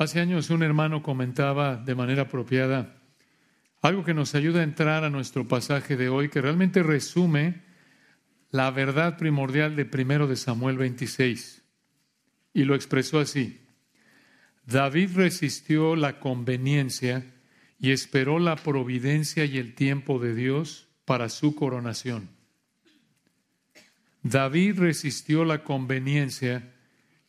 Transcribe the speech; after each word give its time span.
Hace 0.00 0.18
años 0.18 0.48
un 0.48 0.62
hermano 0.62 1.02
comentaba 1.02 1.76
de 1.76 1.94
manera 1.94 2.22
apropiada 2.22 2.96
algo 3.82 4.02
que 4.02 4.14
nos 4.14 4.34
ayuda 4.34 4.60
a 4.60 4.62
entrar 4.62 5.04
a 5.04 5.10
nuestro 5.10 5.46
pasaje 5.46 5.94
de 5.94 6.08
hoy, 6.08 6.30
que 6.30 6.40
realmente 6.40 6.82
resume 6.82 7.60
la 8.50 8.70
verdad 8.70 9.18
primordial 9.18 9.76
de 9.76 9.84
primero 9.84 10.26
de 10.26 10.36
Samuel 10.36 10.78
26. 10.78 11.62
Y 12.54 12.64
lo 12.64 12.74
expresó 12.74 13.18
así. 13.18 13.60
David 14.64 15.10
resistió 15.16 15.94
la 15.96 16.18
conveniencia 16.18 17.26
y 17.78 17.90
esperó 17.90 18.38
la 18.38 18.56
providencia 18.56 19.44
y 19.44 19.58
el 19.58 19.74
tiempo 19.74 20.18
de 20.18 20.34
Dios 20.34 20.88
para 21.04 21.28
su 21.28 21.54
coronación. 21.54 22.30
David 24.22 24.78
resistió 24.78 25.44
la 25.44 25.62
conveniencia 25.62 26.72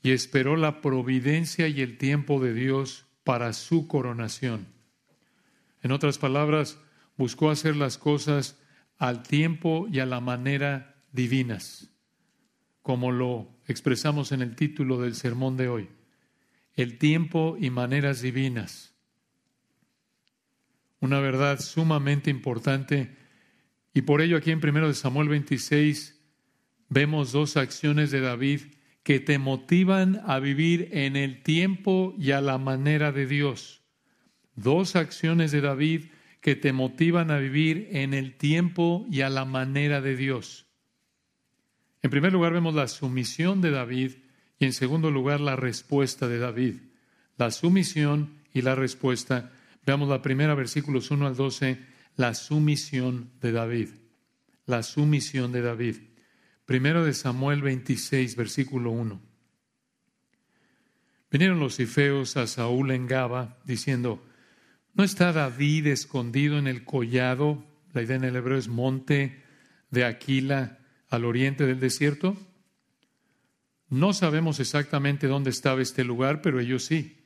y 0.02 0.11
esperó 0.11 0.55
la 0.55 0.81
providencia 0.81 1.68
y 1.68 1.81
el 1.81 1.97
tiempo 1.97 2.39
de 2.39 2.54
Dios 2.54 3.05
para 3.23 3.54
su 3.54 3.88
coronación. 3.88 4.68
En 5.83 5.91
otras 5.91 6.18
palabras, 6.18 6.79
buscó 7.18 7.51
hacer 7.51 7.75
las 7.75 7.97
cosas 7.97 8.60
al 8.97 9.24
tiempo 9.24 9.87
y 9.91 10.00
a 10.00 10.05
la 10.05 10.19
manera 10.19 10.96
divinas, 11.11 11.91
como 12.82 13.11
lo 13.11 13.50
expresamos 13.68 14.32
en 14.32 14.41
el 14.41 14.55
título 14.55 15.00
del 15.00 15.15
sermón 15.15 15.57
de 15.57 15.68
hoy, 15.68 15.89
el 16.75 16.97
tiempo 16.97 17.57
y 17.60 17.69
maneras 17.69 18.21
divinas. 18.21 18.93
Una 20.99 21.19
verdad 21.19 21.60
sumamente 21.60 22.29
importante 22.29 23.18
y 23.93 24.04
por 24.04 24.21
ello 24.21 24.38
aquí 24.38 24.52
en 24.52 24.65
1 24.65 24.93
Samuel 24.93 25.29
26 25.29 26.19
vemos 26.89 27.32
dos 27.32 27.57
acciones 27.57 28.11
de 28.11 28.21
David 28.21 28.61
que 29.04 29.19
te 29.19 29.39
motivan 29.39 30.21
a 30.25 30.39
vivir 30.39 30.89
en 30.91 31.15
el 31.15 31.41
tiempo 31.41 32.14
y 32.17 32.31
a 32.31 32.41
la 32.41 32.58
manera 32.58 33.11
de 33.11 33.25
Dios. 33.25 33.81
Dos 34.55 34.95
acciones 34.95 35.52
de 35.52 35.61
David 35.61 36.05
que 36.41 36.55
te 36.55 36.73
motivan 36.73 37.31
a 37.31 37.38
vivir 37.38 37.88
en 37.91 38.13
el 38.13 38.35
tiempo 38.35 39.05
y 39.09 39.22
a 39.22 39.29
la 39.29 39.45
manera 39.45 40.02
de 40.02 40.16
Dios. 40.16 40.67
En 42.02 42.09
primer 42.09 42.33
lugar 42.33 42.53
vemos 42.53 42.73
la 42.73 42.88
sumisión 42.88 43.61
de 43.61 43.72
David 43.72 44.13
y 44.59 44.66
en 44.66 44.73
segundo 44.73 45.11
lugar 45.11 45.39
la 45.39 45.55
respuesta 45.55 46.27
de 46.27 46.39
David. 46.39 46.75
La 47.38 47.52
sumisión 47.52 48.41
y 48.53 48.61
la 48.61 48.75
respuesta. 48.75 49.52
Veamos 49.85 50.09
la 50.09 50.22
primera, 50.22 50.55
versículos 50.55 51.09
1 51.09 51.27
al 51.27 51.35
12, 51.35 51.79
la 52.16 52.33
sumisión 52.33 53.31
de 53.39 53.52
David. 53.52 53.89
La 54.66 54.83
sumisión 54.83 55.52
de 55.52 55.61
David. 55.61 55.95
Primero 56.72 57.03
de 57.03 57.14
Samuel 57.14 57.61
26, 57.61 58.38
versículo 58.38 58.91
1. 58.91 59.22
Vinieron 61.30 61.59
los 61.59 61.75
cifeos 61.75 62.38
a 62.38 62.47
Saúl 62.47 62.91
en 62.91 63.08
Gaba, 63.08 63.58
diciendo, 63.66 64.25
¿no 64.94 65.03
está 65.03 65.33
David 65.33 65.88
escondido 65.88 66.58
en 66.58 66.67
el 66.67 66.86
collado? 66.86 67.66
La 67.91 68.03
idea 68.03 68.16
en 68.16 68.23
el 68.23 68.38
hebreo 68.38 68.58
es 68.58 68.69
monte 68.69 69.44
de 69.89 70.05
Aquila, 70.05 70.80
al 71.09 71.25
oriente 71.25 71.66
del 71.66 71.81
desierto. 71.81 72.38
No 73.89 74.13
sabemos 74.13 74.61
exactamente 74.61 75.28
dónde 75.28 75.50
estaba 75.50 75.81
este 75.81 76.06
lugar, 76.06 76.41
pero 76.41 76.61
ellos 76.61 76.85
sí. 76.85 77.17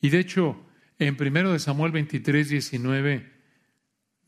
Y 0.00 0.10
de 0.10 0.20
hecho, 0.20 0.64
en 1.00 1.16
primero 1.16 1.52
de 1.52 1.58
Samuel 1.58 1.90
23, 1.90 2.48
19, 2.48 3.28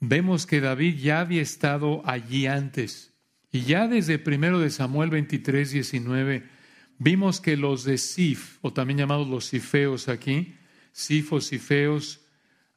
vemos 0.00 0.44
que 0.44 0.60
David 0.60 0.96
ya 0.98 1.20
había 1.20 1.42
estado 1.42 2.02
allí 2.04 2.48
antes. 2.48 3.15
Y 3.56 3.62
ya 3.62 3.88
desde 3.88 4.18
primero 4.18 4.60
de 4.60 4.68
Samuel 4.68 5.08
23, 5.08 5.70
19, 5.70 6.42
vimos 6.98 7.40
que 7.40 7.56
los 7.56 7.84
de 7.84 7.96
Sif, 7.96 8.58
o 8.60 8.74
también 8.74 8.98
llamados 8.98 9.26
los 9.26 9.46
Sifeos 9.46 10.10
aquí, 10.10 10.56
Sifos, 10.92 11.46
Sifeos, 11.46 12.20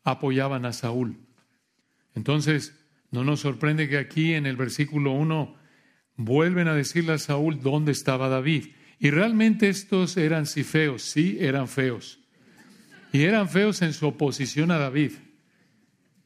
apoyaban 0.05 0.63
a 0.63 0.71
Saúl. 0.71 1.17
Entonces, 2.15 2.79
no 3.11 3.25
nos 3.25 3.41
sorprende 3.41 3.89
que 3.89 3.97
aquí 3.97 4.35
en 4.35 4.45
el 4.45 4.55
versículo 4.55 5.11
1 5.11 5.53
vuelven 6.15 6.69
a 6.69 6.75
decirle 6.75 7.11
a 7.11 7.17
Saúl 7.17 7.59
dónde 7.59 7.91
estaba 7.91 8.29
David. 8.29 8.67
Y 8.99 9.09
realmente 9.09 9.67
estos 9.67 10.15
eran 10.15 10.45
Sifeos, 10.45 11.01
sí, 11.01 11.39
eran 11.41 11.67
feos. 11.67 12.19
Y 13.11 13.23
eran 13.23 13.49
feos 13.49 13.81
en 13.81 13.91
su 13.91 14.07
oposición 14.07 14.71
a 14.71 14.77
David. 14.77 15.11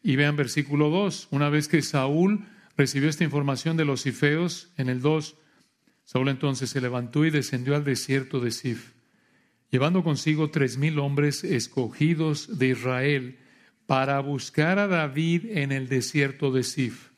Y 0.04 0.16
vean 0.16 0.36
versículo 0.36 0.92
2, 0.92 1.30
una 1.32 1.50
vez 1.50 1.68
que 1.68 1.82
Saúl 1.82 2.46
recibió 2.78 3.10
esta 3.10 3.24
información 3.24 3.78
de 3.78 3.86
los 3.86 4.02
Sifeos 4.02 4.72
en 4.78 4.90
el 4.90 5.02
2. 5.02 5.36
Saúl 6.04 6.30
entonces 6.30 6.70
se 6.70 6.82
levantó 6.82 7.26
y 7.26 7.30
descendió 7.30 7.76
al 7.76 7.84
desierto 7.84 8.40
de 8.40 8.52
Sif, 8.52 8.94
llevando 9.70 10.04
consigo 10.04 10.50
tres 10.50 10.78
mil 10.78 11.00
hombres 11.00 11.44
escogidos 11.44 12.58
de 12.58 12.70
Israel 12.70 13.40
para 13.86 14.20
buscar 14.20 14.80
a 14.80 14.88
David 14.88 15.46
en 15.58 15.72
el 15.72 15.88
desierto 15.88 16.52
de 16.52 16.64
Sif. 16.64 17.10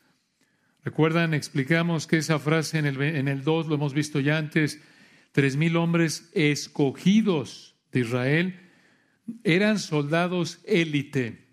Recuerdan, 0.84 1.34
explicamos 1.34 2.06
que 2.06 2.18
esa 2.18 2.38
frase 2.38 2.78
en 2.78 2.86
el, 2.86 3.02
en 3.02 3.28
el 3.28 3.42
2 3.42 3.66
lo 3.66 3.74
hemos 3.74 3.92
visto 3.92 4.20
ya 4.20 4.38
antes, 4.38 4.80
tres 5.32 5.56
mil 5.56 5.76
hombres 5.76 6.30
escogidos 6.32 7.74
de 7.90 8.00
Israel 8.00 8.60
eran 9.42 9.78
soldados 9.78 10.60
élite, 10.64 11.44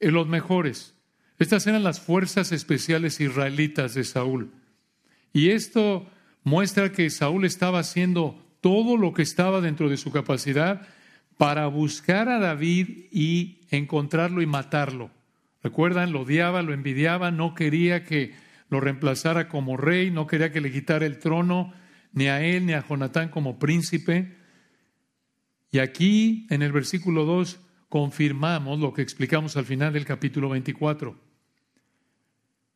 los 0.00 0.28
mejores. 0.28 0.94
Estas 1.40 1.66
eran 1.66 1.82
las 1.82 2.00
fuerzas 2.00 2.52
especiales 2.52 3.18
israelitas 3.18 3.94
de 3.94 4.04
Saúl. 4.04 4.50
Y 5.32 5.48
esto 5.48 6.06
muestra 6.44 6.92
que 6.92 7.08
Saúl 7.08 7.46
estaba 7.46 7.78
haciendo 7.78 8.38
todo 8.60 8.98
lo 8.98 9.14
que 9.14 9.22
estaba 9.22 9.62
dentro 9.62 9.88
de 9.88 9.96
su 9.96 10.12
capacidad 10.12 10.86
para 11.38 11.66
buscar 11.66 12.28
a 12.28 12.38
David 12.38 13.06
y 13.10 13.62
encontrarlo 13.70 14.42
y 14.42 14.46
matarlo. 14.46 15.10
Recuerdan, 15.62 16.12
lo 16.12 16.20
odiaba, 16.20 16.60
lo 16.60 16.74
envidiaba, 16.74 17.30
no 17.30 17.54
quería 17.54 18.04
que 18.04 18.34
lo 18.68 18.78
reemplazara 18.78 19.48
como 19.48 19.78
rey, 19.78 20.10
no 20.10 20.26
quería 20.26 20.52
que 20.52 20.60
le 20.60 20.70
quitara 20.70 21.06
el 21.06 21.18
trono, 21.18 21.72
ni 22.12 22.26
a 22.26 22.44
él 22.44 22.66
ni 22.66 22.74
a 22.74 22.86
Jonatán 22.86 23.30
como 23.30 23.58
príncipe. 23.58 24.36
Y 25.72 25.78
aquí, 25.78 26.46
en 26.50 26.60
el 26.60 26.72
versículo 26.72 27.24
2, 27.24 27.58
confirmamos 27.88 28.78
lo 28.78 28.92
que 28.92 29.00
explicamos 29.00 29.56
al 29.56 29.64
final 29.64 29.94
del 29.94 30.04
capítulo 30.04 30.50
24. 30.50 31.29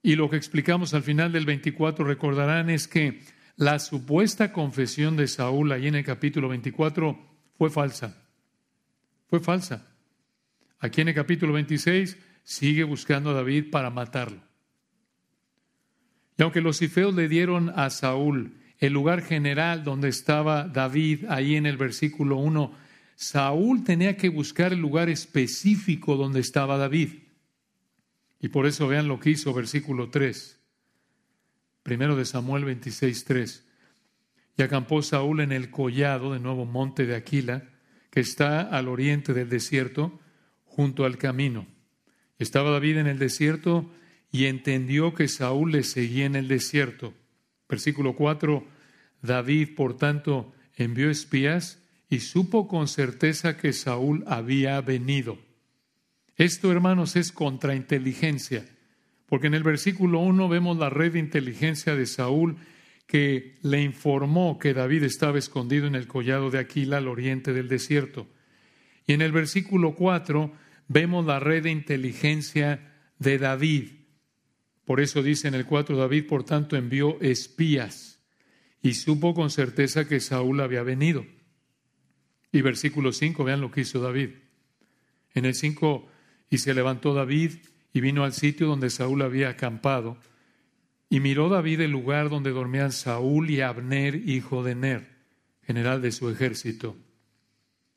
Y 0.04 0.16
lo 0.16 0.28
que 0.28 0.36
explicamos 0.36 0.92
al 0.92 1.02
final 1.02 1.32
del 1.32 1.46
24, 1.46 2.04
recordarán, 2.04 2.68
es 2.68 2.86
que 2.86 3.22
la 3.56 3.78
supuesta 3.78 4.52
confesión 4.52 5.16
de 5.16 5.26
Saúl 5.26 5.72
ahí 5.72 5.86
en 5.86 5.94
el 5.94 6.04
capítulo 6.04 6.50
24 6.50 7.18
fue 7.56 7.70
falsa. 7.70 8.22
Fue 9.30 9.40
falsa. 9.40 9.96
Aquí 10.78 11.00
en 11.00 11.08
el 11.08 11.14
capítulo 11.14 11.54
26 11.54 12.18
sigue 12.42 12.84
buscando 12.84 13.30
a 13.30 13.32
David 13.32 13.70
para 13.70 13.88
matarlo. 13.88 14.42
Y 16.36 16.42
aunque 16.42 16.60
los 16.60 16.76
cifeos 16.76 17.14
le 17.14 17.26
dieron 17.26 17.72
a 17.74 17.88
Saúl 17.88 18.58
el 18.80 18.92
lugar 18.92 19.22
general 19.22 19.84
donde 19.84 20.10
estaba 20.10 20.64
David, 20.64 21.24
ahí 21.30 21.56
en 21.56 21.64
el 21.64 21.78
versículo 21.78 22.36
1, 22.36 22.74
Saúl 23.14 23.84
tenía 23.84 24.18
que 24.18 24.28
buscar 24.28 24.74
el 24.74 24.80
lugar 24.80 25.08
específico 25.08 26.16
donde 26.16 26.40
estaba 26.40 26.76
David. 26.76 27.23
Y 28.44 28.48
por 28.48 28.66
eso 28.66 28.86
vean 28.86 29.08
lo 29.08 29.18
que 29.18 29.30
hizo 29.30 29.54
versículo 29.54 30.10
3. 30.10 30.60
Primero 31.82 32.14
de 32.14 32.26
Samuel 32.26 32.66
26, 32.66 33.24
3. 33.24 33.66
Y 34.58 34.62
acampó 34.62 35.00
Saúl 35.00 35.40
en 35.40 35.50
el 35.50 35.70
collado, 35.70 36.34
de 36.34 36.40
nuevo 36.40 36.66
monte 36.66 37.06
de 37.06 37.16
Aquila, 37.16 37.70
que 38.10 38.20
está 38.20 38.60
al 38.60 38.88
oriente 38.88 39.32
del 39.32 39.48
desierto, 39.48 40.20
junto 40.66 41.06
al 41.06 41.16
camino. 41.16 41.66
Estaba 42.38 42.70
David 42.70 42.98
en 42.98 43.06
el 43.06 43.18
desierto 43.18 43.90
y 44.30 44.44
entendió 44.44 45.14
que 45.14 45.26
Saúl 45.26 45.72
le 45.72 45.82
seguía 45.82 46.26
en 46.26 46.36
el 46.36 46.46
desierto. 46.46 47.14
Versículo 47.66 48.14
4. 48.14 48.62
David, 49.22 49.74
por 49.74 49.96
tanto, 49.96 50.52
envió 50.76 51.08
espías 51.08 51.82
y 52.10 52.20
supo 52.20 52.68
con 52.68 52.88
certeza 52.88 53.56
que 53.56 53.72
Saúl 53.72 54.22
había 54.26 54.78
venido. 54.82 55.38
Esto, 56.36 56.72
hermanos, 56.72 57.16
es 57.16 57.32
contrainteligencia, 57.32 58.64
porque 59.26 59.46
en 59.46 59.54
el 59.54 59.62
versículo 59.62 60.18
1 60.20 60.48
vemos 60.48 60.76
la 60.78 60.90
red 60.90 61.12
de 61.12 61.20
inteligencia 61.20 61.94
de 61.94 62.06
Saúl 62.06 62.56
que 63.06 63.58
le 63.62 63.82
informó 63.82 64.58
que 64.58 64.74
David 64.74 65.04
estaba 65.04 65.38
escondido 65.38 65.86
en 65.86 65.94
el 65.94 66.06
collado 66.06 66.50
de 66.50 66.58
Aquila 66.58 66.98
al 66.98 67.08
oriente 67.08 67.52
del 67.52 67.68
desierto. 67.68 68.26
Y 69.06 69.12
en 69.12 69.22
el 69.22 69.32
versículo 69.32 69.94
4 69.94 70.52
vemos 70.88 71.24
la 71.24 71.38
red 71.38 71.64
de 71.64 71.70
inteligencia 71.70 72.92
de 73.18 73.38
David. 73.38 73.90
Por 74.84 75.00
eso 75.00 75.22
dice 75.22 75.48
en 75.48 75.54
el 75.54 75.66
4, 75.66 75.96
David, 75.96 76.26
por 76.26 76.44
tanto, 76.44 76.76
envió 76.76 77.20
espías 77.20 78.20
y 78.82 78.94
supo 78.94 79.34
con 79.34 79.50
certeza 79.50 80.06
que 80.06 80.20
Saúl 80.20 80.60
había 80.60 80.82
venido. 80.82 81.24
Y 82.52 82.60
versículo 82.60 83.12
5, 83.12 83.44
vean 83.44 83.60
lo 83.60 83.70
que 83.70 83.80
hizo 83.80 84.00
David. 84.00 84.30
En 85.32 85.46
el 85.46 85.54
5 85.54 86.08
y 86.54 86.58
se 86.58 86.72
levantó 86.72 87.14
David 87.14 87.50
y 87.92 88.00
vino 88.00 88.22
al 88.22 88.32
sitio 88.32 88.68
donde 88.68 88.88
Saúl 88.88 89.22
había 89.22 89.48
acampado. 89.48 90.16
Y 91.10 91.18
miró 91.18 91.48
David 91.48 91.80
el 91.80 91.90
lugar 91.90 92.28
donde 92.28 92.52
dormían 92.52 92.92
Saúl 92.92 93.50
y 93.50 93.60
Abner, 93.60 94.14
hijo 94.14 94.62
de 94.62 94.76
Ner, 94.76 95.16
general 95.64 96.00
de 96.00 96.12
su 96.12 96.30
ejército. 96.30 96.96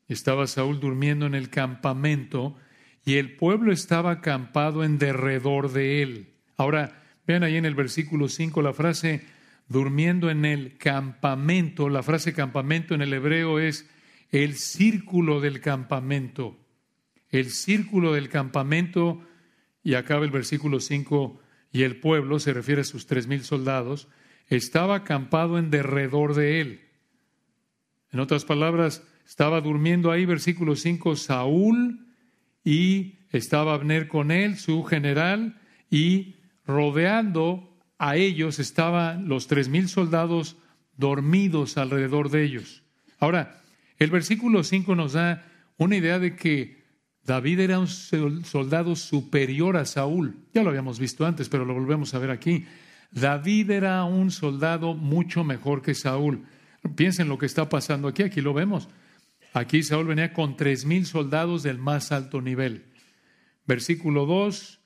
Estaba 0.08 0.48
Saúl 0.48 0.80
durmiendo 0.80 1.24
en 1.24 1.36
el 1.36 1.50
campamento 1.50 2.56
y 3.04 3.14
el 3.14 3.36
pueblo 3.36 3.70
estaba 3.70 4.10
acampado 4.10 4.82
en 4.82 4.98
derredor 4.98 5.70
de 5.70 6.02
él. 6.02 6.34
Ahora, 6.56 7.00
vean 7.28 7.44
ahí 7.44 7.58
en 7.58 7.64
el 7.64 7.76
versículo 7.76 8.28
5 8.28 8.60
la 8.60 8.72
frase 8.72 9.24
durmiendo 9.68 10.30
en 10.30 10.44
el 10.44 10.78
campamento. 10.78 11.88
La 11.88 12.02
frase 12.02 12.32
campamento 12.32 12.92
en 12.92 13.02
el 13.02 13.12
hebreo 13.12 13.60
es 13.60 13.88
el 14.32 14.56
círculo 14.56 15.40
del 15.40 15.60
campamento. 15.60 16.58
El 17.30 17.50
círculo 17.50 18.12
del 18.12 18.28
campamento, 18.28 19.22
y 19.82 19.94
acaba 19.94 20.24
el 20.24 20.30
versículo 20.30 20.80
5, 20.80 21.40
y 21.72 21.82
el 21.82 22.00
pueblo, 22.00 22.38
se 22.38 22.52
refiere 22.52 22.82
a 22.82 22.84
sus 22.84 23.06
tres 23.06 23.26
mil 23.26 23.44
soldados, 23.44 24.08
estaba 24.46 24.96
acampado 24.96 25.58
en 25.58 25.70
derredor 25.70 26.34
de 26.34 26.60
él. 26.60 26.80
En 28.10 28.20
otras 28.20 28.44
palabras, 28.44 29.02
estaba 29.26 29.60
durmiendo 29.60 30.10
ahí, 30.10 30.24
versículo 30.24 30.74
5, 30.74 31.16
Saúl, 31.16 32.06
y 32.64 33.18
estaba 33.30 33.74
Abner 33.74 34.08
con 34.08 34.30
él, 34.30 34.56
su 34.56 34.82
general, 34.84 35.60
y 35.90 36.36
rodeando 36.66 37.68
a 37.98 38.16
ellos 38.16 38.58
estaban 38.58 39.28
los 39.28 39.48
tres 39.48 39.68
mil 39.68 39.88
soldados 39.88 40.56
dormidos 40.96 41.76
alrededor 41.76 42.30
de 42.30 42.44
ellos. 42.44 42.84
Ahora, 43.18 43.62
el 43.98 44.10
versículo 44.10 44.62
5 44.62 44.94
nos 44.94 45.14
da 45.14 45.44
una 45.76 45.96
idea 45.96 46.18
de 46.18 46.36
que 46.36 46.77
David 47.28 47.60
era 47.60 47.78
un 47.78 47.86
soldado 47.86 48.96
superior 48.96 49.76
a 49.76 49.84
Saúl. 49.84 50.34
Ya 50.54 50.62
lo 50.62 50.70
habíamos 50.70 50.98
visto 50.98 51.26
antes, 51.26 51.50
pero 51.50 51.66
lo 51.66 51.74
volvemos 51.74 52.14
a 52.14 52.18
ver 52.18 52.30
aquí. 52.30 52.64
David 53.10 53.70
era 53.70 54.02
un 54.04 54.30
soldado 54.30 54.94
mucho 54.94 55.44
mejor 55.44 55.82
que 55.82 55.94
Saúl. 55.94 56.46
Piensen 56.96 57.28
lo 57.28 57.36
que 57.36 57.44
está 57.44 57.68
pasando 57.68 58.08
aquí, 58.08 58.22
aquí 58.22 58.40
lo 58.40 58.54
vemos. 58.54 58.88
Aquí 59.52 59.82
Saúl 59.82 60.06
venía 60.06 60.32
con 60.32 60.56
tres 60.56 60.86
mil 60.86 61.04
soldados 61.04 61.62
del 61.62 61.76
más 61.76 62.12
alto 62.12 62.40
nivel. 62.40 62.86
Versículo 63.66 64.24
2, 64.24 64.80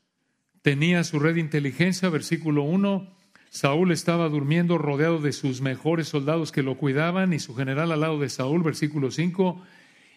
tenía 0.62 1.04
su 1.04 1.20
red 1.20 1.34
de 1.34 1.40
inteligencia. 1.42 2.08
Versículo 2.08 2.64
1, 2.64 3.08
Saúl 3.50 3.92
estaba 3.92 4.28
durmiendo 4.28 4.78
rodeado 4.78 5.20
de 5.20 5.32
sus 5.32 5.60
mejores 5.60 6.08
soldados 6.08 6.50
que 6.50 6.64
lo 6.64 6.76
cuidaban 6.76 7.34
y 7.34 7.38
su 7.38 7.54
general 7.54 7.92
al 7.92 8.00
lado 8.00 8.18
de 8.18 8.28
Saúl. 8.28 8.64
Versículo 8.64 9.12
5, 9.12 9.62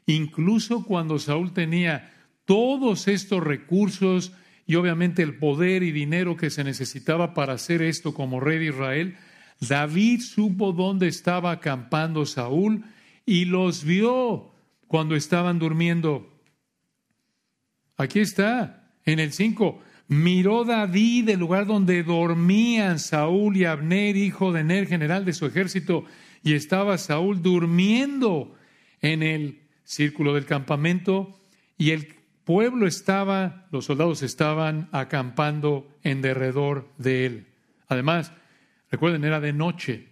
incluso 0.07 0.85
cuando 0.85 1.19
Saúl 1.19 1.53
tenía 1.53 2.13
todos 2.45 3.07
estos 3.07 3.43
recursos 3.43 4.33
y 4.67 4.75
obviamente 4.75 5.21
el 5.21 5.37
poder 5.37 5.83
y 5.83 5.91
dinero 5.91 6.37
que 6.37 6.49
se 6.49 6.63
necesitaba 6.63 7.33
para 7.33 7.53
hacer 7.53 7.81
esto 7.81 8.13
como 8.13 8.39
rey 8.39 8.59
de 8.59 8.65
Israel, 8.67 9.17
David 9.59 10.21
supo 10.21 10.71
dónde 10.71 11.07
estaba 11.07 11.51
acampando 11.51 12.25
Saúl 12.25 12.83
y 13.25 13.45
los 13.45 13.83
vio 13.83 14.51
cuando 14.87 15.15
estaban 15.15 15.59
durmiendo. 15.59 16.31
Aquí 17.97 18.19
está, 18.19 18.91
en 19.05 19.19
el 19.19 19.31
5. 19.31 19.81
Miró 20.07 20.65
David 20.65 21.29
el 21.29 21.39
lugar 21.39 21.65
donde 21.65 22.03
dormían 22.03 22.99
Saúl 22.99 23.57
y 23.57 23.65
Abner, 23.65 24.15
hijo 24.17 24.51
de 24.51 24.63
Ner, 24.63 24.87
general 24.87 25.25
de 25.25 25.33
su 25.33 25.45
ejército, 25.45 26.05
y 26.43 26.53
estaba 26.53 26.97
Saúl 26.97 27.41
durmiendo 27.41 28.53
en 29.01 29.23
el 29.23 29.61
círculo 29.83 30.33
del 30.33 30.45
campamento, 30.45 31.39
y 31.77 31.91
el 31.91 32.14
pueblo 32.45 32.87
estaba, 32.87 33.67
los 33.71 33.85
soldados 33.85 34.23
estaban 34.23 34.87
acampando 34.91 35.87
en 36.03 36.21
derredor 36.21 36.87
de 36.97 37.25
él. 37.25 37.47
Además, 37.87 38.31
recuerden, 38.89 39.25
era 39.25 39.39
de 39.39 39.51
noche. 39.51 40.07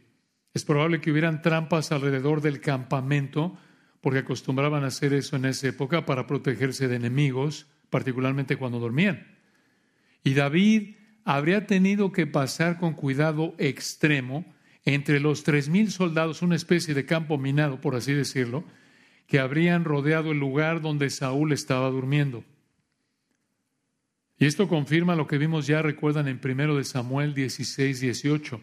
Es 0.53 0.65
probable 0.65 0.99
que 0.99 1.11
hubieran 1.11 1.41
trampas 1.41 1.91
alrededor 1.91 2.41
del 2.41 2.59
campamento, 2.59 3.57
porque 4.01 4.19
acostumbraban 4.19 4.83
a 4.83 4.87
hacer 4.87 5.13
eso 5.13 5.35
en 5.37 5.45
esa 5.45 5.69
época 5.69 6.05
para 6.05 6.27
protegerse 6.27 6.87
de 6.87 6.97
enemigos, 6.97 7.67
particularmente 7.89 8.57
cuando 8.57 8.79
dormían. 8.79 9.27
Y 10.23 10.33
David 10.33 10.95
habría 11.25 11.67
tenido 11.67 12.11
que 12.11 12.27
pasar 12.27 12.77
con 12.77 12.93
cuidado 12.93 13.55
extremo 13.57 14.45
entre 14.85 15.19
los 15.19 15.43
tres 15.43 15.69
mil 15.69 15.91
soldados, 15.91 16.41
una 16.41 16.55
especie 16.55 16.93
de 16.93 17.05
campo 17.05 17.37
minado, 17.37 17.79
por 17.79 17.95
así 17.95 18.13
decirlo, 18.13 18.63
que 19.33 19.39
habrían 19.39 19.83
rodeado 19.83 20.31
el 20.31 20.37
lugar 20.37 20.79
donde 20.79 21.09
Saúl 21.09 21.53
estaba 21.53 21.89
durmiendo. 21.89 22.43
Y 24.37 24.45
esto 24.45 24.67
confirma 24.67 25.15
lo 25.15 25.25
que 25.25 25.39
vimos 25.39 25.65
ya, 25.65 25.81
recuerdan, 25.81 26.27
en 26.27 26.39
1 26.39 26.75
de 26.75 26.83
Samuel 26.83 27.33
16, 27.33 27.99
18. 27.99 28.61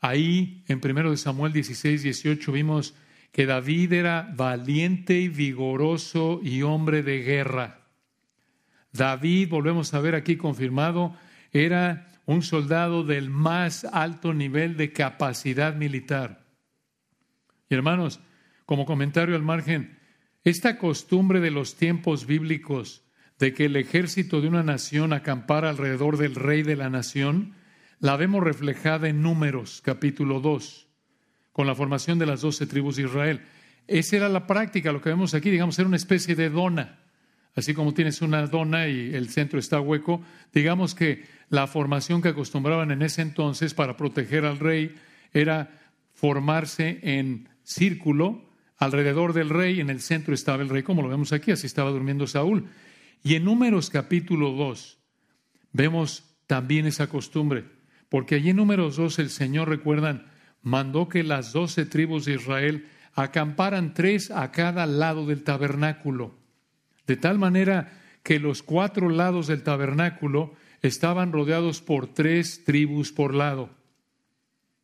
Ahí, 0.00 0.64
en 0.66 0.80
1 0.84 1.12
de 1.12 1.16
Samuel 1.16 1.52
16, 1.52 2.02
18, 2.02 2.50
vimos 2.50 2.96
que 3.30 3.46
David 3.46 3.92
era 3.92 4.34
valiente 4.34 5.20
y 5.20 5.28
vigoroso 5.28 6.40
y 6.42 6.62
hombre 6.62 7.04
de 7.04 7.22
guerra. 7.22 7.86
David, 8.92 9.48
volvemos 9.48 9.94
a 9.94 10.00
ver 10.00 10.16
aquí 10.16 10.36
confirmado, 10.36 11.14
era 11.52 12.08
un 12.26 12.42
soldado 12.42 13.04
del 13.04 13.30
más 13.30 13.84
alto 13.84 14.34
nivel 14.34 14.76
de 14.76 14.92
capacidad 14.92 15.76
militar. 15.76 16.44
Y 17.70 17.76
hermanos, 17.76 18.18
como 18.68 18.84
comentario 18.84 19.34
al 19.34 19.40
margen, 19.40 19.96
esta 20.44 20.76
costumbre 20.76 21.40
de 21.40 21.50
los 21.50 21.76
tiempos 21.76 22.26
bíblicos 22.26 23.02
de 23.38 23.54
que 23.54 23.64
el 23.64 23.76
ejército 23.76 24.42
de 24.42 24.48
una 24.48 24.62
nación 24.62 25.14
acampara 25.14 25.70
alrededor 25.70 26.18
del 26.18 26.34
rey 26.34 26.62
de 26.62 26.76
la 26.76 26.90
nación, 26.90 27.54
la 27.98 28.18
vemos 28.18 28.44
reflejada 28.44 29.08
en 29.08 29.22
Números, 29.22 29.80
capítulo 29.82 30.40
2, 30.40 30.86
con 31.50 31.66
la 31.66 31.74
formación 31.74 32.18
de 32.18 32.26
las 32.26 32.42
doce 32.42 32.66
tribus 32.66 32.96
de 32.96 33.04
Israel. 33.04 33.40
Esa 33.86 34.16
era 34.16 34.28
la 34.28 34.46
práctica, 34.46 34.92
lo 34.92 35.00
que 35.00 35.08
vemos 35.08 35.32
aquí, 35.32 35.48
digamos, 35.48 35.78
era 35.78 35.88
una 35.88 35.96
especie 35.96 36.34
de 36.34 36.50
dona. 36.50 36.98
Así 37.54 37.72
como 37.72 37.94
tienes 37.94 38.20
una 38.20 38.46
dona 38.48 38.86
y 38.86 39.14
el 39.14 39.30
centro 39.30 39.58
está 39.58 39.80
hueco, 39.80 40.20
digamos 40.52 40.94
que 40.94 41.24
la 41.48 41.68
formación 41.68 42.20
que 42.20 42.28
acostumbraban 42.28 42.90
en 42.90 43.00
ese 43.00 43.22
entonces 43.22 43.72
para 43.72 43.96
proteger 43.96 44.44
al 44.44 44.58
rey 44.58 44.94
era 45.32 45.70
formarse 46.12 47.00
en 47.02 47.48
círculo 47.62 48.46
alrededor 48.78 49.32
del 49.34 49.50
rey, 49.50 49.80
en 49.80 49.90
el 49.90 50.00
centro 50.00 50.32
estaba 50.32 50.62
el 50.62 50.68
rey, 50.68 50.82
como 50.82 51.02
lo 51.02 51.08
vemos 51.08 51.32
aquí, 51.32 51.50
así 51.50 51.66
estaba 51.66 51.90
durmiendo 51.90 52.26
Saúl. 52.26 52.66
Y 53.22 53.34
en 53.34 53.44
Números 53.44 53.90
capítulo 53.90 54.52
2 54.52 54.98
vemos 55.72 56.24
también 56.46 56.86
esa 56.86 57.08
costumbre, 57.08 57.64
porque 58.08 58.36
allí 58.36 58.50
en 58.50 58.56
Números 58.56 58.96
2 58.96 59.18
el 59.18 59.30
Señor, 59.30 59.68
recuerdan, 59.68 60.26
mandó 60.62 61.08
que 61.08 61.22
las 61.22 61.52
doce 61.52 61.84
tribus 61.84 62.24
de 62.24 62.34
Israel 62.34 62.88
acamparan 63.14 63.94
tres 63.94 64.30
a 64.30 64.50
cada 64.52 64.86
lado 64.86 65.26
del 65.26 65.42
tabernáculo 65.42 66.38
de 67.08 67.16
tal 67.16 67.38
manera 67.38 67.90
que 68.22 68.38
los 68.38 68.62
cuatro 68.62 69.08
lados 69.08 69.48
del 69.48 69.64
tabernáculo 69.64 70.54
estaban 70.82 71.32
rodeados 71.32 71.80
por 71.80 72.12
tres 72.12 72.62
tribus 72.64 73.10
por 73.10 73.34
lado. 73.34 73.70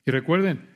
Y 0.06 0.10
recuerden, 0.10 0.73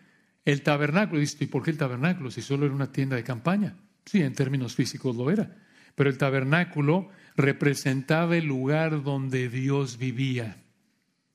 el 0.48 0.62
tabernáculo, 0.62 1.20
¿y 1.20 1.46
por 1.46 1.62
qué 1.62 1.70
el 1.70 1.76
tabernáculo? 1.76 2.30
Si 2.30 2.40
solo 2.40 2.64
era 2.64 2.74
una 2.74 2.90
tienda 2.90 3.16
de 3.16 3.22
campaña. 3.22 3.76
Sí, 4.06 4.22
en 4.22 4.32
términos 4.32 4.74
físicos 4.74 5.14
lo 5.14 5.30
era. 5.30 5.54
Pero 5.94 6.08
el 6.08 6.16
tabernáculo 6.16 7.10
representaba 7.36 8.34
el 8.34 8.46
lugar 8.46 9.02
donde 9.02 9.50
Dios 9.50 9.98
vivía. 9.98 10.56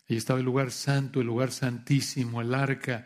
Ahí 0.10 0.17
estaba 0.17 0.39
el 0.39 0.46
lugar 0.46 0.72
santo, 0.72 1.22
el 1.22 1.27
lugar 1.27 1.51
santísimo, 1.51 2.41
el 2.41 2.55
arca. 2.55 3.05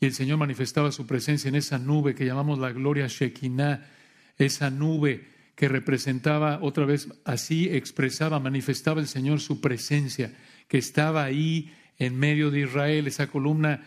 Y 0.00 0.06
el 0.06 0.14
Señor 0.14 0.38
manifestaba 0.38 0.90
su 0.92 1.06
presencia 1.06 1.50
en 1.50 1.56
esa 1.56 1.78
nube 1.78 2.14
que 2.14 2.24
llamamos 2.24 2.58
la 2.58 2.72
gloria 2.72 3.06
Shekinah, 3.06 3.86
esa 4.38 4.70
nube 4.70 5.28
que 5.54 5.68
representaba 5.68 6.60
otra 6.62 6.86
vez, 6.86 7.06
así 7.26 7.68
expresaba, 7.68 8.40
manifestaba 8.40 9.02
el 9.02 9.08
Señor 9.08 9.40
su 9.40 9.60
presencia, 9.60 10.32
que 10.68 10.78
estaba 10.78 11.22
ahí 11.22 11.70
en 11.98 12.18
medio 12.18 12.50
de 12.50 12.60
Israel, 12.60 13.08
esa 13.08 13.26
columna 13.26 13.82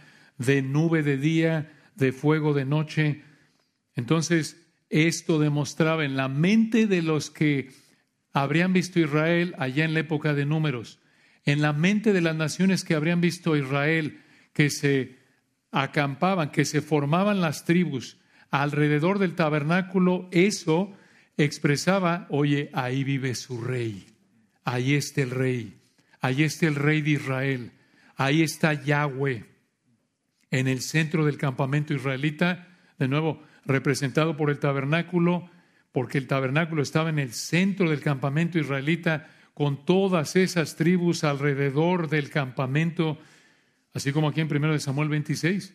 de 0.45 0.61
nube 0.61 1.03
de 1.03 1.17
día, 1.17 1.71
de 1.95 2.11
fuego 2.11 2.53
de 2.53 2.65
noche. 2.65 3.23
Entonces, 3.95 4.57
esto 4.89 5.39
demostraba 5.39 6.03
en 6.03 6.15
la 6.15 6.27
mente 6.27 6.87
de 6.87 7.01
los 7.01 7.29
que 7.29 7.71
habrían 8.33 8.73
visto 8.73 8.99
Israel 8.99 9.55
allá 9.57 9.85
en 9.85 9.93
la 9.93 10.01
época 10.01 10.33
de 10.33 10.45
números, 10.45 10.99
en 11.45 11.61
la 11.61 11.73
mente 11.73 12.13
de 12.13 12.21
las 12.21 12.35
naciones 12.35 12.83
que 12.83 12.95
habrían 12.95 13.21
visto 13.21 13.55
Israel, 13.55 14.21
que 14.53 14.69
se 14.69 15.19
acampaban, 15.71 16.51
que 16.51 16.65
se 16.65 16.81
formaban 16.81 17.41
las 17.41 17.65
tribus 17.65 18.17
alrededor 18.49 19.19
del 19.19 19.35
tabernáculo, 19.35 20.27
eso 20.31 20.91
expresaba, 21.37 22.27
oye, 22.29 22.69
ahí 22.73 23.03
vive 23.03 23.35
su 23.35 23.61
rey, 23.61 24.07
ahí 24.65 24.95
está 24.95 25.21
el 25.21 25.31
rey, 25.31 25.79
ahí 26.19 26.43
está 26.43 26.67
el 26.67 26.75
rey 26.75 27.01
de 27.01 27.11
Israel, 27.11 27.71
ahí 28.17 28.41
está 28.41 28.73
Yahweh, 28.73 29.50
en 30.51 30.67
el 30.67 30.81
centro 30.81 31.25
del 31.25 31.37
campamento 31.37 31.93
israelita, 31.93 32.67
de 32.99 33.07
nuevo 33.07 33.41
representado 33.65 34.37
por 34.37 34.49
el 34.49 34.59
tabernáculo, 34.59 35.49
porque 35.91 36.17
el 36.17 36.27
tabernáculo 36.27 36.81
estaba 36.81 37.09
en 37.09 37.19
el 37.19 37.33
centro 37.33 37.89
del 37.89 38.01
campamento 38.01 38.59
israelita, 38.59 39.27
con 39.53 39.85
todas 39.85 40.35
esas 40.35 40.75
tribus 40.75 41.23
alrededor 41.23 42.09
del 42.09 42.29
campamento, 42.29 43.17
así 43.93 44.11
como 44.11 44.29
aquí 44.29 44.41
en 44.41 44.55
1 44.55 44.79
Samuel 44.79 45.09
26. 45.09 45.73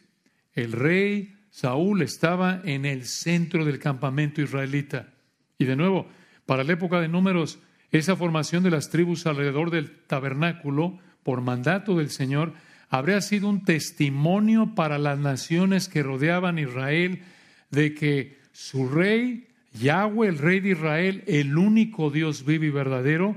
El 0.54 0.73
rey 0.73 1.37
Saúl 1.50 2.02
estaba 2.02 2.61
en 2.64 2.85
el 2.85 3.04
centro 3.04 3.64
del 3.64 3.78
campamento 3.78 4.42
israelita. 4.42 5.14
Y 5.59 5.64
de 5.64 5.76
nuevo, 5.76 6.09
para 6.45 6.64
la 6.64 6.73
época 6.73 7.00
de 7.00 7.09
números, 7.09 7.59
esa 7.90 8.16
formación 8.16 8.62
de 8.62 8.71
las 8.71 8.90
tribus 8.90 9.26
alrededor 9.26 9.71
del 9.71 9.90
tabernáculo, 10.06 10.99
por 11.23 11.40
mandato 11.40 11.97
del 11.97 12.11
Señor, 12.11 12.52
habría 12.88 13.21
sido 13.21 13.49
un 13.49 13.64
testimonio 13.64 14.75
para 14.75 14.99
las 14.99 15.19
naciones 15.19 15.88
que 15.88 16.02
rodeaban 16.02 16.59
Israel 16.59 17.23
de 17.71 17.95
que 17.95 18.38
su 18.52 18.88
rey, 18.88 19.49
Yahweh, 19.73 20.28
el 20.28 20.38
rey 20.38 20.61
de 20.61 20.71
Israel, 20.71 21.25
el 21.26 21.59
único 21.59 22.11
Dios 22.11 22.45
vivo 22.45 22.64
y 22.64 22.71
verdadero, 22.71 23.37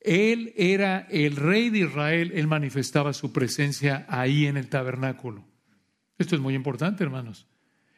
él 0.00 0.52
era 0.56 1.06
el 1.10 1.36
rey 1.36 1.70
de 1.70 1.80
Israel, 1.80 2.32
él 2.34 2.46
manifestaba 2.46 3.12
su 3.12 3.32
presencia 3.32 4.06
ahí 4.08 4.46
en 4.46 4.56
el 4.56 4.68
tabernáculo. 4.68 5.44
Esto 6.18 6.36
es 6.36 6.40
muy 6.40 6.54
importante, 6.54 7.02
hermanos. 7.02 7.46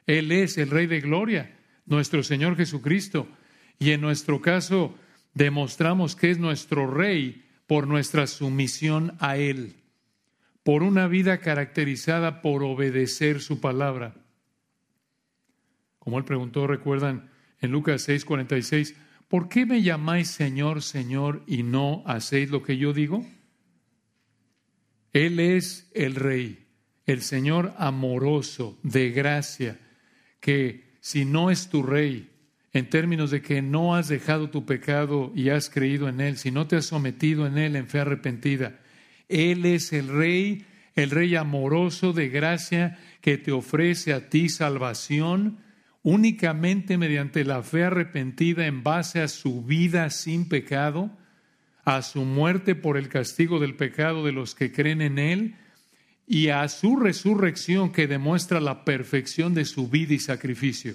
Él 0.06 0.32
es 0.32 0.56
el 0.56 0.70
rey 0.70 0.86
de 0.86 1.00
gloria, 1.00 1.54
nuestro 1.84 2.22
Señor 2.22 2.56
Jesucristo. 2.56 3.28
Y 3.78 3.90
en 3.90 4.00
nuestro 4.00 4.40
caso 4.40 4.94
demostramos 5.34 6.16
que 6.16 6.30
es 6.30 6.38
nuestro 6.38 6.90
rey 6.90 7.44
por 7.66 7.86
nuestra 7.86 8.26
sumisión 8.26 9.14
a 9.20 9.36
Él 9.36 9.77
por 10.68 10.82
una 10.82 11.08
vida 11.08 11.38
caracterizada 11.38 12.42
por 12.42 12.62
obedecer 12.62 13.40
su 13.40 13.58
palabra. 13.58 14.12
Como 15.98 16.18
él 16.18 16.26
preguntó, 16.26 16.66
recuerdan 16.66 17.30
en 17.62 17.70
Lucas 17.70 18.06
6:46, 18.06 18.94
¿por 19.28 19.48
qué 19.48 19.64
me 19.64 19.80
llamáis 19.80 20.28
Señor, 20.28 20.82
Señor 20.82 21.42
y 21.46 21.62
no 21.62 22.02
hacéis 22.04 22.50
lo 22.50 22.62
que 22.62 22.76
yo 22.76 22.92
digo? 22.92 23.24
Él 25.14 25.40
es 25.40 25.90
el 25.94 26.14
Rey, 26.14 26.66
el 27.06 27.22
Señor 27.22 27.72
amoroso, 27.78 28.78
de 28.82 29.10
gracia, 29.10 29.80
que 30.38 30.98
si 31.00 31.24
no 31.24 31.50
es 31.50 31.70
tu 31.70 31.82
Rey, 31.82 32.28
en 32.74 32.90
términos 32.90 33.30
de 33.30 33.40
que 33.40 33.62
no 33.62 33.96
has 33.96 34.08
dejado 34.08 34.50
tu 34.50 34.66
pecado 34.66 35.32
y 35.34 35.48
has 35.48 35.70
creído 35.70 36.10
en 36.10 36.20
Él, 36.20 36.36
si 36.36 36.50
no 36.50 36.66
te 36.66 36.76
has 36.76 36.84
sometido 36.84 37.46
en 37.46 37.56
Él 37.56 37.74
en 37.74 37.86
fe 37.86 38.00
arrepentida, 38.00 38.80
él 39.28 39.66
es 39.66 39.92
el 39.92 40.08
Rey, 40.08 40.64
el 40.94 41.10
Rey 41.10 41.36
amoroso 41.36 42.12
de 42.12 42.28
gracia 42.28 42.98
que 43.20 43.38
te 43.38 43.52
ofrece 43.52 44.12
a 44.12 44.28
ti 44.28 44.48
salvación 44.48 45.58
únicamente 46.02 46.96
mediante 46.96 47.44
la 47.44 47.62
fe 47.62 47.84
arrepentida 47.84 48.66
en 48.66 48.82
base 48.82 49.20
a 49.20 49.28
su 49.28 49.62
vida 49.62 50.08
sin 50.10 50.48
pecado, 50.48 51.10
a 51.84 52.02
su 52.02 52.24
muerte 52.24 52.74
por 52.74 52.96
el 52.96 53.08
castigo 53.08 53.58
del 53.58 53.74
pecado 53.74 54.24
de 54.24 54.32
los 54.32 54.54
que 54.54 54.72
creen 54.72 55.02
en 55.02 55.18
Él 55.18 55.56
y 56.26 56.48
a 56.48 56.68
su 56.68 56.96
resurrección 56.96 57.92
que 57.92 58.06
demuestra 58.06 58.60
la 58.60 58.84
perfección 58.84 59.54
de 59.54 59.64
su 59.64 59.88
vida 59.88 60.14
y 60.14 60.18
sacrificio. 60.18 60.94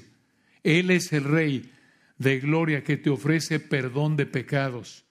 Él 0.63 0.91
es 0.91 1.11
el 1.13 1.25
Rey 1.25 1.71
de 2.17 2.39
gloria 2.39 2.83
que 2.83 2.97
te 2.97 3.09
ofrece 3.09 3.59
perdón 3.59 4.15
de 4.15 4.25
pecados 4.25 5.05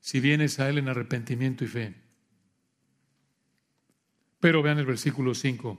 si 0.00 0.20
vienes 0.20 0.58
a 0.58 0.68
Él 0.68 0.78
en 0.78 0.88
arrepentimiento 0.88 1.64
y 1.64 1.68
fe. 1.68 2.01
Pero 4.42 4.60
vean 4.60 4.80
el 4.80 4.86
versículo 4.86 5.36
5. 5.36 5.78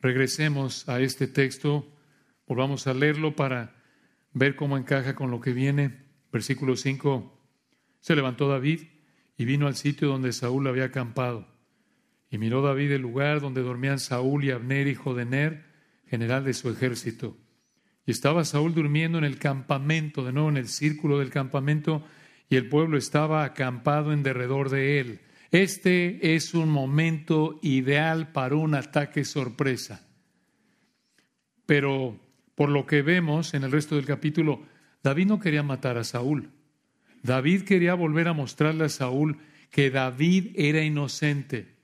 Regresemos 0.00 0.88
a 0.88 0.98
este 1.00 1.26
texto, 1.26 1.94
volvamos 2.46 2.86
a 2.86 2.94
leerlo 2.94 3.36
para 3.36 3.76
ver 4.32 4.56
cómo 4.56 4.78
encaja 4.78 5.14
con 5.14 5.30
lo 5.30 5.42
que 5.42 5.52
viene. 5.52 6.06
Versículo 6.32 6.74
5. 6.74 7.38
Se 8.00 8.16
levantó 8.16 8.48
David 8.48 8.80
y 9.36 9.44
vino 9.44 9.66
al 9.66 9.76
sitio 9.76 10.08
donde 10.08 10.32
Saúl 10.32 10.66
había 10.68 10.84
acampado. 10.84 11.46
Y 12.30 12.38
miró 12.38 12.62
David 12.62 12.92
el 12.92 13.02
lugar 13.02 13.42
donde 13.42 13.60
dormían 13.60 13.98
Saúl 13.98 14.42
y 14.42 14.52
Abner, 14.52 14.88
hijo 14.88 15.12
de 15.12 15.26
Ner, 15.26 15.66
general 16.06 16.44
de 16.44 16.54
su 16.54 16.70
ejército. 16.70 17.36
Y 18.06 18.12
estaba 18.12 18.46
Saúl 18.46 18.72
durmiendo 18.72 19.18
en 19.18 19.24
el 19.24 19.38
campamento, 19.38 20.24
de 20.24 20.32
nuevo 20.32 20.48
en 20.48 20.56
el 20.56 20.68
círculo 20.68 21.18
del 21.18 21.28
campamento, 21.28 22.02
y 22.48 22.56
el 22.56 22.70
pueblo 22.70 22.96
estaba 22.96 23.44
acampado 23.44 24.14
en 24.14 24.22
derredor 24.22 24.70
de 24.70 24.98
él. 24.98 25.20
Este 25.52 26.34
es 26.34 26.54
un 26.54 26.70
momento 26.70 27.60
ideal 27.62 28.32
para 28.32 28.56
un 28.56 28.74
ataque 28.74 29.22
sorpresa. 29.26 30.08
Pero 31.66 32.18
por 32.54 32.70
lo 32.70 32.86
que 32.86 33.02
vemos 33.02 33.52
en 33.52 33.62
el 33.62 33.70
resto 33.70 33.96
del 33.96 34.06
capítulo, 34.06 34.62
David 35.02 35.26
no 35.26 35.40
quería 35.40 35.62
matar 35.62 35.98
a 35.98 36.04
Saúl. 36.04 36.50
David 37.22 37.64
quería 37.64 37.92
volver 37.92 38.28
a 38.28 38.32
mostrarle 38.32 38.86
a 38.86 38.88
Saúl 38.88 39.40
que 39.70 39.90
David 39.90 40.52
era 40.54 40.82
inocente, 40.82 41.76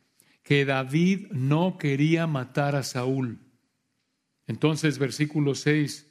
que 0.43 0.65
David 0.65 1.27
no 1.31 1.77
quería 1.77 2.27
matar 2.27 2.75
a 2.75 2.83
Saúl. 2.83 3.39
Entonces, 4.47 4.99
versículo 4.99 5.55
6, 5.55 6.11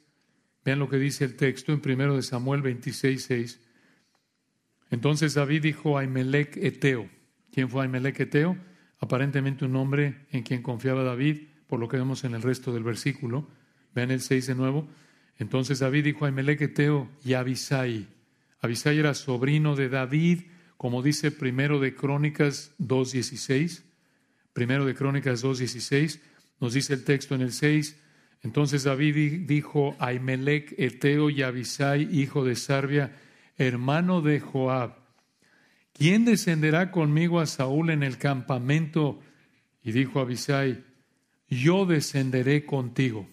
vean 0.64 0.78
lo 0.78 0.88
que 0.88 0.98
dice 0.98 1.24
el 1.24 1.34
texto 1.34 1.72
en 1.72 1.82
1 1.84 2.22
Samuel 2.22 2.62
26, 2.62 3.20
6. 3.20 3.60
Entonces 4.90 5.34
David 5.34 5.62
dijo 5.62 5.98
a 5.98 6.04
Imelec 6.04 6.56
Eteo, 6.56 7.17
¿Quién 7.58 7.70
fue 7.70 7.82
Ahimelech 7.82 8.20
Eteo? 8.20 8.56
Aparentemente 9.00 9.64
un 9.64 9.74
hombre 9.74 10.26
en 10.30 10.44
quien 10.44 10.62
confiaba 10.62 11.02
David, 11.02 11.48
por 11.66 11.80
lo 11.80 11.88
que 11.88 11.96
vemos 11.96 12.22
en 12.22 12.36
el 12.36 12.42
resto 12.42 12.72
del 12.72 12.84
versículo. 12.84 13.48
Vean 13.96 14.12
el 14.12 14.20
6 14.20 14.46
de 14.46 14.54
nuevo. 14.54 14.86
Entonces 15.40 15.80
David 15.80 16.04
dijo 16.04 16.24
a 16.24 16.28
Ahimelech 16.28 16.60
Eteo 16.60 17.10
y 17.24 17.32
Abisai. 17.32 18.06
Abisai 18.60 19.00
era 19.00 19.12
sobrino 19.12 19.74
de 19.74 19.88
David, 19.88 20.42
como 20.76 21.02
dice 21.02 21.32
primero 21.32 21.80
de 21.80 21.96
Crónicas 21.96 22.76
2.16. 22.78 23.82
Primero 24.52 24.84
de 24.84 24.94
Crónicas 24.94 25.44
2.16. 25.44 26.20
Nos 26.60 26.74
dice 26.74 26.94
el 26.94 27.02
texto 27.02 27.34
en 27.34 27.40
el 27.40 27.50
6. 27.50 28.00
Entonces 28.44 28.84
David 28.84 29.48
dijo 29.48 29.96
a 29.98 30.06
Ahimelech 30.06 30.76
Eteo 30.78 31.28
y 31.28 31.42
Abisai, 31.42 32.02
hijo 32.16 32.44
de 32.44 32.54
Sarbia, 32.54 33.16
hermano 33.56 34.22
de 34.22 34.38
Joab 34.38 34.97
¿quién 35.98 36.24
descenderá 36.24 36.90
conmigo 36.90 37.40
a 37.40 37.46
Saúl 37.46 37.90
en 37.90 38.02
el 38.02 38.16
campamento? 38.16 39.20
Y 39.82 39.92
dijo 39.92 40.20
Abisai, 40.20 40.84
yo 41.48 41.84
descenderé 41.84 42.64
contigo. 42.64 43.28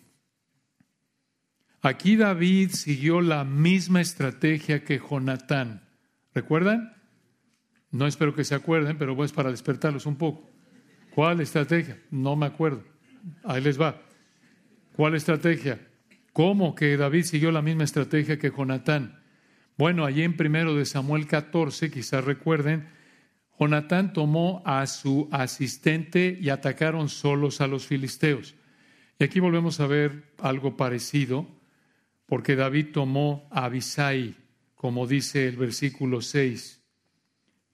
Aquí 1.81 2.15
David 2.15 2.71
siguió 2.71 3.21
la 3.21 3.43
misma 3.43 4.01
estrategia 4.01 4.83
que 4.83 4.99
Jonatán. 4.99 5.87
¿Recuerdan? 6.33 6.95
No 7.91 8.07
espero 8.07 8.33
que 8.33 8.43
se 8.43 8.55
acuerden, 8.55 8.97
pero 8.97 9.15
pues 9.15 9.31
para 9.31 9.51
despertarlos 9.51 10.05
un 10.05 10.17
poco. 10.17 10.49
¿Cuál 11.13 11.41
estrategia? 11.41 12.01
No 12.11 12.35
me 12.35 12.47
acuerdo. 12.47 12.83
Ahí 13.43 13.61
les 13.61 13.79
va. 13.79 14.01
¿Cuál 14.95 15.15
estrategia? 15.15 15.79
¿Cómo 16.33 16.75
que 16.75 16.97
David 16.97 17.23
siguió 17.23 17.51
la 17.51 17.61
misma 17.61 17.83
estrategia 17.83 18.39
que 18.39 18.51
Jonatán? 18.51 19.23
Bueno, 19.77 20.05
allí 20.05 20.23
en 20.23 20.37
primero 20.37 20.73
de 20.75 20.85
Samuel 20.85 21.27
14, 21.27 21.91
quizás 21.91 22.23
recuerden, 22.23 22.87
Jonatán 23.59 24.13
tomó 24.13 24.63
a 24.65 24.87
su 24.87 25.27
asistente 25.31 26.37
y 26.39 26.49
atacaron 26.49 27.09
solos 27.09 27.59
a 27.59 27.67
los 27.67 27.85
filisteos. 27.85 28.55
Y 29.19 29.25
aquí 29.25 29.39
volvemos 29.39 29.79
a 29.79 29.87
ver 29.87 30.33
algo 30.39 30.77
parecido, 30.77 31.47
porque 32.25 32.55
David 32.55 32.87
tomó 32.93 33.47
a 33.51 33.65
Abisai, 33.65 34.35
como 34.75 35.07
dice 35.07 35.47
el 35.47 35.57
versículo 35.57 36.21
6. 36.21 36.81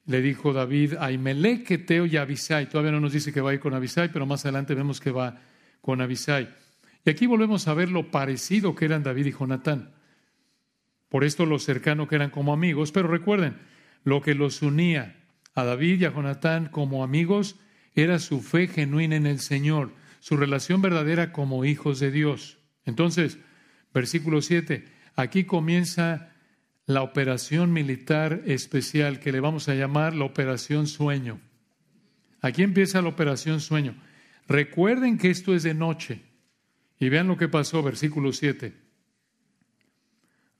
Le 0.05 0.21
dijo 0.21 0.53
David 0.53 0.95
a 0.99 1.11
Imelec, 1.11 1.85
Teo 1.85 2.07
y 2.07 2.17
Abisai. 2.17 2.67
Todavía 2.67 2.91
no 2.91 2.99
nos 2.99 3.13
dice 3.13 3.31
que 3.31 3.41
va 3.41 3.51
a 3.51 3.53
ir 3.53 3.59
con 3.59 3.75
Abisai, 3.75 4.11
pero 4.11 4.25
más 4.25 4.43
adelante 4.43 4.73
vemos 4.73 4.99
que 4.99 5.11
va 5.11 5.39
con 5.81 6.01
Abisai. 6.01 6.49
Y 7.05 7.09
aquí 7.11 7.27
volvemos 7.27 7.67
a 7.67 7.75
ver 7.75 7.89
lo 7.89 8.09
parecido 8.09 8.73
que 8.75 8.85
eran 8.85 9.03
David 9.03 9.27
y 9.27 9.31
Jonatán. 9.31 10.00
Por 11.11 11.25
esto 11.25 11.45
los 11.45 11.65
cercanos 11.65 12.07
que 12.07 12.15
eran 12.15 12.29
como 12.29 12.53
amigos, 12.53 12.93
pero 12.93 13.09
recuerden, 13.09 13.57
lo 14.05 14.21
que 14.21 14.33
los 14.33 14.61
unía 14.61 15.17
a 15.53 15.65
David 15.65 15.99
y 15.99 16.05
a 16.05 16.13
Jonatán 16.13 16.69
como 16.69 17.03
amigos 17.03 17.57
era 17.93 18.17
su 18.17 18.39
fe 18.39 18.69
genuina 18.69 19.17
en 19.17 19.27
el 19.27 19.41
Señor, 19.41 19.91
su 20.21 20.37
relación 20.37 20.81
verdadera 20.81 21.33
como 21.33 21.65
hijos 21.65 21.99
de 21.99 22.11
Dios. 22.11 22.59
Entonces, 22.85 23.39
versículo 23.93 24.41
7, 24.41 24.87
aquí 25.17 25.43
comienza 25.43 26.31
la 26.85 27.01
operación 27.01 27.73
militar 27.73 28.43
especial 28.45 29.19
que 29.19 29.33
le 29.33 29.41
vamos 29.41 29.67
a 29.67 29.75
llamar 29.75 30.15
la 30.15 30.23
operación 30.23 30.87
sueño. 30.87 31.41
Aquí 32.39 32.63
empieza 32.63 33.01
la 33.01 33.09
operación 33.09 33.59
sueño. 33.59 33.95
Recuerden 34.47 35.17
que 35.17 35.29
esto 35.29 35.53
es 35.53 35.63
de 35.63 35.73
noche. 35.73 36.21
Y 36.97 37.09
vean 37.09 37.27
lo 37.27 37.35
que 37.35 37.49
pasó, 37.49 37.83
versículo 37.83 38.31
7. 38.31 38.80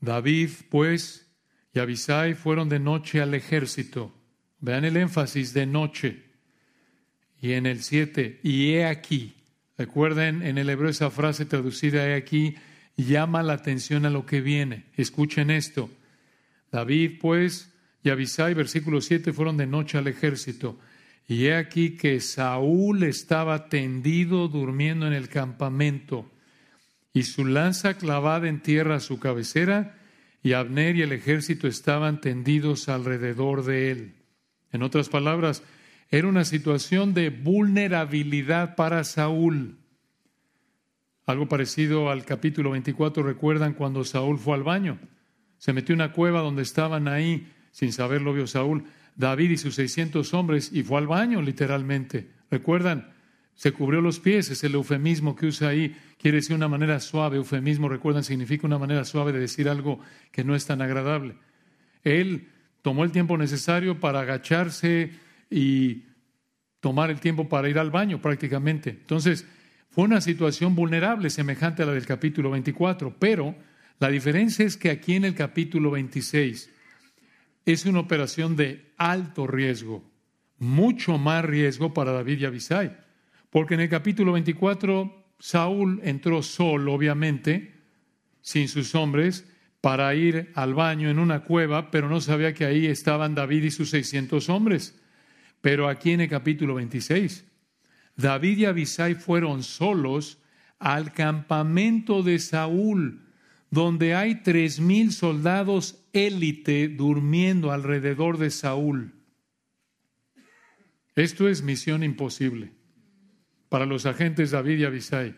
David, 0.02 0.50
pues, 0.70 1.32
y 1.74 1.80
Abisai 1.80 2.34
fueron 2.34 2.70
de 2.70 2.80
noche 2.80 3.22
al 3.22 3.36
ejército. 3.36 4.12
Vean 4.60 4.84
el 4.84 4.98
énfasis 4.98 5.54
de 5.54 5.68
noche. 5.68 6.24
Y 7.40 7.54
en 7.54 7.68
el 7.68 7.84
7, 7.84 8.40
y 8.44 8.72
he 8.72 8.86
aquí. 8.86 9.36
Recuerden 9.78 10.42
en 10.42 10.58
el 10.58 10.70
hebreo 10.70 10.90
esa 10.90 11.10
frase 11.12 11.46
traducida 11.46 12.08
he 12.08 12.16
aquí, 12.16 12.56
llama 12.98 13.42
la 13.42 13.54
atención 13.54 14.06
a 14.06 14.10
lo 14.10 14.26
que 14.26 14.42
viene. 14.42 14.86
Escuchen 14.96 15.50
esto. 15.50 15.90
David, 16.72 17.20
pues, 17.20 17.72
y 18.04 18.10
Abisai, 18.10 18.54
versículo 18.54 19.02
7, 19.02 19.34
fueron 19.34 19.58
de 19.58 19.68
noche 19.68 19.98
al 19.98 20.08
ejército. 20.08 20.80
Y 21.28 21.46
he 21.46 21.56
aquí 21.56 21.92
que 21.92 22.20
Saúl 22.20 23.04
estaba 23.04 23.70
tendido 23.70 24.48
durmiendo 24.48 25.06
en 25.06 25.14
el 25.14 25.30
campamento 25.30 26.30
y 27.14 27.24
su 27.24 27.46
lanza 27.46 27.96
clavada 27.96 28.48
en 28.48 28.62
tierra 28.62 28.96
a 28.96 29.00
su 29.00 29.20
cabecera, 29.20 29.98
y 30.44 30.54
Abner 30.54 30.96
y 30.96 31.02
el 31.02 31.12
ejército 31.12 31.68
estaban 31.68 32.22
tendidos 32.22 32.90
alrededor 32.90 33.64
de 33.64 33.92
él. 33.92 34.16
En 34.72 34.82
otras 34.82 35.10
palabras, 35.10 35.64
era 36.10 36.28
una 36.28 36.46
situación 36.46 37.14
de 37.14 37.30
vulnerabilidad 37.30 38.76
para 38.76 39.04
Saúl. 39.04 39.78
Algo 41.26 41.48
parecido 41.48 42.10
al 42.10 42.26
capítulo 42.26 42.72
24, 42.72 43.24
recuerdan 43.24 43.74
cuando 43.74 44.04
Saúl 44.04 44.40
fue 44.40 44.56
al 44.56 44.64
baño. 44.64 45.00
Se 45.58 45.74
metió 45.74 45.94
en 45.94 46.02
una 46.02 46.14
cueva 46.14 46.42
donde 46.42 46.64
estaban 46.64 47.08
ahí, 47.08 47.52
sin 47.72 47.94
saberlo 47.94 48.34
vio 48.34 48.48
Saúl, 48.48 48.86
David 49.16 49.52
y 49.52 49.58
sus 49.58 49.76
600 49.76 50.34
hombres, 50.34 50.72
y 50.74 50.84
fue 50.84 50.98
al 50.98 51.08
baño 51.08 51.42
literalmente. 51.42 52.32
¿Recuerdan? 52.50 53.14
Se 53.56 53.72
cubrió 53.72 54.02
los 54.02 54.20
pies, 54.20 54.50
es 54.50 54.64
el 54.64 54.74
eufemismo 54.74 55.36
que 55.36 55.46
usa 55.46 55.70
ahí. 55.70 55.96
Quiere 56.18 56.38
decir 56.38 56.56
una 56.56 56.68
manera 56.68 57.00
suave. 57.00 57.38
Eufemismo, 57.38 57.90
recuerdan, 57.90 58.24
significa 58.24 58.66
una 58.68 58.80
manera 58.80 59.06
suave 59.06 59.32
de 59.32 59.40
decir 59.40 59.70
algo 59.70 60.00
que 60.32 60.44
no 60.44 60.56
es 60.56 60.66
tan 60.66 60.82
agradable. 60.82 61.36
Él 62.04 62.48
tomó 62.82 63.04
el 63.04 63.12
tiempo 63.12 63.38
necesario 63.38 64.00
para 64.00 64.22
agacharse 64.22 65.12
y 65.50 66.06
tomar 66.80 67.12
el 67.12 67.20
tiempo 67.20 67.48
para 67.48 67.70
ir 67.70 67.78
al 67.78 67.92
baño 67.92 68.22
prácticamente. 68.22 68.90
Entonces, 68.90 69.46
fue 69.90 70.06
una 70.06 70.22
situación 70.22 70.74
vulnerable, 70.74 71.30
semejante 71.30 71.84
a 71.84 71.86
la 71.86 71.94
del 71.94 72.06
capítulo 72.06 72.50
24, 72.50 73.16
pero 73.20 73.56
la 74.00 74.10
diferencia 74.10 74.66
es 74.66 74.78
que 74.78 74.90
aquí 74.90 75.16
en 75.16 75.26
el 75.26 75.36
capítulo 75.36 75.92
26 75.92 76.70
es 77.66 77.86
una 77.86 78.00
operación 78.00 78.56
de 78.56 78.92
alto 78.98 79.46
riesgo, 79.46 80.10
mucho 80.58 81.18
más 81.18 81.46
riesgo 81.46 81.94
para 81.94 82.12
David 82.12 82.40
y 82.40 82.46
Abisai, 82.46 82.98
porque 83.52 83.76
en 83.76 83.82
el 83.82 83.90
capítulo 83.90 84.32
24 84.32 85.36
Saúl 85.38 86.00
entró 86.04 86.42
solo, 86.42 86.94
obviamente, 86.94 87.76
sin 88.42 88.68
sus 88.68 88.96
hombres, 88.96 89.46
para 89.82 90.14
ir 90.16 90.52
al 90.56 90.74
baño 90.74 91.10
en 91.10 91.20
una 91.20 91.44
cueva, 91.44 91.92
pero 91.92 92.08
no 92.08 92.22
sabía 92.22 92.54
que 92.54 92.66
ahí 92.66 92.86
estaban 92.86 93.36
David 93.36 93.66
y 93.66 93.72
sus 93.72 93.90
600 93.90 94.50
hombres. 94.50 95.00
Pero 95.60 95.90
aquí 95.90 96.12
en 96.12 96.22
el 96.22 96.30
capítulo 96.30 96.76
26, 96.76 97.44
David 98.16 98.58
y 98.60 98.66
Abisai 98.66 99.16
fueron 99.16 99.64
solos 99.64 100.40
al 100.80 101.12
campamento 101.12 102.24
de 102.24 102.40
Saúl, 102.40 103.28
donde 103.70 104.16
hay 104.16 104.44
tres 104.44 104.80
mil 104.80 105.12
soldados 105.12 106.04
élite 106.14 106.88
durmiendo 106.88 107.72
alrededor 107.72 108.38
de 108.38 108.50
Saúl. 108.50 109.14
Esto 111.16 111.50
es 111.50 111.64
misión 111.64 112.04
imposible 112.04 112.81
para 113.72 113.88
los 113.88 114.06
agentes 114.06 114.52
David 114.52 114.80
y 114.80 114.84
Abisai. 114.84 115.36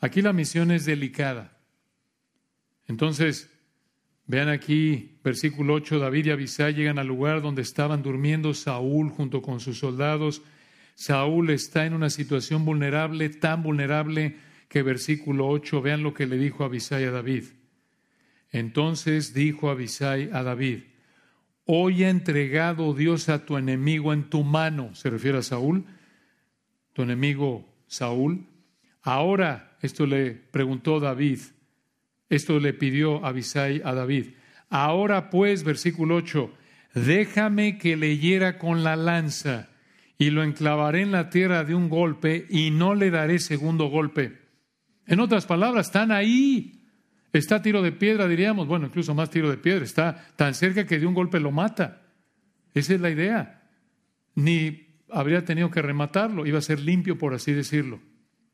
Aquí 0.00 0.22
la 0.22 0.32
misión 0.32 0.72
es 0.72 0.86
delicada. 0.86 1.56
Entonces, 2.88 3.48
vean 4.26 4.48
aquí, 4.48 5.20
versículo 5.22 5.74
8, 5.74 6.00
David 6.00 6.26
y 6.26 6.30
Abisai 6.30 6.74
llegan 6.74 6.98
al 6.98 7.06
lugar 7.06 7.42
donde 7.42 7.62
estaban 7.62 8.02
durmiendo 8.02 8.54
Saúl 8.54 9.10
junto 9.10 9.40
con 9.40 9.60
sus 9.60 9.78
soldados 9.78 10.42
Saúl 10.96 11.50
está 11.50 11.84
en 11.84 11.92
una 11.92 12.08
situación 12.08 12.64
vulnerable, 12.64 13.28
tan 13.28 13.62
vulnerable 13.62 14.36
que 14.68 14.82
versículo 14.82 15.46
8, 15.46 15.82
vean 15.82 16.02
lo 16.02 16.14
que 16.14 16.26
le 16.26 16.38
dijo 16.38 16.64
Abisai 16.64 17.04
a 17.04 17.10
David. 17.10 17.44
Entonces 18.50 19.34
dijo 19.34 19.68
Abisai 19.68 20.30
a 20.32 20.42
David, 20.42 20.84
hoy 21.66 22.02
ha 22.02 22.08
entregado 22.08 22.94
Dios 22.94 23.28
a 23.28 23.44
tu 23.44 23.58
enemigo 23.58 24.14
en 24.14 24.30
tu 24.30 24.42
mano, 24.42 24.94
se 24.94 25.10
refiere 25.10 25.36
a 25.36 25.42
Saúl, 25.42 25.84
tu 26.96 27.02
enemigo 27.02 27.68
Saúl. 27.88 28.46
Ahora, 29.02 29.76
esto 29.82 30.06
le 30.06 30.30
preguntó 30.30 30.98
David, 30.98 31.40
esto 32.30 32.58
le 32.58 32.72
pidió 32.72 33.22
Abisai 33.22 33.82
a 33.84 33.92
David. 33.92 34.28
Ahora 34.70 35.28
pues, 35.28 35.62
versículo 35.62 36.16
8, 36.16 36.50
déjame 36.94 37.76
que 37.76 37.98
le 37.98 38.16
hiera 38.16 38.56
con 38.56 38.82
la 38.82 38.96
lanza 38.96 39.68
y 40.16 40.30
lo 40.30 40.42
enclavaré 40.42 41.02
en 41.02 41.12
la 41.12 41.28
tierra 41.28 41.64
de 41.64 41.74
un 41.74 41.90
golpe 41.90 42.46
y 42.48 42.70
no 42.70 42.94
le 42.94 43.10
daré 43.10 43.40
segundo 43.40 43.90
golpe. 43.90 44.38
En 45.06 45.20
otras 45.20 45.44
palabras, 45.44 45.88
están 45.88 46.10
ahí. 46.10 46.82
Está 47.30 47.60
tiro 47.60 47.82
de 47.82 47.92
piedra, 47.92 48.26
diríamos. 48.26 48.66
Bueno, 48.66 48.86
incluso 48.86 49.14
más 49.14 49.28
tiro 49.28 49.50
de 49.50 49.58
piedra. 49.58 49.84
Está 49.84 50.32
tan 50.34 50.54
cerca 50.54 50.86
que 50.86 50.98
de 50.98 51.04
un 51.04 51.12
golpe 51.12 51.40
lo 51.40 51.50
mata. 51.50 52.00
Esa 52.72 52.94
es 52.94 53.00
la 53.02 53.10
idea. 53.10 53.68
Ni 54.34 54.85
habría 55.10 55.44
tenido 55.44 55.70
que 55.70 55.82
rematarlo. 55.82 56.46
Iba 56.46 56.58
a 56.58 56.62
ser 56.62 56.80
limpio, 56.80 57.18
por 57.18 57.34
así 57.34 57.52
decirlo. 57.52 58.00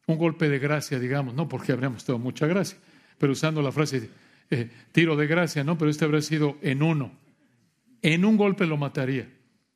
Un 0.06 0.18
golpe 0.18 0.48
de 0.48 0.58
gracia, 0.58 0.98
digamos. 0.98 1.34
No 1.34 1.48
porque 1.48 1.72
habríamos 1.72 2.04
tenido 2.04 2.18
mucha 2.18 2.46
gracia. 2.46 2.78
Pero 3.18 3.32
usando 3.32 3.62
la 3.62 3.72
frase 3.72 4.10
eh, 4.50 4.70
tiro 4.92 5.16
de 5.16 5.26
gracia, 5.26 5.64
no. 5.64 5.78
Pero 5.78 5.90
este 5.90 6.04
habría 6.04 6.22
sido 6.22 6.58
en 6.62 6.82
uno. 6.82 7.12
En 8.02 8.24
un 8.24 8.36
golpe 8.36 8.66
lo 8.66 8.76
mataría. 8.76 9.28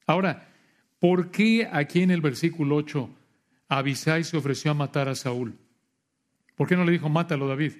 Ahora, 0.07 0.49
¿Por 0.99 1.31
qué 1.31 1.69
aquí 1.71 2.03
en 2.03 2.11
el 2.11 2.21
versículo 2.21 2.77
8 2.77 3.11
Abisai 3.69 4.25
se 4.25 4.37
ofreció 4.37 4.71
a 4.71 4.75
matar 4.75 5.09
a 5.09 5.15
Saúl? 5.15 5.59
¿Por 6.55 6.69
qué 6.69 6.77
no 6.77 6.85
le 6.85 6.93
dijo 6.93 7.09
mátalo 7.09 7.47
David? 7.47 7.73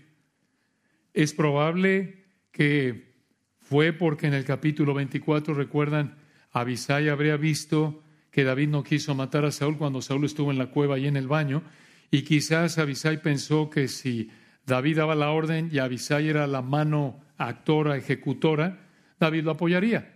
Es 1.15 1.33
probable 1.33 2.27
que 2.53 3.15
fue 3.59 3.93
porque 3.93 4.27
en 4.27 4.35
el 4.35 4.45
capítulo 4.45 4.93
24, 4.93 5.55
recuerdan, 5.55 6.19
Abisai 6.53 7.09
habría 7.09 7.37
visto 7.37 8.03
que 8.37 8.45
David 8.45 8.69
no 8.69 8.85
quiso 8.85 9.17
matar 9.17 9.45
a 9.45 9.51
Saúl 9.51 9.79
cuando 9.79 10.01
Saúl 10.03 10.27
estuvo 10.27 10.53
en 10.53 10.59
la 10.59 10.67
cueva 10.67 10.99
y 10.99 11.07
en 11.09 11.17
el 11.17 11.27
baño, 11.27 11.65
y 12.13 12.23
quizás 12.23 12.79
Abisai 12.79 13.21
pensó 13.21 13.69
que 13.71 13.89
si 13.89 14.31
David 14.65 14.99
daba 14.99 15.17
la 15.17 15.31
orden 15.31 15.71
y 15.73 15.79
Abisai 15.79 16.29
era 16.29 16.47
la 16.47 16.63
mano 16.63 17.19
actora, 17.37 17.97
ejecutora, 17.97 18.87
David 19.19 19.43
lo 19.43 19.53
apoyaría. 19.53 20.15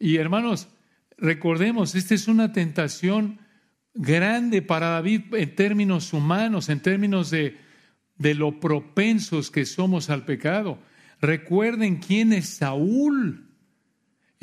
Y 0.00 0.16
hermanos, 0.16 0.68
Recordemos, 1.16 1.94
esta 1.94 2.14
es 2.14 2.28
una 2.28 2.52
tentación 2.52 3.38
grande 3.94 4.62
para 4.62 4.88
David 4.88 5.34
en 5.34 5.54
términos 5.54 6.12
humanos, 6.12 6.68
en 6.68 6.80
términos 6.80 7.30
de, 7.30 7.56
de 8.16 8.34
lo 8.34 8.58
propensos 8.58 9.50
que 9.50 9.64
somos 9.64 10.10
al 10.10 10.24
pecado. 10.24 10.78
Recuerden 11.20 11.96
quién 11.96 12.32
es 12.32 12.48
Saúl, 12.48 13.48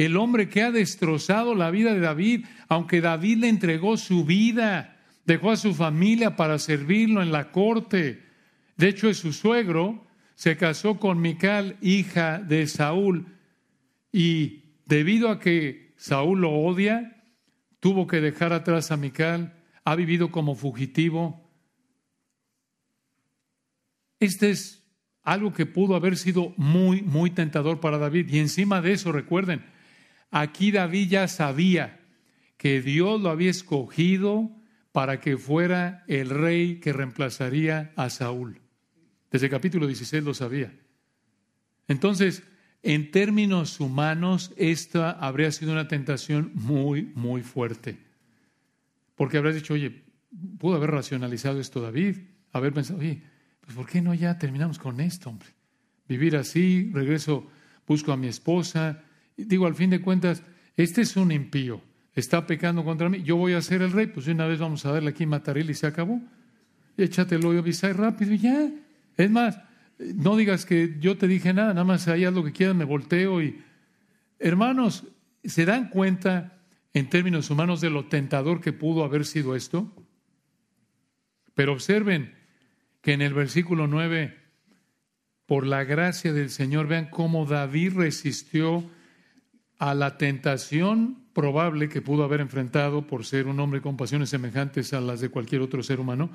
el 0.01 0.17
hombre 0.17 0.49
que 0.49 0.61
ha 0.61 0.71
destrozado 0.71 1.55
la 1.55 1.71
vida 1.71 1.93
de 1.93 1.99
David, 1.99 2.45
aunque 2.67 3.01
David 3.01 3.39
le 3.39 3.49
entregó 3.49 3.97
su 3.97 4.25
vida, 4.25 4.97
dejó 5.25 5.51
a 5.51 5.57
su 5.57 5.73
familia 5.73 6.35
para 6.35 6.59
servirlo 6.59 7.21
en 7.21 7.31
la 7.31 7.51
corte. 7.51 8.23
De 8.77 8.87
hecho, 8.87 9.09
es 9.09 9.17
su 9.17 9.33
suegro, 9.33 10.05
se 10.35 10.57
casó 10.57 10.97
con 10.99 11.21
Mical, 11.21 11.77
hija 11.81 12.39
de 12.39 12.67
Saúl, 12.67 13.27
y 14.11 14.63
debido 14.85 15.29
a 15.29 15.39
que 15.39 15.93
Saúl 15.97 16.41
lo 16.41 16.51
odia, 16.51 17.23
tuvo 17.79 18.07
que 18.07 18.21
dejar 18.21 18.53
atrás 18.53 18.91
a 18.91 18.97
Mical, 18.97 19.53
ha 19.83 19.95
vivido 19.95 20.31
como 20.31 20.55
fugitivo. 20.55 21.49
Este 24.19 24.51
es 24.51 24.83
algo 25.23 25.53
que 25.53 25.65
pudo 25.65 25.95
haber 25.95 26.17
sido 26.17 26.53
muy, 26.57 27.01
muy 27.01 27.31
tentador 27.31 27.79
para 27.79 27.97
David. 27.97 28.29
Y 28.29 28.39
encima 28.39 28.81
de 28.81 28.93
eso, 28.93 29.11
recuerden, 29.11 29.63
aquí 30.31 30.71
David 30.71 31.09
ya 31.09 31.27
sabía 31.27 31.99
que 32.57 32.81
Dios 32.81 33.21
lo 33.21 33.29
había 33.29 33.51
escogido 33.51 34.49
para 34.91 35.19
que 35.19 35.37
fuera 35.37 36.03
el 36.07 36.29
rey 36.29 36.79
que 36.79 36.93
reemplazaría 36.93 37.91
a 37.95 38.09
Saúl. 38.09 38.61
Desde 39.29 39.47
el 39.47 39.51
capítulo 39.51 39.87
16 39.87 40.23
lo 40.23 40.33
sabía. 40.33 40.73
Entonces, 41.87 42.43
en 42.83 43.11
términos 43.11 43.79
humanos, 43.79 44.53
esta 44.57 45.11
habría 45.11 45.51
sido 45.51 45.71
una 45.71 45.87
tentación 45.87 46.51
muy, 46.53 47.11
muy 47.15 47.41
fuerte. 47.41 47.97
Porque 49.15 49.37
habrías 49.37 49.55
dicho, 49.55 49.73
oye, 49.73 50.03
pudo 50.57 50.75
haber 50.75 50.91
racionalizado 50.91 51.59
esto 51.59 51.81
David, 51.81 52.17
haber 52.51 52.73
pensado, 52.73 52.99
oye, 52.99 53.23
pues 53.61 53.75
¿por 53.75 53.87
qué 53.87 54.01
no 54.01 54.13
ya 54.13 54.37
terminamos 54.37 54.79
con 54.79 54.99
esto, 54.99 55.29
hombre? 55.29 55.49
Vivir 56.07 56.35
así, 56.35 56.89
regreso, 56.93 57.47
busco 57.87 58.11
a 58.11 58.17
mi 58.17 58.27
esposa. 58.27 59.03
Digo, 59.45 59.65
al 59.65 59.75
fin 59.75 59.89
de 59.89 60.01
cuentas, 60.01 60.43
este 60.77 61.01
es 61.01 61.15
un 61.15 61.31
impío, 61.31 61.81
está 62.15 62.45
pecando 62.47 62.83
contra 62.83 63.09
mí, 63.09 63.23
yo 63.23 63.35
voy 63.35 63.53
a 63.53 63.61
ser 63.61 63.81
el 63.81 63.91
rey, 63.91 64.07
pues 64.07 64.27
una 64.27 64.47
vez 64.47 64.59
vamos 64.59 64.85
a 64.85 64.91
darle 64.91 65.11
aquí 65.11 65.25
mataril 65.25 65.69
y 65.69 65.73
se 65.73 65.87
acabó. 65.87 66.21
Échatelo 66.97 67.53
y 67.53 67.57
avisar 67.57 67.97
rápido 67.97 68.33
y 68.33 68.37
ya. 68.39 68.69
Es 69.17 69.29
más, 69.29 69.59
no 69.99 70.35
digas 70.35 70.65
que 70.65 70.97
yo 70.99 71.17
te 71.17 71.27
dije 71.27 71.53
nada, 71.53 71.73
nada 71.73 71.83
más 71.83 72.07
ahí 72.07 72.29
lo 72.29 72.43
que 72.43 72.51
quieras, 72.51 72.75
me 72.75 72.85
volteo 72.85 73.41
y... 73.41 73.61
Hermanos, 74.39 75.05
¿se 75.43 75.65
dan 75.65 75.89
cuenta 75.89 76.57
en 76.93 77.09
términos 77.09 77.49
humanos 77.49 77.79
de 77.79 77.91
lo 77.91 78.05
tentador 78.05 78.59
que 78.59 78.73
pudo 78.73 79.03
haber 79.03 79.25
sido 79.25 79.55
esto? 79.55 79.93
Pero 81.53 81.73
observen 81.73 82.33
que 83.01 83.13
en 83.13 83.21
el 83.21 83.33
versículo 83.33 83.87
9, 83.87 84.35
por 85.45 85.67
la 85.67 85.83
gracia 85.83 86.33
del 86.33 86.49
Señor, 86.49 86.87
vean 86.87 87.09
cómo 87.09 87.45
David 87.45 87.93
resistió 87.93 88.89
a 89.81 89.95
la 89.95 90.15
tentación 90.15 91.23
probable 91.33 91.89
que 91.89 92.03
pudo 92.03 92.23
haber 92.23 92.39
enfrentado 92.39 93.07
por 93.07 93.25
ser 93.25 93.47
un 93.47 93.59
hombre 93.59 93.81
con 93.81 93.97
pasiones 93.97 94.29
semejantes 94.29 94.93
a 94.93 95.01
las 95.01 95.21
de 95.21 95.29
cualquier 95.29 95.61
otro 95.61 95.81
ser 95.81 95.99
humano. 95.99 96.29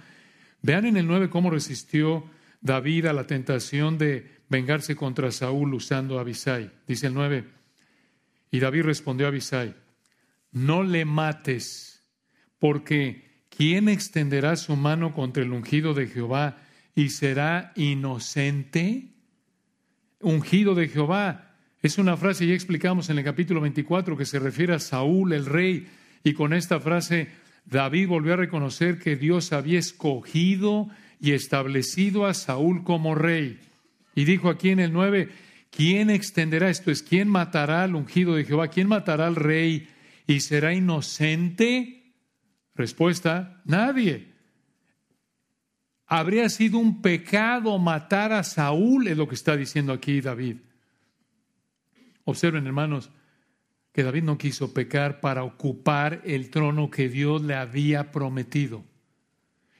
Vean 0.63 0.85
en 0.85 0.97
el 0.97 1.07
9 1.07 1.31
cómo 1.31 1.49
resistió 1.49 2.25
David 2.61 3.07
a 3.07 3.13
la 3.13 3.29
tentación 3.29 3.99
de 3.99 4.41
vengarse 4.49 4.97
contra 4.97 5.31
Saúl 5.31 5.75
usando 5.75 6.19
a 6.19 6.23
Abisai. 6.23 6.73
Dice 6.89 7.07
el 7.07 7.15
9. 7.15 7.45
Y 8.51 8.59
David 8.59 8.83
respondió 8.83 9.27
a 9.27 9.29
Abisai, 9.29 9.77
no 10.51 10.83
le 10.83 11.05
mates, 11.05 12.05
porque 12.59 13.45
¿quién 13.49 13.89
extenderá 13.89 14.57
su 14.57 14.75
mano 14.75 15.15
contra 15.15 15.45
el 15.45 15.53
ungido 15.53 15.95
de 15.95 16.09
Jehová 16.09 16.57
y 16.97 17.11
será 17.11 17.73
inocente? 17.77 19.15
Ungido 20.19 20.75
de 20.75 20.89
Jehová. 20.89 21.46
Es 21.87 21.99
una 21.99 22.17
frase, 22.17 22.49
ya 22.49 22.53
explicamos 22.53 23.11
en 23.11 23.19
el 23.19 23.25
capítulo 23.25 23.61
24, 23.61 24.17
que 24.17 24.27
se 24.27 24.41
refiere 24.41 24.75
a 24.75 24.81
Saúl, 24.81 25.33
el 25.33 25.47
rey, 25.47 25.87
y 26.25 26.33
con 26.33 26.53
esta 26.53 26.81
frase 26.81 27.29
David 27.65 28.09
volvió 28.09 28.33
a 28.33 28.39
reconocer 28.39 28.99
que 28.99 29.15
Dios 29.15 29.53
había 29.53 29.79
escogido 29.79 30.89
y 31.21 31.31
establecido 31.31 32.27
a 32.27 32.35
Saúl 32.35 32.83
como 32.83 33.15
rey. 33.15 33.61
Y 34.17 34.25
dijo 34.25 34.49
aquí 34.49 34.71
en 34.71 34.81
el 34.81 34.93
9, 34.93 35.29
¿quién 35.71 36.11
extenderá 36.11 36.71
esto? 36.71 36.91
Es 36.91 37.05
quién 37.05 37.29
matará 37.29 37.85
al 37.85 37.95
ungido 37.95 38.35
de 38.35 38.45
Jehová, 38.45 38.67
quién 38.67 38.89
matará 38.89 39.29
al 39.29 39.37
rey 39.37 39.89
y 40.27 40.41
será 40.41 40.75
inocente. 40.75 42.15
Respuesta, 42.75 43.63
nadie. 43.65 44.33
Habría 46.09 46.49
sido 46.49 46.79
un 46.79 47.01
pecado 47.01 47.79
matar 47.79 48.33
a 48.33 48.43
Saúl, 48.43 49.07
es 49.07 49.17
lo 49.17 49.29
que 49.29 49.37
está 49.37 49.57
diciendo 49.57 49.93
aquí 49.93 50.21
David. 50.21 50.57
Observen, 52.27 52.67
hermanos, 52.67 53.11
que 53.93 54.03
David 54.03 54.25
no 54.25 54.37
quiso 54.37 54.75
pecar 54.75 55.21
para 55.21 55.45
ocupar 55.45 56.23
el 56.25 56.51
trono 56.51 56.91
que 56.91 57.09
Dios 57.09 57.41
le 57.43 57.55
había 57.55 58.11
prometido. 58.11 58.85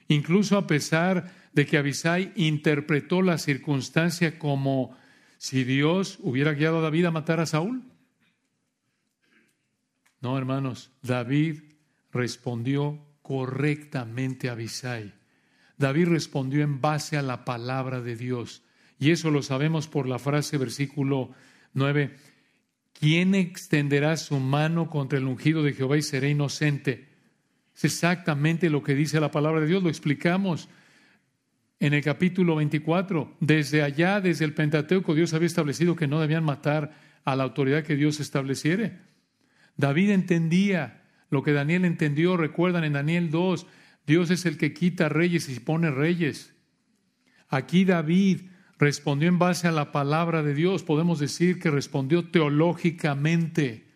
Incluso 0.07 0.57
a 0.57 0.65
pesar 0.65 1.31
de 1.51 1.65
que 1.65 1.77
Abisai 1.77 2.31
interpretó 2.35 3.21
la 3.21 3.37
circunstancia 3.37 4.39
como 4.39 4.97
si 5.37 5.65
Dios 5.65 6.19
hubiera 6.21 6.53
guiado 6.53 6.79
a 6.79 6.81
David 6.81 7.05
a 7.05 7.11
matar 7.11 7.41
a 7.41 7.45
Saúl. 7.45 7.83
No, 10.21 10.37
hermanos, 10.37 10.89
David 11.01 11.63
respondió 12.11 13.05
correctamente 13.21 14.47
a 14.47 14.53
Abisai. 14.53 15.13
David 15.77 16.07
respondió 16.07 16.63
en 16.63 16.79
base 16.79 17.17
a 17.17 17.21
la 17.21 17.43
palabra 17.43 18.01
de 18.01 18.15
Dios. 18.15 18.63
Y 18.99 19.11
eso 19.11 19.31
lo 19.31 19.43
sabemos 19.43 19.87
por 19.89 20.07
la 20.07 20.17
frase 20.17 20.57
versículo 20.57 21.33
9 21.73 22.36
¿Quién 22.99 23.35
extenderá 23.35 24.17
su 24.17 24.39
mano 24.39 24.89
contra 24.89 25.19
el 25.19 25.25
ungido 25.25 25.61
de 25.61 25.73
Jehová 25.73 25.97
y 25.97 26.01
será 26.01 26.27
inocente? 26.27 27.09
Es 27.75 27.85
exactamente 27.85 28.71
lo 28.71 28.81
que 28.81 28.95
dice 28.95 29.19
la 29.19 29.29
palabra 29.29 29.61
de 29.61 29.67
Dios, 29.67 29.83
lo 29.83 29.89
explicamos 29.89 30.67
en 31.79 31.93
el 31.93 32.03
capítulo 32.03 32.55
24. 32.55 33.35
Desde 33.39 33.83
allá, 33.83 34.19
desde 34.19 34.45
el 34.45 34.55
Pentateuco, 34.55 35.13
Dios 35.13 35.35
había 35.35 35.45
establecido 35.45 35.95
que 35.95 36.07
no 36.07 36.19
debían 36.19 36.43
matar 36.43 36.97
a 37.23 37.35
la 37.35 37.43
autoridad 37.43 37.83
que 37.83 37.95
Dios 37.95 38.19
estableciere. 38.19 38.97
David 39.75 40.09
entendía 40.09 41.03
lo 41.29 41.43
que 41.43 41.53
Daniel 41.53 41.85
entendió, 41.85 42.35
recuerdan 42.35 42.83
en 42.83 42.93
Daniel 42.93 43.29
2, 43.29 43.67
Dios 44.07 44.31
es 44.31 44.47
el 44.47 44.57
que 44.57 44.73
quita 44.73 45.07
reyes 45.07 45.49
y 45.49 45.59
pone 45.59 45.91
reyes. 45.91 46.55
Aquí 47.47 47.85
David 47.85 48.41
respondió 48.79 49.27
en 49.27 49.39
base 49.39 49.67
a 49.67 49.71
la 49.71 49.91
palabra 49.91 50.43
de 50.43 50.53
Dios. 50.53 50.83
Podemos 50.83 51.19
decir 51.19 51.59
que 51.59 51.71
respondió 51.71 52.29
teológicamente, 52.29 53.87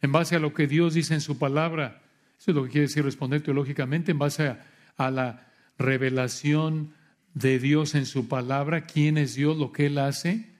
en 0.00 0.12
base 0.12 0.36
a 0.36 0.40
lo 0.40 0.52
que 0.52 0.66
Dios 0.66 0.94
dice 0.94 1.14
en 1.14 1.20
su 1.20 1.38
palabra. 1.38 2.02
Eso 2.38 2.50
es 2.50 2.56
lo 2.56 2.64
que 2.64 2.70
quiere 2.70 2.86
decir 2.88 3.04
responder 3.04 3.42
teológicamente, 3.42 4.10
en 4.10 4.18
base 4.18 4.56
a, 4.96 5.10
la 5.10 5.48
revelación 5.78 6.94
de 7.34 7.58
Dios 7.58 7.94
en 7.94 8.06
su 8.06 8.28
palabra, 8.28 8.84
quién 8.86 9.16
es 9.16 9.34
Dios, 9.34 9.56
lo 9.56 9.72
que 9.72 9.86
Él 9.86 9.98
hace. 9.98 10.50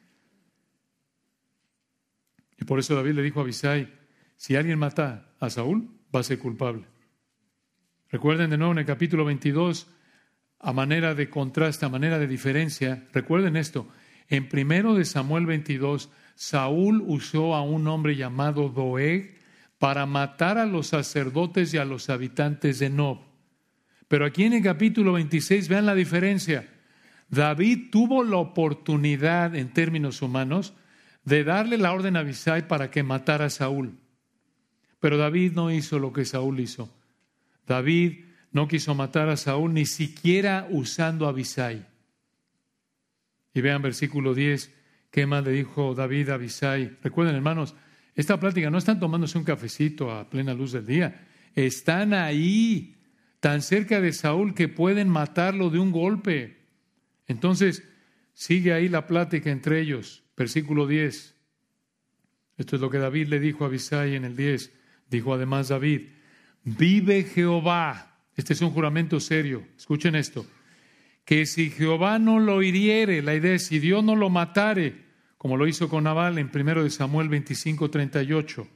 Y 2.58 2.64
por 2.64 2.78
eso 2.78 2.94
David 2.94 3.14
le 3.14 3.22
dijo 3.22 3.40
a 3.40 3.42
Abisai, 3.42 3.92
si 4.36 4.56
alguien 4.56 4.78
mata 4.78 5.32
a 5.38 5.50
Saúl, 5.50 5.88
va 6.14 6.20
a 6.20 6.24
ser 6.24 6.38
culpable. 6.38 6.84
Recuerden 8.10 8.50
de 8.50 8.58
nuevo 8.58 8.72
en 8.72 8.78
el 8.78 8.86
capítulo 8.86 9.24
22, 9.24 9.88
a 10.62 10.72
manera 10.72 11.14
de 11.14 11.28
contraste, 11.28 11.84
a 11.84 11.88
manera 11.88 12.18
de 12.18 12.28
diferencia, 12.28 13.04
recuerden 13.12 13.56
esto, 13.56 13.88
en 14.28 14.48
primero 14.48 14.94
de 14.94 15.04
Samuel 15.04 15.44
22, 15.44 16.08
Saúl 16.36 17.02
usó 17.04 17.54
a 17.54 17.62
un 17.62 17.86
hombre 17.88 18.16
llamado 18.16 18.68
Doeg 18.68 19.38
para 19.78 20.06
matar 20.06 20.58
a 20.58 20.64
los 20.64 20.86
sacerdotes 20.86 21.74
y 21.74 21.78
a 21.78 21.84
los 21.84 22.08
habitantes 22.08 22.78
de 22.78 22.88
Nob. 22.88 23.18
Pero 24.06 24.24
aquí 24.24 24.44
en 24.44 24.52
el 24.52 24.62
capítulo 24.62 25.14
26, 25.14 25.68
vean 25.68 25.84
la 25.84 25.96
diferencia. 25.96 26.68
David 27.28 27.90
tuvo 27.90 28.22
la 28.22 28.36
oportunidad, 28.36 29.56
en 29.56 29.72
términos 29.72 30.22
humanos, 30.22 30.74
de 31.24 31.42
darle 31.42 31.76
la 31.76 31.92
orden 31.92 32.16
a 32.16 32.20
Abisai 32.20 32.68
para 32.68 32.90
que 32.90 33.02
matara 33.02 33.46
a 33.46 33.50
Saúl. 33.50 33.98
Pero 35.00 35.18
David 35.18 35.52
no 35.54 35.72
hizo 35.72 35.98
lo 35.98 36.12
que 36.12 36.24
Saúl 36.24 36.60
hizo. 36.60 36.94
David 37.66 38.26
no 38.52 38.68
quiso 38.68 38.94
matar 38.94 39.28
a 39.28 39.36
Saúl 39.36 39.72
ni 39.72 39.86
siquiera 39.86 40.66
usando 40.70 41.26
a 41.26 41.30
Abisai. 41.30 41.86
Y 43.54 43.60
vean 43.60 43.82
versículo 43.82 44.34
10, 44.34 44.72
qué 45.10 45.26
más 45.26 45.44
le 45.44 45.52
dijo 45.52 45.94
David 45.94 46.28
a 46.30 46.34
Abisai. 46.34 46.98
Recuerden, 47.02 47.34
hermanos, 47.34 47.74
esta 48.14 48.38
plática 48.38 48.70
no 48.70 48.78
están 48.78 49.00
tomándose 49.00 49.38
un 49.38 49.44
cafecito 49.44 50.10
a 50.10 50.28
plena 50.28 50.54
luz 50.54 50.72
del 50.72 50.86
día. 50.86 51.26
Están 51.54 52.12
ahí, 52.12 52.96
tan 53.40 53.62
cerca 53.62 54.00
de 54.00 54.12
Saúl 54.12 54.54
que 54.54 54.68
pueden 54.68 55.08
matarlo 55.08 55.70
de 55.70 55.78
un 55.78 55.90
golpe. 55.90 56.58
Entonces, 57.26 57.82
sigue 58.34 58.74
ahí 58.74 58.88
la 58.88 59.06
plática 59.06 59.50
entre 59.50 59.80
ellos. 59.80 60.22
Versículo 60.36 60.86
10. 60.86 61.34
Esto 62.58 62.76
es 62.76 62.82
lo 62.82 62.90
que 62.90 62.98
David 62.98 63.28
le 63.28 63.40
dijo 63.40 63.64
a 63.64 63.68
Abisai 63.68 64.14
en 64.14 64.24
el 64.24 64.36
10. 64.36 64.72
Dijo 65.08 65.34
además 65.34 65.68
David, 65.68 66.08
vive 66.64 67.24
Jehová 67.24 68.11
este 68.36 68.52
es 68.54 68.60
un 68.62 68.70
juramento 68.70 69.20
serio. 69.20 69.66
Escuchen 69.76 70.14
esto. 70.14 70.46
Que 71.24 71.46
si 71.46 71.70
Jehová 71.70 72.18
no 72.18 72.40
lo 72.40 72.62
hiriere, 72.62 73.22
la 73.22 73.34
idea 73.34 73.54
es 73.54 73.66
si 73.66 73.78
Dios 73.78 74.02
no 74.02 74.16
lo 74.16 74.30
matare, 74.30 74.96
como 75.38 75.56
lo 75.56 75.66
hizo 75.66 75.88
con 75.88 76.04
Nabal 76.04 76.38
en 76.38 76.50
1 76.52 76.90
Samuel 76.90 77.28
25, 77.28 77.90
38, 77.90 78.68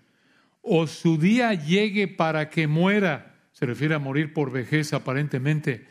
o 0.63 0.87
su 0.87 1.17
día 1.17 1.55
llegue 1.55 2.09
para 2.09 2.51
que 2.51 2.67
muera, 2.67 3.37
se 3.53 3.67
refiere 3.67 3.95
a 3.95 4.01
morir 4.01 4.33
por 4.33 4.51
vejez 4.51 4.93
aparentemente, 4.93 5.87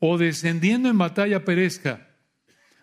o 0.00 0.18
descendiendo 0.18 0.88
en 0.88 0.98
batalla 0.98 1.44
perezca. 1.44 2.08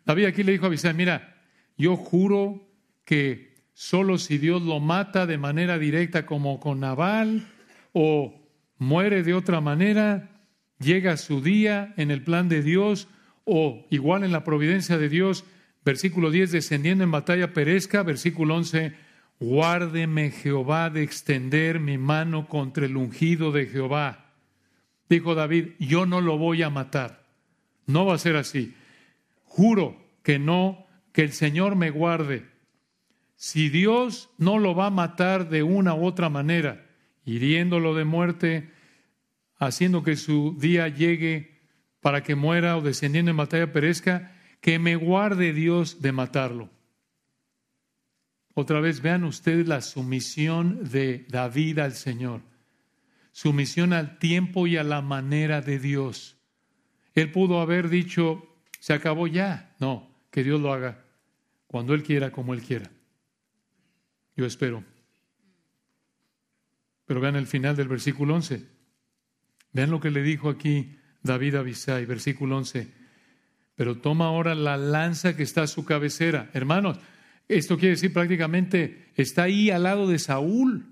David 0.06 0.26
aquí 0.26 0.44
le 0.44 0.54
dijo 0.54 0.66
a 0.66 0.68
Abisai, 0.68 0.94
mira, 0.94 1.42
yo 1.78 1.96
juro 1.96 2.68
que 3.06 3.56
solo 3.74 4.18
si 4.18 4.38
Dios 4.38 4.62
lo 4.62 4.80
mata 4.80 5.26
de 5.26 5.38
manera 5.38 5.78
directa 5.78 6.26
como 6.26 6.60
con 6.60 6.80
Nabal, 6.80 7.48
o 7.94 8.41
muere 8.82 9.22
de 9.22 9.36
otra 9.36 9.62
manera, 9.62 10.42
llega 10.80 11.16
su 11.16 11.40
día 11.40 11.94
en 11.98 12.10
el 12.10 12.24
plan 12.24 12.50
de 12.50 12.64
Dios 12.64 13.08
o 13.46 13.86
igual 13.92 14.24
en 14.24 14.32
la 14.32 14.44
providencia 14.44 14.98
de 14.98 15.08
Dios. 15.08 15.46
Versículo 15.86 16.32
10, 16.32 16.52
descendiendo 16.52 17.04
en 17.04 17.12
batalla 17.12 17.54
perezca. 17.54 18.02
Versículo 18.02 18.56
11, 18.56 18.94
guárdeme 19.40 20.32
Jehová 20.32 20.90
de 20.90 21.04
extender 21.04 21.80
mi 21.80 22.00
mano 22.00 22.48
contra 22.48 22.88
el 22.88 22.98
ungido 22.98 23.52
de 23.52 23.68
Jehová. 23.68 24.32
Dijo 25.08 25.36
David, 25.36 25.74
yo 25.78 26.08
no 26.08 26.20
lo 26.20 26.40
voy 26.40 26.64
a 26.64 26.72
matar. 26.72 27.24
No 27.86 28.08
va 28.08 28.16
a 28.16 28.18
ser 28.18 28.36
así. 28.36 28.74
Juro 29.44 29.96
que 30.24 30.40
no, 30.40 30.88
que 31.12 31.22
el 31.22 31.34
Señor 31.34 31.76
me 31.76 31.92
guarde. 31.92 32.48
Si 33.36 33.70
Dios 33.70 34.32
no 34.40 34.58
lo 34.58 34.74
va 34.74 34.88
a 34.88 34.92
matar 34.92 35.50
de 35.50 35.62
una 35.62 35.94
u 35.94 36.04
otra 36.04 36.30
manera, 36.30 36.88
hiriéndolo 37.26 37.96
de 37.96 38.06
muerte, 38.06 38.72
haciendo 39.58 40.04
que 40.04 40.16
su 40.16 40.58
día 40.60 40.88
llegue 40.88 41.62
para 42.00 42.24
que 42.24 42.36
muera 42.36 42.78
o 42.78 42.82
descendiendo 42.82 43.32
en 43.32 43.38
batalla 43.38 43.72
perezca, 43.72 44.36
que 44.60 44.80
me 44.80 44.96
guarde 44.96 45.54
Dios 45.54 46.02
de 46.02 46.12
matarlo. 46.12 46.70
Otra 48.54 48.82
vez 48.82 49.02
vean 49.02 49.24
ustedes 49.24 49.68
la 49.68 49.82
sumisión 49.82 50.90
de 50.92 51.26
David 51.30 51.80
al 51.80 51.94
Señor, 51.94 52.42
sumisión 53.32 53.94
al 53.94 54.20
tiempo 54.20 54.68
y 54.68 54.78
a 54.78 54.84
la 54.84 55.02
manera 55.02 55.62
de 55.62 55.80
Dios. 55.80 56.38
Él 57.14 57.32
pudo 57.32 57.62
haber 57.62 57.90
dicho, 57.90 58.48
se 58.80 58.94
acabó 58.94 59.28
ya. 59.28 59.76
No, 59.80 60.10
que 60.32 60.44
Dios 60.44 60.60
lo 60.60 60.74
haga 60.74 61.06
cuando 61.68 61.94
Él 61.94 62.04
quiera, 62.04 62.32
como 62.32 62.54
Él 62.54 62.62
quiera. 62.62 62.92
Yo 64.36 64.46
espero. 64.46 64.84
Pero 67.12 67.20
vean 67.20 67.36
el 67.36 67.46
final 67.46 67.76
del 67.76 67.90
versículo 67.90 68.36
11. 68.36 68.66
Vean 69.74 69.92
lo 69.92 70.00
que 70.00 70.12
le 70.12 70.24
dijo 70.24 70.48
aquí 70.48 70.96
David 71.22 71.56
a 71.56 71.60
Abisai, 71.60 72.06
versículo 72.06 72.56
11. 72.56 72.88
Pero 73.76 73.98
toma 73.98 74.28
ahora 74.28 74.56
la 74.56 74.78
lanza 74.78 75.36
que 75.36 75.44
está 75.44 75.64
a 75.64 75.68
su 75.68 75.84
cabecera. 75.84 76.50
Hermanos, 76.54 77.00
esto 77.50 77.78
quiere 77.78 77.96
decir 77.96 78.14
prácticamente, 78.14 79.12
está 79.18 79.44
ahí 79.44 79.72
al 79.72 79.84
lado 79.84 80.08
de 80.08 80.20
Saúl. 80.20 80.86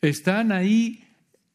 Están 0.00 0.52
ahí, 0.52 1.08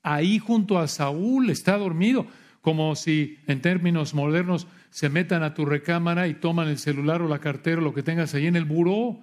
ahí 0.03 0.37
junto 0.37 0.79
a 0.79 0.89
Saúl, 0.89 1.49
está 1.49 1.77
dormido. 1.77 2.27
Como 2.59 2.97
si 2.97 3.37
en 3.47 3.61
términos 3.61 4.13
modernos 4.13 4.67
se 4.89 5.07
metan 5.07 5.43
a 5.43 5.53
tu 5.53 5.63
recámara 5.63 6.27
y 6.27 6.33
toman 6.33 6.67
el 6.67 6.77
celular 6.77 7.21
o 7.21 7.29
la 7.29 7.39
cartera 7.39 7.77
o 7.77 7.85
lo 7.85 7.93
que 7.93 8.03
tengas 8.03 8.33
ahí 8.33 8.47
en 8.47 8.57
el 8.57 8.65
buró, 8.65 9.21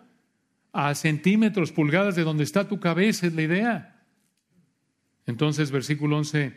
a 0.73 0.95
centímetros, 0.95 1.71
pulgadas 1.71 2.17
de 2.17 2.25
donde 2.25 2.45
está 2.45 2.67
tu 2.67 2.81
cabeza, 2.81 3.27
es 3.27 3.35
la 3.35 3.43
idea. 3.43 3.93
Entonces, 5.27 5.71
versículo 5.71 6.17
11, 6.19 6.55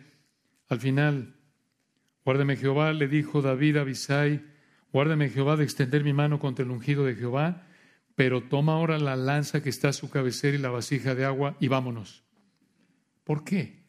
al 0.68 0.80
final, 0.80 1.36
guárdeme 2.24 2.56
Jehová, 2.56 2.94
le 2.94 3.08
dijo 3.08 3.42
David 3.42 3.78
a 3.78 3.82
Abisai, 3.82 4.46
guárdeme 4.94 5.30
Jehová 5.30 5.58
de 5.58 5.64
extender 5.64 6.04
mi 6.04 6.14
mano 6.14 6.40
contra 6.40 6.64
el 6.64 6.72
ungido 6.72 7.04
de 7.04 7.16
Jehová, 7.16 7.66
pero 8.16 8.44
toma 8.44 8.74
ahora 8.74 9.00
la 9.00 9.16
lanza 9.16 9.64
que 9.64 9.70
está 9.70 9.90
a 9.90 9.94
su 9.94 10.10
cabecera 10.10 10.56
y 10.58 10.60
la 10.60 10.70
vasija 10.70 11.16
de 11.16 11.26
agua 11.26 11.56
y 11.60 11.68
vámonos. 11.68 12.24
¿Por 13.24 13.44
qué? 13.44 13.80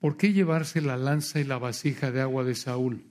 ¿Por 0.00 0.16
qué 0.16 0.32
llevarse 0.32 0.80
la 0.80 0.96
lanza 0.96 1.40
y 1.40 1.44
la 1.44 1.58
vasija 1.58 2.10
de 2.10 2.20
agua 2.20 2.44
de 2.44 2.54
Saúl? 2.54 3.04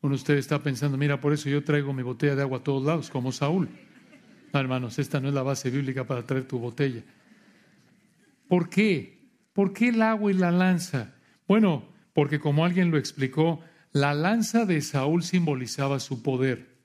Uno 0.00 0.12
de 0.12 0.16
ustedes 0.16 0.40
está 0.40 0.62
pensando, 0.62 0.96
mira, 0.96 1.20
por 1.20 1.32
eso 1.32 1.48
yo 1.48 1.64
traigo 1.64 1.92
mi 1.92 2.02
botella 2.02 2.36
de 2.36 2.42
agua 2.42 2.58
a 2.58 2.62
todos 2.62 2.84
lados, 2.84 3.10
como 3.10 3.32
Saúl. 3.32 3.68
No, 4.52 4.60
hermanos, 4.60 4.98
esta 4.98 5.20
no 5.20 5.28
es 5.28 5.34
la 5.34 5.42
base 5.42 5.70
bíblica 5.70 6.06
para 6.06 6.24
traer 6.24 6.46
tu 6.46 6.58
botella. 6.58 7.02
¿Por 8.46 8.70
qué? 8.70 9.17
¿Por 9.58 9.72
qué 9.72 9.88
el 9.88 10.02
agua 10.02 10.30
y 10.30 10.34
la 10.34 10.52
lanza? 10.52 11.16
Bueno, 11.48 11.88
porque 12.12 12.38
como 12.38 12.64
alguien 12.64 12.92
lo 12.92 12.96
explicó, 12.96 13.58
la 13.90 14.14
lanza 14.14 14.66
de 14.66 14.80
Saúl 14.80 15.24
simbolizaba 15.24 15.98
su 15.98 16.22
poder 16.22 16.78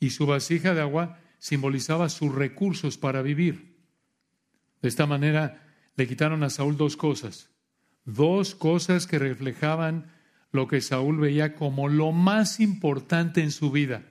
y 0.00 0.10
su 0.10 0.26
vasija 0.26 0.74
de 0.74 0.80
agua 0.80 1.20
simbolizaba 1.38 2.08
sus 2.08 2.34
recursos 2.34 2.98
para 2.98 3.22
vivir. 3.22 3.76
De 4.80 4.88
esta 4.88 5.06
manera 5.06 5.64
le 5.94 6.08
quitaron 6.08 6.42
a 6.42 6.50
Saúl 6.50 6.76
dos 6.76 6.96
cosas, 6.96 7.48
dos 8.04 8.56
cosas 8.56 9.06
que 9.06 9.20
reflejaban 9.20 10.10
lo 10.50 10.66
que 10.66 10.80
Saúl 10.80 11.20
veía 11.20 11.54
como 11.54 11.88
lo 11.88 12.10
más 12.10 12.58
importante 12.58 13.40
en 13.40 13.52
su 13.52 13.70
vida. 13.70 14.02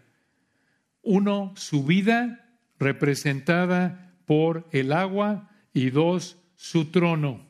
Uno, 1.01 1.51
su 1.57 1.83
vida 1.83 2.55
representada 2.79 4.15
por 4.25 4.69
el 4.71 4.93
agua 4.93 5.49
y 5.73 5.89
dos, 5.89 6.40
su 6.61 6.91
trono 6.91 7.43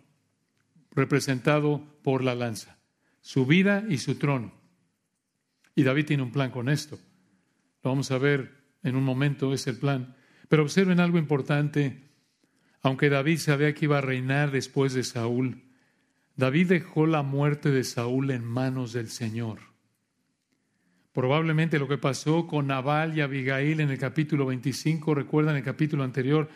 representado 0.92 1.84
por 2.02 2.24
la 2.24 2.34
lanza. 2.34 2.78
Su 3.20 3.46
vida 3.46 3.84
y 3.90 3.98
su 3.98 4.16
trono. 4.16 4.54
Y 5.76 5.84
David 5.84 6.06
tiene 6.06 6.24
un 6.24 6.32
plan 6.32 6.50
con 6.50 6.70
esto. 6.70 6.98
Lo 7.84 7.90
vamos 7.90 8.10
a 8.12 8.18
ver 8.18 8.64
en 8.84 8.96
un 8.96 9.04
momento, 9.04 9.54
es 9.54 9.68
el 9.68 9.76
plan. 9.76 10.16
Pero 10.48 10.64
observen 10.64 11.02
algo 11.02 11.18
importante. 11.18 12.10
Aunque 12.84 13.10
David 13.10 13.40
sabía 13.40 13.74
que 13.74 13.84
iba 13.84 13.98
a 13.98 14.02
reinar 14.02 14.50
después 14.50 14.94
de 14.94 15.04
Saúl, 15.04 15.62
David 16.38 16.70
dejó 16.70 17.06
la 17.06 17.22
muerte 17.22 17.70
de 17.70 17.84
Saúl 17.84 18.32
en 18.32 18.46
manos 18.46 18.94
del 18.94 19.10
Señor. 19.10 19.60
Probablemente 21.12 21.80
lo 21.80 21.90
que 21.90 21.98
pasó 21.98 22.48
con 22.48 22.68
Nabal 22.68 23.18
y 23.18 23.20
Abigail 23.20 23.82
en 23.82 23.90
el 23.90 23.98
capítulo 23.98 24.46
25, 24.46 25.14
recuerdan 25.14 25.58
el 25.58 25.64
capítulo 25.64 26.06
anterior, 26.06 26.48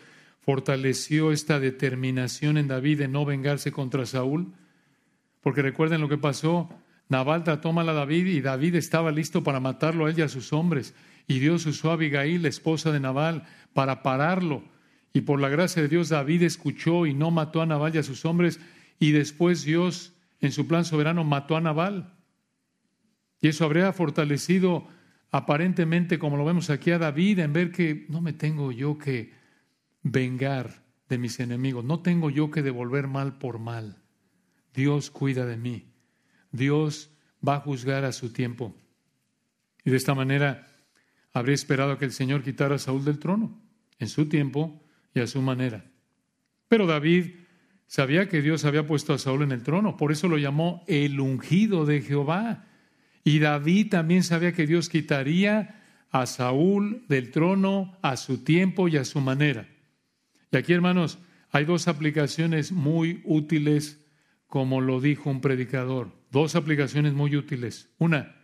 fortaleció 0.46 1.32
esta 1.32 1.58
determinación 1.58 2.56
en 2.56 2.68
David 2.68 3.00
de 3.00 3.08
no 3.08 3.24
vengarse 3.24 3.72
contra 3.72 4.06
Saúl. 4.06 4.54
Porque 5.40 5.60
recuerden 5.60 6.00
lo 6.00 6.08
que 6.08 6.18
pasó, 6.18 6.70
Nabal 7.08 7.42
trató 7.42 7.72
mal 7.72 7.88
a 7.88 7.92
David 7.92 8.26
y 8.26 8.40
David 8.40 8.76
estaba 8.76 9.10
listo 9.10 9.42
para 9.42 9.58
matarlo 9.58 10.06
a 10.06 10.10
él 10.10 10.18
y 10.20 10.22
a 10.22 10.28
sus 10.28 10.52
hombres. 10.52 10.94
Y 11.26 11.40
Dios 11.40 11.66
usó 11.66 11.90
a 11.90 11.94
Abigail, 11.94 12.42
la 12.42 12.48
esposa 12.48 12.92
de 12.92 13.00
Nabal, 13.00 13.42
para 13.74 14.04
pararlo. 14.04 14.62
Y 15.12 15.22
por 15.22 15.40
la 15.40 15.48
gracia 15.48 15.82
de 15.82 15.88
Dios 15.88 16.10
David 16.10 16.44
escuchó 16.44 17.06
y 17.06 17.12
no 17.12 17.32
mató 17.32 17.60
a 17.60 17.66
Nabal 17.66 17.96
y 17.96 17.98
a 17.98 18.04
sus 18.04 18.24
hombres, 18.24 18.60
y 19.00 19.10
después 19.10 19.64
Dios, 19.64 20.12
en 20.40 20.52
su 20.52 20.68
plan 20.68 20.84
soberano, 20.84 21.24
mató 21.24 21.56
a 21.56 21.60
Nabal. 21.60 22.14
Y 23.40 23.48
eso 23.48 23.64
habría 23.64 23.92
fortalecido 23.92 24.86
aparentemente, 25.32 26.20
como 26.20 26.36
lo 26.36 26.44
vemos 26.44 26.70
aquí, 26.70 26.92
a 26.92 26.98
David 26.98 27.40
en 27.40 27.52
ver 27.52 27.72
que 27.72 28.06
no 28.08 28.20
me 28.20 28.32
tengo 28.32 28.70
yo 28.70 28.96
que 28.96 29.34
vengar 30.10 30.84
de 31.08 31.18
mis 31.18 31.40
enemigos, 31.40 31.84
no 31.84 32.00
tengo 32.00 32.30
yo 32.30 32.50
que 32.50 32.62
devolver 32.62 33.06
mal 33.06 33.38
por 33.38 33.58
mal. 33.58 34.02
Dios 34.74 35.10
cuida 35.10 35.46
de 35.46 35.56
mí. 35.56 35.92
Dios 36.52 37.10
va 37.46 37.56
a 37.56 37.60
juzgar 37.60 38.04
a 38.04 38.12
su 38.12 38.32
tiempo. 38.32 38.74
Y 39.84 39.90
de 39.90 39.96
esta 39.96 40.14
manera 40.14 40.66
habría 41.32 41.54
esperado 41.54 41.98
que 41.98 42.04
el 42.04 42.12
Señor 42.12 42.42
quitara 42.42 42.76
a 42.76 42.78
Saúl 42.78 43.04
del 43.04 43.18
trono, 43.18 43.60
en 43.98 44.08
su 44.08 44.28
tiempo 44.28 44.82
y 45.14 45.20
a 45.20 45.26
su 45.26 45.40
manera. 45.40 45.84
Pero 46.68 46.86
David 46.86 47.26
Sabía 47.86 48.28
que 48.28 48.42
Dios 48.42 48.64
había 48.64 48.86
puesto 48.86 49.14
a 49.14 49.18
Saúl 49.18 49.42
en 49.42 49.52
el 49.52 49.62
trono, 49.62 49.96
por 49.96 50.10
eso 50.10 50.28
lo 50.28 50.38
llamó 50.38 50.84
el 50.88 51.20
ungido 51.20 51.86
de 51.86 52.02
Jehová. 52.02 52.64
Y 53.22 53.38
David 53.38 53.90
también 53.90 54.24
sabía 54.24 54.52
que 54.52 54.66
Dios 54.66 54.88
quitaría 54.88 55.82
a 56.10 56.26
Saúl 56.26 57.04
del 57.08 57.30
trono 57.30 57.96
a 58.02 58.16
su 58.16 58.42
tiempo 58.42 58.88
y 58.88 58.96
a 58.96 59.04
su 59.04 59.20
manera. 59.20 59.68
Y 60.50 60.56
aquí, 60.56 60.72
hermanos, 60.72 61.18
hay 61.50 61.64
dos 61.64 61.88
aplicaciones 61.88 62.72
muy 62.72 63.22
útiles, 63.24 64.04
como 64.46 64.80
lo 64.80 65.00
dijo 65.00 65.30
un 65.30 65.40
predicador. 65.40 66.12
Dos 66.30 66.54
aplicaciones 66.54 67.14
muy 67.14 67.36
útiles. 67.36 67.90
Una, 67.98 68.36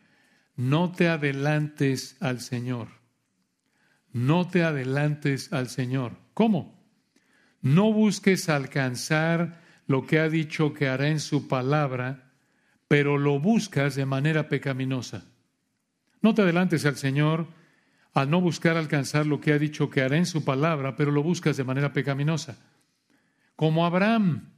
no 0.57 0.93
te 0.93 1.09
adelantes 1.09 2.17
al 2.21 2.41
Señor. 2.41 2.89
No 4.13 4.49
te 4.49 4.63
adelantes 4.63 5.53
al 5.53 5.69
Señor. 5.69 6.19
¿Cómo? 6.35 6.83
No 7.61 7.93
busques 7.93 8.49
alcanzar 8.49 9.61
lo 9.87 10.07
que 10.07 10.19
ha 10.19 10.29
dicho 10.29 10.75
que 10.75 10.89
hará 10.89 11.09
en 11.09 11.21
su 11.21 11.49
palabra, 11.49 12.33
pero 12.89 13.19
lo 13.19 13.41
buscas 13.41 13.95
de 13.95 14.07
manera 14.07 14.49
pecaminosa. 14.49 15.27
No 16.21 16.35
te 16.35 16.43
adelantes 16.43 16.87
al 16.87 16.97
Señor 16.97 17.47
al 18.13 18.31
no 18.31 18.41
buscar 18.41 18.77
alcanzar 18.77 19.27
lo 19.27 19.41
que 19.41 19.53
ha 19.53 19.59
dicho 19.59 19.89
que 19.91 20.03
hará 20.03 20.17
en 20.17 20.27
su 20.27 20.45
palabra, 20.45 20.97
pero 20.97 21.11
lo 21.11 21.23
buscas 21.23 21.57
de 21.57 21.65
manera 21.65 21.93
pecaminosa. 21.93 22.59
Como 23.57 23.87
Abraham, 23.87 24.53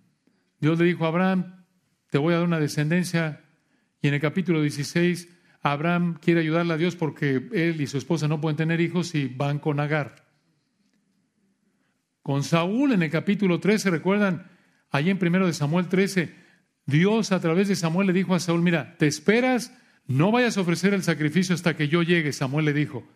Dios 0.61 0.79
le 0.79 0.87
dijo 0.87 1.05
a 1.05 1.09
Abraham, 1.09 1.65
te 2.11 2.19
voy 2.19 2.35
a 2.35 2.39
dar 2.39 2.47
una 2.47 2.61
descendencia, 2.61 3.45
y 4.01 4.09
en 4.09 4.15
el 4.15 4.21
capítulo 4.21 4.61
16, 4.61 5.29
Abraham 5.63 6.19
quiere 6.21 6.41
ayudarle 6.41 6.75
a 6.75 6.77
Dios 6.77 6.97
porque 6.97 7.49
él 7.53 7.81
y 7.81 7.87
su 7.87 7.97
esposa 7.97 8.29
no 8.29 8.41
pueden 8.41 8.57
tener 8.57 8.81
hijos 8.81 9.15
y 9.15 9.29
van 9.29 9.59
con 9.59 9.81
Agar. 9.81 10.25
Con 12.23 12.43
Saúl 12.43 12.93
en 12.93 13.03
el 13.03 13.11
capítulo 13.11 13.61
13, 13.61 13.91
recuerdan, 13.91 14.51
allí 14.91 15.11
en 15.11 15.19
primero 15.19 15.47
de 15.47 15.53
Samuel 15.53 15.89
13, 15.89 16.35
Dios 16.87 17.33
a 17.33 17.41
través 17.41 17.69
de 17.69 17.77
Samuel 17.77 18.09
le 18.09 18.13
dijo 18.13 18.35
a 18.35 18.41
Saúl, 18.41 18.63
mira, 18.63 18.97
te 18.99 19.07
esperas, 19.07 19.77
no 20.07 20.31
vayas 20.33 20.57
a 20.59 20.63
ofrecer 20.63 20.93
el 20.93 21.03
sacrificio 21.03 21.55
hasta 21.55 21.77
que 21.77 21.89
yo 21.89 22.03
llegue, 22.03 22.33
Samuel 22.33 22.67
le 22.67 22.73
dijo. 22.73 23.07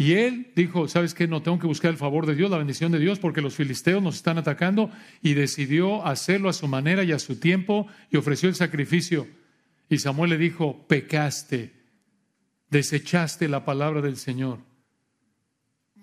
Y 0.00 0.14
él 0.14 0.50
dijo, 0.56 0.88
¿sabes 0.88 1.12
qué? 1.12 1.28
No 1.28 1.42
tengo 1.42 1.58
que 1.58 1.66
buscar 1.66 1.90
el 1.90 1.98
favor 1.98 2.24
de 2.24 2.34
Dios, 2.34 2.50
la 2.50 2.56
bendición 2.56 2.90
de 2.90 2.98
Dios, 2.98 3.18
porque 3.18 3.42
los 3.42 3.54
filisteos 3.54 4.02
nos 4.02 4.16
están 4.16 4.38
atacando, 4.38 4.90
y 5.20 5.34
decidió 5.34 6.06
hacerlo 6.06 6.48
a 6.48 6.54
su 6.54 6.68
manera 6.68 7.04
y 7.04 7.12
a 7.12 7.18
su 7.18 7.38
tiempo, 7.38 7.86
y 8.10 8.16
ofreció 8.16 8.48
el 8.48 8.54
sacrificio. 8.54 9.28
Y 9.90 9.98
Samuel 9.98 10.30
le 10.30 10.38
dijo, 10.38 10.86
pecaste, 10.88 11.74
desechaste 12.70 13.46
la 13.46 13.66
palabra 13.66 14.00
del 14.00 14.16
Señor. 14.16 14.60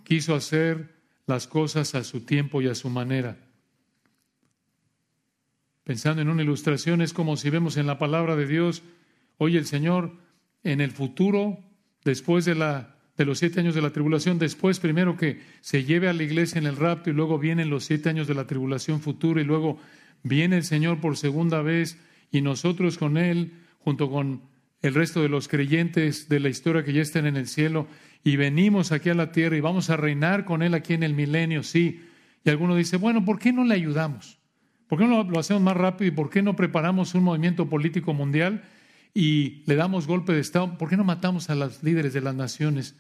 Quiso 0.04 0.36
hacer 0.36 0.94
las 1.26 1.48
cosas 1.48 1.96
a 1.96 2.04
su 2.04 2.22
tiempo 2.22 2.62
y 2.62 2.68
a 2.68 2.76
su 2.76 2.92
manera. 2.92 3.40
Pensando 5.84 6.22
en 6.22 6.30
una 6.30 6.44
ilustración, 6.44 7.02
es 7.02 7.14
como 7.14 7.36
si 7.36 7.50
vemos 7.50 7.78
en 7.78 7.88
la 7.88 7.98
palabra 7.98 8.36
de 8.36 8.46
Dios, 8.46 8.84
hoy 9.40 9.58
el 9.58 9.66
Señor 9.66 10.12
en 10.64 10.82
el 10.82 10.92
futuro, 10.92 11.64
después 12.04 12.46
de, 12.46 12.54
la, 12.54 12.97
de 13.18 13.26
los 13.26 13.40
siete 13.40 13.60
años 13.60 13.76
de 13.76 13.82
la 13.82 13.90
tribulación, 13.90 14.38
después 14.38 14.80
primero 14.80 15.18
que 15.18 15.42
se 15.62 15.84
lleve 15.84 16.08
a 16.08 16.14
la 16.14 16.24
iglesia 16.24 16.60
en 16.60 16.68
el 16.68 16.78
rapto 16.78 17.10
y 17.10 17.14
luego 17.14 17.40
vienen 17.40 17.70
los 17.70 17.84
siete 17.84 18.10
años 18.10 18.28
de 18.28 18.36
la 18.36 18.46
tribulación 18.46 19.02
futura 19.02 19.42
y 19.42 19.44
luego 19.44 19.80
viene 20.24 20.58
el 20.58 20.64
Señor 20.64 21.02
por 21.02 21.18
segunda 21.18 21.62
vez 21.62 21.98
y 22.32 22.42
nosotros 22.42 22.98
con 22.98 23.18
Él, 23.18 23.54
junto 23.80 24.10
con 24.12 24.42
el 24.82 24.94
resto 24.94 25.22
de 25.22 25.30
los 25.30 25.48
creyentes 25.48 26.30
de 26.30 26.40
la 26.40 26.50
historia 26.50 26.84
que 26.84 26.94
ya 26.94 27.02
están 27.02 27.26
en 27.26 27.38
el 27.38 27.48
cielo, 27.48 27.88
y 28.24 28.36
venimos 28.36 28.92
aquí 28.92 29.10
a 29.10 29.16
la 29.16 29.32
tierra 29.32 29.58
y 29.58 29.62
vamos 29.62 29.90
a 29.90 29.98
reinar 29.98 30.46
con 30.46 30.62
Él 30.62 30.74
aquí 30.74 30.94
en 30.94 31.04
el 31.04 31.14
milenio, 31.14 31.64
sí. 31.64 32.04
Y 32.44 32.50
alguno 32.50 32.76
dice, 32.76 32.98
bueno, 32.98 33.26
¿por 33.26 33.40
qué 33.40 33.52
no 33.52 33.64
le 33.64 33.74
ayudamos? 33.74 34.38
¿Por 34.88 35.00
qué 35.00 35.06
no 35.06 35.24
lo 35.24 35.40
hacemos 35.40 35.64
más 35.64 35.76
rápido 35.76 36.10
y 36.10 36.16
por 36.16 36.30
qué 36.30 36.42
no 36.42 36.56
preparamos 36.56 37.16
un 37.16 37.24
movimiento 37.24 37.70
político 37.70 38.14
mundial 38.14 38.64
y 39.14 39.64
le 39.66 39.76
damos 39.76 40.08
golpe 40.08 40.34
de 40.34 40.40
Estado? 40.40 40.78
¿Por 40.78 40.90
qué 40.90 40.98
no 40.98 41.04
matamos 41.04 41.50
a 41.50 41.56
los 41.56 41.84
líderes 41.84 42.14
de 42.14 42.22
las 42.22 42.36
naciones? 42.36 42.96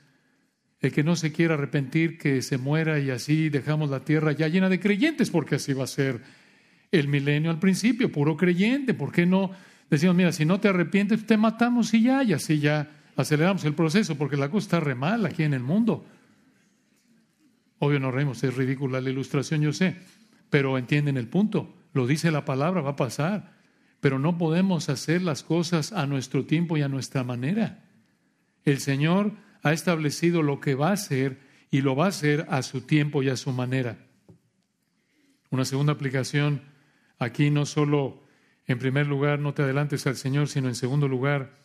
El 0.79 0.91
que 0.91 1.03
no 1.03 1.15
se 1.15 1.31
quiera 1.31 1.55
arrepentir, 1.55 2.17
que 2.17 2.41
se 2.41 2.57
muera 2.57 2.99
y 2.99 3.09
así 3.09 3.49
dejamos 3.49 3.89
la 3.89 4.05
tierra 4.05 4.31
ya 4.31 4.47
llena 4.47 4.69
de 4.69 4.79
creyentes, 4.79 5.31
porque 5.31 5.55
así 5.55 5.73
va 5.73 5.85
a 5.85 5.87
ser 5.87 6.21
el 6.91 7.07
milenio 7.07 7.49
al 7.49 7.59
principio, 7.59 8.11
puro 8.11 8.37
creyente. 8.37 8.93
¿Por 8.93 9.11
qué 9.11 9.25
no 9.25 9.51
decimos, 9.89 10.15
mira, 10.15 10.31
si 10.31 10.45
no 10.45 10.59
te 10.59 10.67
arrepientes, 10.67 11.25
te 11.25 11.37
matamos 11.37 11.93
y 11.93 12.03
ya, 12.03 12.23
y 12.23 12.33
así 12.33 12.59
ya 12.59 12.89
aceleramos 13.15 13.65
el 13.65 13.73
proceso 13.73 14.17
porque 14.17 14.37
la 14.37 14.49
cosa 14.49 14.65
está 14.65 14.79
re 14.79 14.95
mal 14.95 15.25
aquí 15.25 15.43
en 15.43 15.53
el 15.53 15.63
mundo. 15.63 16.05
Obvio 17.79 17.99
no 17.99 18.11
reímos, 18.11 18.43
es 18.43 18.55
ridícula 18.55 19.01
la 19.01 19.09
ilustración, 19.09 19.61
yo 19.61 19.73
sé, 19.73 19.97
pero 20.49 20.77
entienden 20.77 21.17
el 21.17 21.27
punto. 21.27 21.75
Lo 21.93 22.07
dice 22.07 22.31
la 22.31 22.45
palabra, 22.45 22.81
va 22.81 22.91
a 22.91 22.95
pasar. 22.95 23.57
Pero 23.99 24.19
no 24.19 24.37
podemos 24.37 24.89
hacer 24.89 25.23
las 25.23 25.43
cosas 25.43 25.91
a 25.91 26.05
nuestro 26.05 26.45
tiempo 26.45 26.77
y 26.77 26.83
a 26.83 26.87
nuestra 26.87 27.23
manera. 27.23 27.83
El 28.63 28.79
Señor 28.79 29.31
ha 29.63 29.73
establecido 29.73 30.41
lo 30.41 30.59
que 30.59 30.75
va 30.75 30.89
a 30.89 30.93
hacer 30.93 31.39
y 31.69 31.81
lo 31.81 31.95
va 31.95 32.05
a 32.05 32.09
hacer 32.09 32.45
a 32.49 32.61
su 32.61 32.81
tiempo 32.81 33.23
y 33.23 33.29
a 33.29 33.37
su 33.37 33.51
manera. 33.51 33.97
Una 35.49 35.65
segunda 35.65 35.93
aplicación 35.93 36.61
aquí 37.19 37.49
no 37.49 37.65
solo, 37.65 38.23
en 38.65 38.79
primer 38.79 39.07
lugar, 39.07 39.39
no 39.39 39.53
te 39.53 39.63
adelantes 39.63 40.07
al 40.07 40.15
Señor, 40.15 40.47
sino 40.47 40.67
en 40.67 40.75
segundo 40.75 41.07
lugar, 41.07 41.57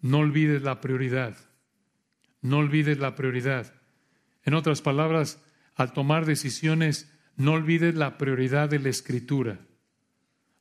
no 0.00 0.18
olvides 0.18 0.62
la 0.62 0.80
prioridad. 0.80 1.36
No 2.42 2.58
olvides 2.58 2.98
la 2.98 3.14
prioridad. 3.14 3.74
En 4.44 4.54
otras 4.54 4.80
palabras, 4.80 5.42
al 5.74 5.92
tomar 5.92 6.24
decisiones, 6.24 7.12
no 7.36 7.52
olvides 7.52 7.94
la 7.94 8.18
prioridad 8.18 8.68
de 8.68 8.78
la 8.78 8.88
escritura. 8.88 9.60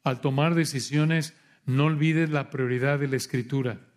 Al 0.03 0.21
tomar 0.21 0.55
decisiones, 0.55 1.35
no 1.65 1.85
olvides 1.85 2.29
la 2.29 2.49
prioridad 2.49 2.99
de 2.99 3.07
la 3.07 3.15
escritura. 3.15 3.88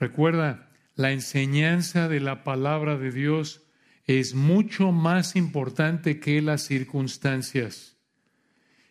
Recuerda, 0.00 0.70
la 0.96 1.12
enseñanza 1.12 2.08
de 2.08 2.20
la 2.20 2.42
palabra 2.42 2.96
de 2.96 3.12
Dios 3.12 3.62
es 4.06 4.34
mucho 4.34 4.92
más 4.92 5.36
importante 5.36 6.18
que 6.18 6.40
las 6.40 6.62
circunstancias. 6.62 7.98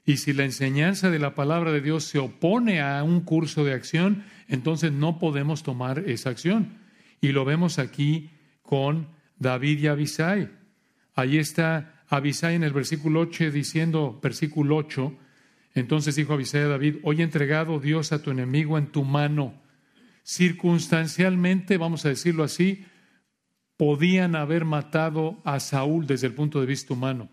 Y 0.05 0.17
si 0.17 0.33
la 0.33 0.45
enseñanza 0.45 1.09
de 1.09 1.19
la 1.19 1.35
palabra 1.35 1.71
de 1.71 1.81
Dios 1.81 2.03
se 2.03 2.19
opone 2.19 2.81
a 2.81 3.03
un 3.03 3.21
curso 3.21 3.65
de 3.65 3.73
acción, 3.73 4.23
entonces 4.47 4.91
no 4.91 5.19
podemos 5.19 5.63
tomar 5.63 5.99
esa 6.07 6.29
acción. 6.29 6.77
Y 7.21 7.31
lo 7.31 7.43
vemos 7.43 7.79
aquí 7.79 8.29
con 8.61 9.07
David 9.37 9.79
y 9.79 9.87
Abisai. 9.87 10.49
Ahí 11.15 11.37
está 11.37 12.03
Abisai 12.07 12.55
en 12.55 12.63
el 12.63 12.73
versículo 12.73 13.21
8 13.21 13.51
diciendo, 13.51 14.19
versículo 14.21 14.77
8, 14.77 15.17
entonces 15.73 16.15
dijo 16.15 16.33
Abisai 16.33 16.61
a 16.61 16.67
David, 16.67 16.97
hoy 17.03 17.21
entregado 17.21 17.79
Dios 17.79 18.11
a 18.11 18.21
tu 18.21 18.31
enemigo 18.31 18.77
en 18.77 18.87
tu 18.87 19.03
mano. 19.03 19.68
Circunstancialmente, 20.23 21.77
vamos 21.77 22.05
a 22.05 22.09
decirlo 22.09 22.43
así, 22.43 22.85
podían 23.77 24.35
haber 24.35 24.65
matado 24.65 25.41
a 25.45 25.59
Saúl 25.59 26.05
desde 26.05 26.27
el 26.27 26.33
punto 26.33 26.59
de 26.59 26.65
vista 26.65 26.93
humano. 26.93 27.29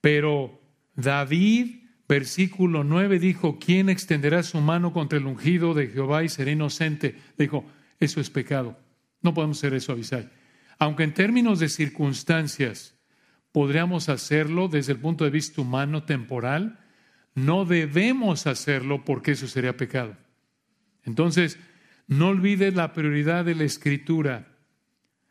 Pero 0.00 0.60
David, 0.94 1.84
versículo 2.08 2.84
9, 2.84 3.18
dijo, 3.18 3.58
¿quién 3.58 3.88
extenderá 3.88 4.42
su 4.42 4.60
mano 4.60 4.92
contra 4.92 5.18
el 5.18 5.26
ungido 5.26 5.74
de 5.74 5.88
Jehová 5.88 6.24
y 6.24 6.28
será 6.28 6.50
inocente? 6.50 7.16
Dijo, 7.38 7.64
eso 7.98 8.20
es 8.20 8.28
pecado. 8.28 8.78
No 9.22 9.32
podemos 9.32 9.58
hacer 9.58 9.74
eso, 9.74 9.92
Abisai. 9.92 10.28
Aunque 10.78 11.04
en 11.04 11.14
términos 11.14 11.60
de 11.60 11.68
circunstancias 11.68 12.94
podríamos 13.52 14.08
hacerlo 14.08 14.68
desde 14.68 14.92
el 14.92 14.98
punto 14.98 15.24
de 15.24 15.30
vista 15.30 15.60
humano, 15.60 16.02
temporal, 16.02 16.80
no 17.34 17.64
debemos 17.64 18.46
hacerlo 18.46 19.04
porque 19.04 19.32
eso 19.32 19.46
sería 19.46 19.76
pecado. 19.76 20.16
Entonces, 21.04 21.58
no 22.06 22.28
olvides 22.28 22.74
la 22.74 22.92
prioridad 22.92 23.44
de 23.44 23.54
la 23.54 23.64
escritura. 23.64 24.48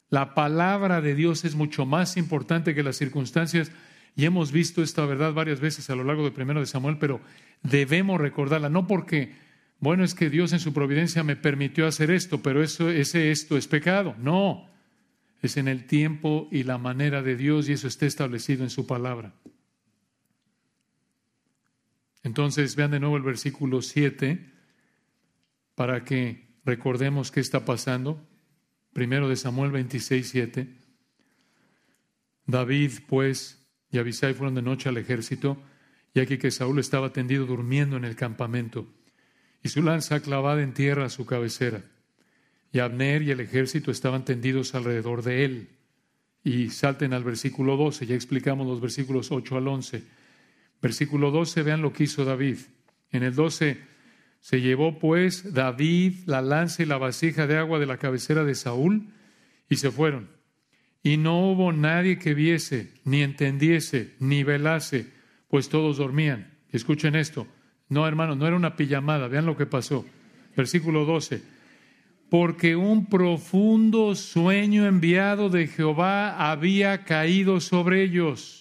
La 0.09 0.33
palabra 0.33 1.01
de 1.01 1.15
Dios 1.15 1.45
es 1.45 1.55
mucho 1.55 1.85
más 1.85 2.17
importante 2.17 2.75
que 2.75 2.83
las 2.83 2.97
circunstancias 2.97 3.71
y 4.15 4.25
hemos 4.25 4.51
visto 4.51 4.83
esta 4.83 5.05
verdad 5.05 5.33
varias 5.33 5.59
veces 5.59 5.89
a 5.89 5.95
lo 5.95 6.03
largo 6.03 6.23
de 6.23 6.31
primero 6.31 6.59
de 6.59 6.65
Samuel, 6.65 6.97
pero 6.97 7.21
debemos 7.63 8.19
recordarla, 8.19 8.69
no 8.69 8.87
porque, 8.87 9.33
bueno, 9.79 10.03
es 10.03 10.13
que 10.13 10.29
Dios 10.29 10.51
en 10.51 10.59
su 10.59 10.73
providencia 10.73 11.23
me 11.23 11.37
permitió 11.37 11.87
hacer 11.87 12.11
esto, 12.11 12.41
pero 12.41 12.61
eso, 12.61 12.89
ese 12.89 13.31
esto 13.31 13.57
es 13.57 13.67
pecado. 13.67 14.15
No, 14.19 14.69
es 15.41 15.55
en 15.55 15.67
el 15.67 15.85
tiempo 15.85 16.49
y 16.51 16.63
la 16.63 16.77
manera 16.77 17.21
de 17.21 17.37
Dios 17.37 17.69
y 17.69 17.73
eso 17.73 17.87
está 17.87 18.05
establecido 18.05 18.63
en 18.63 18.69
su 18.69 18.85
palabra. 18.85 19.33
Entonces 22.23 22.75
vean 22.75 22.91
de 22.91 22.99
nuevo 22.99 23.17
el 23.17 23.23
versículo 23.23 23.81
7 23.81 24.51
para 25.75 26.03
que 26.03 26.55
recordemos 26.65 27.31
qué 27.31 27.39
está 27.39 27.65
pasando. 27.65 28.27
Primero 28.93 29.29
de 29.29 29.35
Samuel 29.35 29.71
26, 29.71 30.29
7. 30.29 30.67
David, 32.45 32.91
pues, 33.07 33.67
y 33.89 33.97
Abisai 33.97 34.33
fueron 34.33 34.55
de 34.55 34.61
noche 34.61 34.89
al 34.89 34.97
ejército, 34.97 35.61
y 36.13 36.19
aquí 36.19 36.37
que 36.37 36.51
Saúl 36.51 36.79
estaba 36.79 37.13
tendido 37.13 37.45
durmiendo 37.45 37.97
en 37.97 38.05
el 38.05 38.15
campamento, 38.15 38.87
y 39.63 39.69
su 39.69 39.81
lanza 39.81 40.21
clavada 40.21 40.61
en 40.61 40.73
tierra 40.73 41.05
a 41.05 41.09
su 41.09 41.25
cabecera. 41.25 41.83
Y 42.73 42.79
Abner 42.79 43.21
y 43.21 43.31
el 43.31 43.39
ejército 43.39 43.91
estaban 43.91 44.25
tendidos 44.25 44.75
alrededor 44.75 45.23
de 45.23 45.45
él. 45.45 45.69
Y 46.43 46.69
salten 46.69 47.13
al 47.13 47.23
versículo 47.23 47.77
12, 47.77 48.05
ya 48.05 48.15
explicamos 48.15 48.65
los 48.65 48.81
versículos 48.81 49.31
8 49.31 49.57
al 49.57 49.67
11. 49.67 50.03
Versículo 50.81 51.31
12, 51.31 51.63
vean 51.63 51.81
lo 51.81 51.93
que 51.93 52.05
hizo 52.05 52.25
David. 52.25 52.57
En 53.11 53.23
el 53.23 53.35
12, 53.35 53.77
se 54.41 54.59
llevó 54.59 54.99
pues 54.99 55.53
David 55.53 56.15
la 56.25 56.41
lanza 56.41 56.83
y 56.83 56.85
la 56.85 56.97
vasija 56.97 57.47
de 57.47 57.57
agua 57.57 57.79
de 57.79 57.85
la 57.85 57.97
cabecera 57.97 58.43
de 58.43 58.55
Saúl 58.55 59.07
y 59.69 59.77
se 59.77 59.89
fueron. 59.89 60.29
Y 61.01 61.15
no 61.15 61.39
hubo 61.49 61.71
nadie 61.71 62.19
que 62.19 62.33
viese, 62.33 62.91
ni 63.05 63.23
entendiese, 63.23 64.15
ni 64.19 64.43
velase, 64.43 65.07
pues 65.47 65.69
todos 65.69 65.97
dormían. 65.97 66.59
Escuchen 66.71 67.15
esto. 67.15 67.47
No, 67.87 68.05
hermanos, 68.07 68.37
no 68.37 68.45
era 68.45 68.55
una 68.55 68.75
pijamada. 68.75 69.27
Vean 69.29 69.45
lo 69.45 69.55
que 69.55 69.65
pasó. 69.65 70.05
Versículo 70.55 71.05
12 71.05 71.41
porque 72.31 72.77
un 72.77 73.07
profundo 73.07 74.15
sueño 74.15 74.85
enviado 74.85 75.49
de 75.49 75.67
Jehová 75.67 76.49
había 76.49 77.03
caído 77.03 77.59
sobre 77.59 78.03
ellos. 78.03 78.60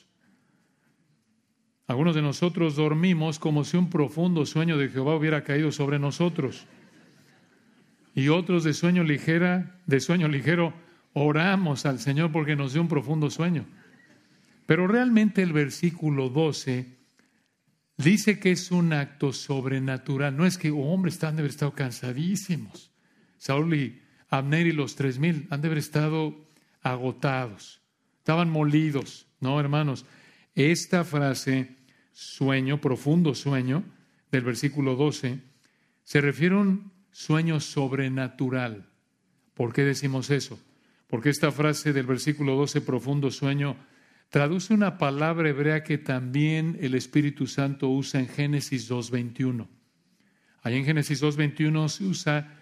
Algunos 1.91 2.15
de 2.15 2.23
nosotros 2.23 2.77
dormimos 2.77 3.41
como 3.41 3.65
si 3.65 3.77
un 3.77 3.91
profundo 3.91 4.47
sueño 4.47 4.79
de 4.79 4.91
Jehová 4.91 5.17
hubiera 5.17 5.43
caído 5.43 5.73
sobre 5.73 5.99
nosotros. 5.99 6.65
Y 8.15 8.29
otros 8.29 8.63
de 8.63 8.75
sueño 8.75 9.03
ligera, 9.03 9.81
de 9.87 9.99
sueño 9.99 10.29
ligero, 10.29 10.73
oramos 11.15 11.87
al 11.87 11.99
Señor 11.99 12.31
porque 12.31 12.55
nos 12.55 12.75
dio 12.75 12.83
un 12.83 12.87
profundo 12.87 13.29
sueño. 13.29 13.65
Pero 14.67 14.87
realmente 14.87 15.43
el 15.43 15.53
versículo 15.53 16.29
12 16.29 16.97
dice 17.97 18.39
que 18.39 18.53
es 18.53 18.71
un 18.71 18.93
acto 18.93 19.33
sobrenatural. 19.33 20.37
No 20.37 20.47
es 20.47 20.59
que, 20.59 20.71
oh, 20.71 20.93
hombre, 20.93 21.11
están 21.11 21.35
de 21.35 21.41
haber 21.41 21.51
estado 21.51 21.73
cansadísimos. 21.73 22.93
Saúl 23.37 23.75
y 23.75 24.01
Abner 24.29 24.69
y 24.69 24.73
los 24.73 24.95
tres 24.95 25.19
mil 25.19 25.49
han 25.51 25.61
de 25.61 25.67
haber 25.67 25.79
estado 25.79 26.37
agotados, 26.83 27.83
estaban 28.19 28.49
molidos, 28.49 29.27
¿no, 29.41 29.59
hermanos? 29.59 30.07
Esta 30.55 31.05
frase, 31.05 31.80
sueño, 32.13 32.81
profundo 32.81 33.35
sueño, 33.35 33.85
del 34.31 34.43
versículo 34.43 34.97
12, 34.97 35.41
se 36.03 36.21
refiere 36.21 36.55
a 36.55 36.59
un 36.59 36.93
sueño 37.11 37.61
sobrenatural. 37.61 38.89
¿Por 39.55 39.73
qué 39.73 39.83
decimos 39.83 40.31
eso? 40.31 40.59
Porque 41.07 41.31
esta 41.31 41.51
frase 41.51 41.93
del 41.93 42.07
versículo 42.07 42.57
12, 42.57 42.81
profundo 42.81 43.31
sueño, 43.31 43.77
traduce 44.29 44.73
una 44.73 44.97
palabra 44.97 45.49
hebrea 45.49 45.83
que 45.83 45.99
también 45.99 46.79
el 46.81 46.95
Espíritu 46.95 47.47
Santo 47.47 47.89
usa 47.89 48.21
en 48.21 48.29
Génesis 48.29 48.91
2.21. 48.91 49.67
Ahí 50.63 50.77
en 50.77 50.85
Génesis 50.85 51.23
2.21 51.23 51.89
se 51.89 52.05
usa 52.05 52.57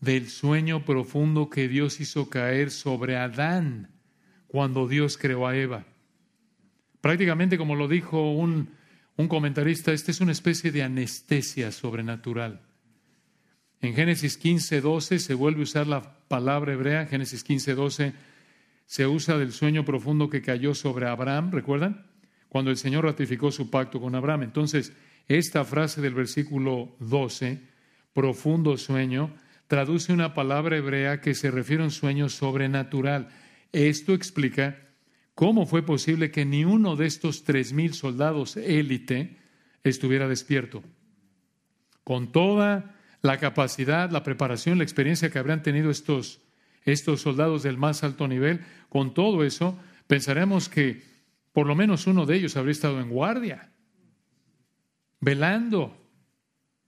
del 0.00 0.28
sueño 0.28 0.84
profundo 0.84 1.48
que 1.48 1.66
Dios 1.66 1.98
hizo 2.00 2.28
caer 2.28 2.70
sobre 2.70 3.16
Adán 3.16 3.90
cuando 4.48 4.86
Dios 4.86 5.16
creó 5.16 5.46
a 5.46 5.56
Eva. 5.56 5.84
Prácticamente, 7.00 7.58
como 7.58 7.74
lo 7.74 7.88
dijo 7.88 8.32
un, 8.32 8.70
un 9.16 9.28
comentarista, 9.28 9.92
esta 9.92 10.10
es 10.10 10.20
una 10.20 10.32
especie 10.32 10.72
de 10.72 10.82
anestesia 10.82 11.70
sobrenatural. 11.70 12.60
En 13.80 13.94
Génesis 13.94 14.36
15, 14.38 14.80
12 14.80 15.18
se 15.18 15.34
vuelve 15.34 15.60
a 15.60 15.64
usar 15.64 15.86
la 15.86 16.18
palabra 16.26 16.72
hebrea, 16.72 17.06
Génesis 17.06 17.44
15, 17.44 17.74
12 17.74 18.12
se 18.86 19.06
usa 19.06 19.38
del 19.38 19.52
sueño 19.52 19.84
profundo 19.84 20.28
que 20.28 20.42
cayó 20.42 20.74
sobre 20.74 21.06
Abraham, 21.06 21.50
¿recuerdan? 21.52 22.06
Cuando 22.48 22.70
el 22.70 22.76
Señor 22.76 23.04
ratificó 23.04 23.50
su 23.50 23.70
pacto 23.70 24.00
con 24.00 24.14
Abraham. 24.14 24.44
Entonces, 24.44 24.92
esta 25.28 25.64
frase 25.64 26.00
del 26.00 26.14
versículo 26.14 26.94
12, 27.00 27.60
profundo 28.12 28.76
sueño, 28.76 29.34
traduce 29.66 30.12
una 30.12 30.34
palabra 30.34 30.76
hebrea 30.76 31.20
que 31.20 31.34
se 31.34 31.50
refiere 31.50 31.82
a 31.82 31.86
un 31.86 31.90
sueño 31.90 32.28
sobrenatural. 32.28 33.28
Esto 33.72 34.12
explica 34.12 34.83
cómo 35.34 35.66
fue 35.66 35.82
posible 35.82 36.30
que 36.30 36.44
ni 36.44 36.64
uno 36.64 36.96
de 36.96 37.06
estos 37.06 37.44
tres 37.44 37.72
mil 37.72 37.94
soldados 37.94 38.56
élite 38.56 39.36
estuviera 39.82 40.28
despierto. 40.28 40.82
Con 42.04 42.32
toda 42.32 42.96
la 43.22 43.38
capacidad, 43.38 44.10
la 44.10 44.22
preparación, 44.22 44.78
la 44.78 44.84
experiencia 44.84 45.30
que 45.30 45.38
habrían 45.38 45.62
tenido 45.62 45.90
estos, 45.90 46.40
estos 46.84 47.22
soldados 47.22 47.62
del 47.62 47.78
más 47.78 48.04
alto 48.04 48.28
nivel, 48.28 48.60
con 48.88 49.14
todo 49.14 49.44
eso, 49.44 49.78
pensaremos 50.06 50.68
que 50.68 51.02
por 51.52 51.66
lo 51.66 51.74
menos 51.74 52.06
uno 52.06 52.26
de 52.26 52.36
ellos 52.36 52.56
habría 52.56 52.72
estado 52.72 53.00
en 53.00 53.08
guardia, 53.08 53.70
velando 55.20 55.96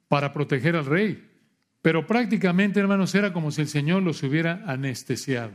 para 0.08 0.32
proteger 0.32 0.76
al 0.76 0.86
rey. 0.86 1.26
Pero 1.82 2.06
prácticamente, 2.06 2.80
hermanos, 2.80 3.14
era 3.14 3.32
como 3.32 3.50
si 3.50 3.62
el 3.62 3.68
Señor 3.68 4.02
los 4.02 4.22
hubiera 4.22 4.64
anestesiado. 4.66 5.52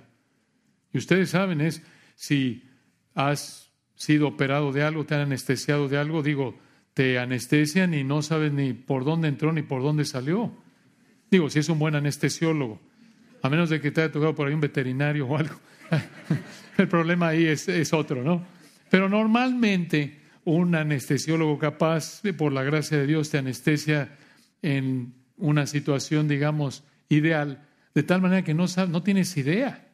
Y 0.94 0.98
ustedes 0.98 1.30
saben, 1.30 1.62
es 1.62 1.84
si 2.16 2.71
has 3.16 3.72
sido 3.96 4.28
operado 4.28 4.72
de 4.72 4.84
algo, 4.84 5.06
te 5.06 5.16
han 5.16 5.22
anestesiado 5.22 5.88
de 5.88 5.98
algo, 5.98 6.24
digo, 6.24 6.58
te 6.94 7.20
anestesian 7.20 7.94
y 7.94 8.04
no 8.04 8.22
sabes 8.22 8.52
ni 8.52 8.74
por 8.74 9.06
dónde 9.06 9.28
entró 9.28 9.54
ni 9.54 9.62
por 9.62 9.82
dónde 9.82 10.06
salió. 10.06 10.52
Digo, 11.30 11.50
si 11.50 11.60
es 11.60 11.70
un 11.70 11.80
buen 11.80 11.96
anestesiólogo, 11.96 12.82
a 13.42 13.50
menos 13.50 13.70
de 13.70 13.80
que 13.80 13.92
te 13.92 14.02
haya 14.02 14.12
tocado 14.12 14.36
por 14.36 14.48
ahí 14.48 14.54
un 14.54 14.62
veterinario 14.62 15.28
o 15.28 15.38
algo. 15.38 15.56
El 16.78 16.88
problema 16.88 17.30
ahí 17.30 17.46
es, 17.46 17.68
es 17.68 17.94
otro, 17.94 18.24
¿no? 18.24 18.46
Pero 18.90 19.08
normalmente 19.08 20.20
un 20.44 20.76
anestesiólogo 20.76 21.58
capaz, 21.58 22.22
por 22.38 22.52
la 22.52 22.64
gracia 22.64 22.98
de 22.98 23.08
Dios, 23.08 23.30
te 23.30 23.38
anestesia 23.38 24.18
en 24.62 25.14
una 25.38 25.68
situación, 25.68 26.28
digamos, 26.28 26.84
ideal, 27.10 27.68
de 27.94 28.04
tal 28.04 28.22
manera 28.22 28.44
que 28.44 28.54
no, 28.54 28.66
no 28.90 29.04
tienes 29.04 29.36
idea. 29.38 29.91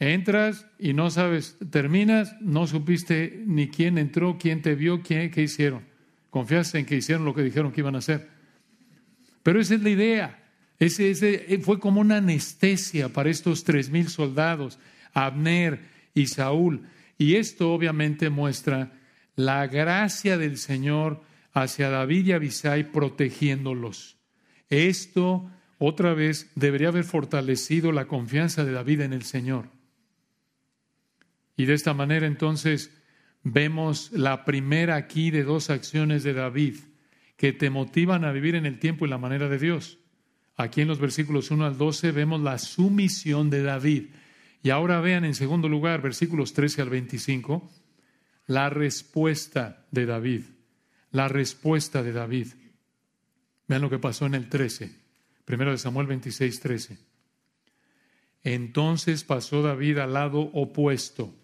Entras 0.00 0.66
y 0.78 0.92
no 0.92 1.10
sabes, 1.10 1.56
terminas, 1.70 2.36
no 2.40 2.66
supiste 2.66 3.42
ni 3.46 3.68
quién 3.68 3.98
entró, 3.98 4.38
quién 4.38 4.62
te 4.62 4.74
vio, 4.74 5.02
quién, 5.02 5.30
qué 5.30 5.42
hicieron. 5.42 5.84
Confiaste 6.30 6.78
en 6.78 6.86
que 6.86 6.96
hicieron 6.96 7.24
lo 7.24 7.34
que 7.34 7.42
dijeron 7.42 7.72
que 7.72 7.80
iban 7.80 7.96
a 7.96 7.98
hacer. 7.98 8.28
Pero 9.42 9.60
esa 9.60 9.74
es 9.74 9.82
la 9.82 9.90
idea. 9.90 10.44
Ese, 10.78 11.10
ese 11.10 11.58
fue 11.62 11.80
como 11.80 12.00
una 12.00 12.18
anestesia 12.18 13.08
para 13.08 13.30
estos 13.30 13.64
tres 13.64 13.90
mil 13.90 14.08
soldados, 14.08 14.78
Abner 15.12 15.80
y 16.14 16.26
Saúl. 16.26 16.82
Y 17.16 17.34
esto 17.34 17.72
obviamente 17.72 18.30
muestra 18.30 18.92
la 19.34 19.66
gracia 19.66 20.38
del 20.38 20.58
Señor 20.58 21.22
hacia 21.52 21.90
David 21.90 22.26
y 22.26 22.32
Abisai 22.32 22.92
protegiéndolos. 22.92 24.16
Esto 24.68 25.50
otra 25.78 26.14
vez 26.14 26.50
debería 26.54 26.88
haber 26.88 27.04
fortalecido 27.04 27.90
la 27.90 28.06
confianza 28.06 28.64
de 28.64 28.72
David 28.72 29.00
en 29.00 29.12
el 29.12 29.22
Señor. 29.22 29.77
Y 31.58 31.66
de 31.66 31.74
esta 31.74 31.92
manera 31.92 32.28
entonces 32.28 32.96
vemos 33.42 34.12
la 34.12 34.44
primera 34.44 34.94
aquí 34.94 35.32
de 35.32 35.42
dos 35.42 35.70
acciones 35.70 36.22
de 36.22 36.32
David 36.32 36.76
que 37.36 37.52
te 37.52 37.68
motivan 37.68 38.24
a 38.24 38.30
vivir 38.30 38.54
en 38.54 38.64
el 38.64 38.78
tiempo 38.78 39.04
y 39.04 39.08
la 39.08 39.18
manera 39.18 39.48
de 39.48 39.58
Dios. 39.58 39.98
Aquí 40.56 40.82
en 40.82 40.88
los 40.88 41.00
versículos 41.00 41.50
1 41.50 41.66
al 41.66 41.76
12 41.76 42.12
vemos 42.12 42.40
la 42.40 42.58
sumisión 42.58 43.50
de 43.50 43.64
David. 43.64 44.04
Y 44.62 44.70
ahora 44.70 45.00
vean 45.00 45.24
en 45.24 45.34
segundo 45.34 45.68
lugar, 45.68 46.00
versículos 46.00 46.52
13 46.52 46.82
al 46.82 46.90
25, 46.90 47.68
la 48.46 48.70
respuesta 48.70 49.84
de 49.90 50.06
David. 50.06 50.42
La 51.10 51.26
respuesta 51.26 52.04
de 52.04 52.12
David. 52.12 52.48
Vean 53.66 53.82
lo 53.82 53.90
que 53.90 53.98
pasó 53.98 54.26
en 54.26 54.36
el 54.36 54.48
13. 54.48 54.94
Primero 55.44 55.72
de 55.72 55.78
Samuel 55.78 56.06
26, 56.06 56.60
13. 56.60 56.98
Entonces 58.44 59.24
pasó 59.24 59.60
David 59.60 59.98
al 59.98 60.12
lado 60.12 60.38
opuesto 60.38 61.34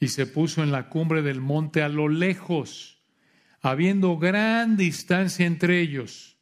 y 0.00 0.08
se 0.08 0.26
puso 0.26 0.62
en 0.62 0.70
la 0.70 0.88
cumbre 0.88 1.22
del 1.22 1.40
monte 1.40 1.82
a 1.82 1.88
lo 1.88 2.08
lejos, 2.08 2.98
habiendo 3.60 4.16
gran 4.16 4.76
distancia 4.76 5.46
entre 5.46 5.80
ellos. 5.80 6.36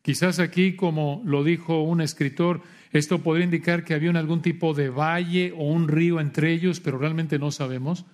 Quizás 0.00 0.38
aquí, 0.38 0.74
como 0.74 1.22
lo 1.24 1.44
dijo 1.44 1.82
un 1.82 2.00
escritor, 2.00 2.62
esto 2.90 3.22
podría 3.22 3.44
indicar 3.44 3.84
que 3.84 3.94
había 3.94 4.10
algún 4.10 4.42
tipo 4.42 4.74
de 4.74 4.88
valle 4.88 5.52
o 5.56 5.64
un 5.64 5.88
río 5.88 6.20
entre 6.20 6.52
ellos, 6.52 6.80
pero 6.80 6.98
realmente 6.98 7.38
no 7.38 7.50
sabemos. 7.50 8.04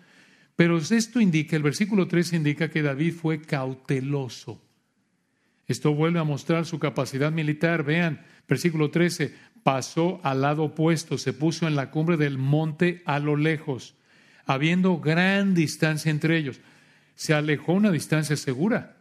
Pero 0.54 0.76
esto 0.78 1.20
indica, 1.20 1.56
el 1.56 1.62
versículo 1.62 2.08
3 2.08 2.34
indica 2.34 2.68
que 2.68 2.82
David 2.82 3.14
fue 3.14 3.40
cauteloso. 3.40 4.60
Esto 5.66 5.94
vuelve 5.94 6.18
a 6.18 6.24
mostrar 6.24 6.66
su 6.66 6.78
capacidad 6.78 7.30
militar. 7.30 7.84
Vean, 7.84 8.24
versículo 8.48 8.90
13, 8.90 9.34
pasó 9.62 10.20
al 10.24 10.42
lado 10.42 10.64
opuesto, 10.64 11.16
se 11.16 11.32
puso 11.32 11.68
en 11.68 11.76
la 11.76 11.90
cumbre 11.90 12.16
del 12.16 12.38
monte 12.38 13.02
a 13.06 13.18
lo 13.18 13.36
lejos 13.36 13.97
habiendo 14.48 14.98
gran 14.98 15.54
distancia 15.54 16.10
entre 16.10 16.38
ellos. 16.38 16.60
Se 17.14 17.34
alejó 17.34 17.74
una 17.74 17.92
distancia 17.92 18.34
segura 18.36 18.96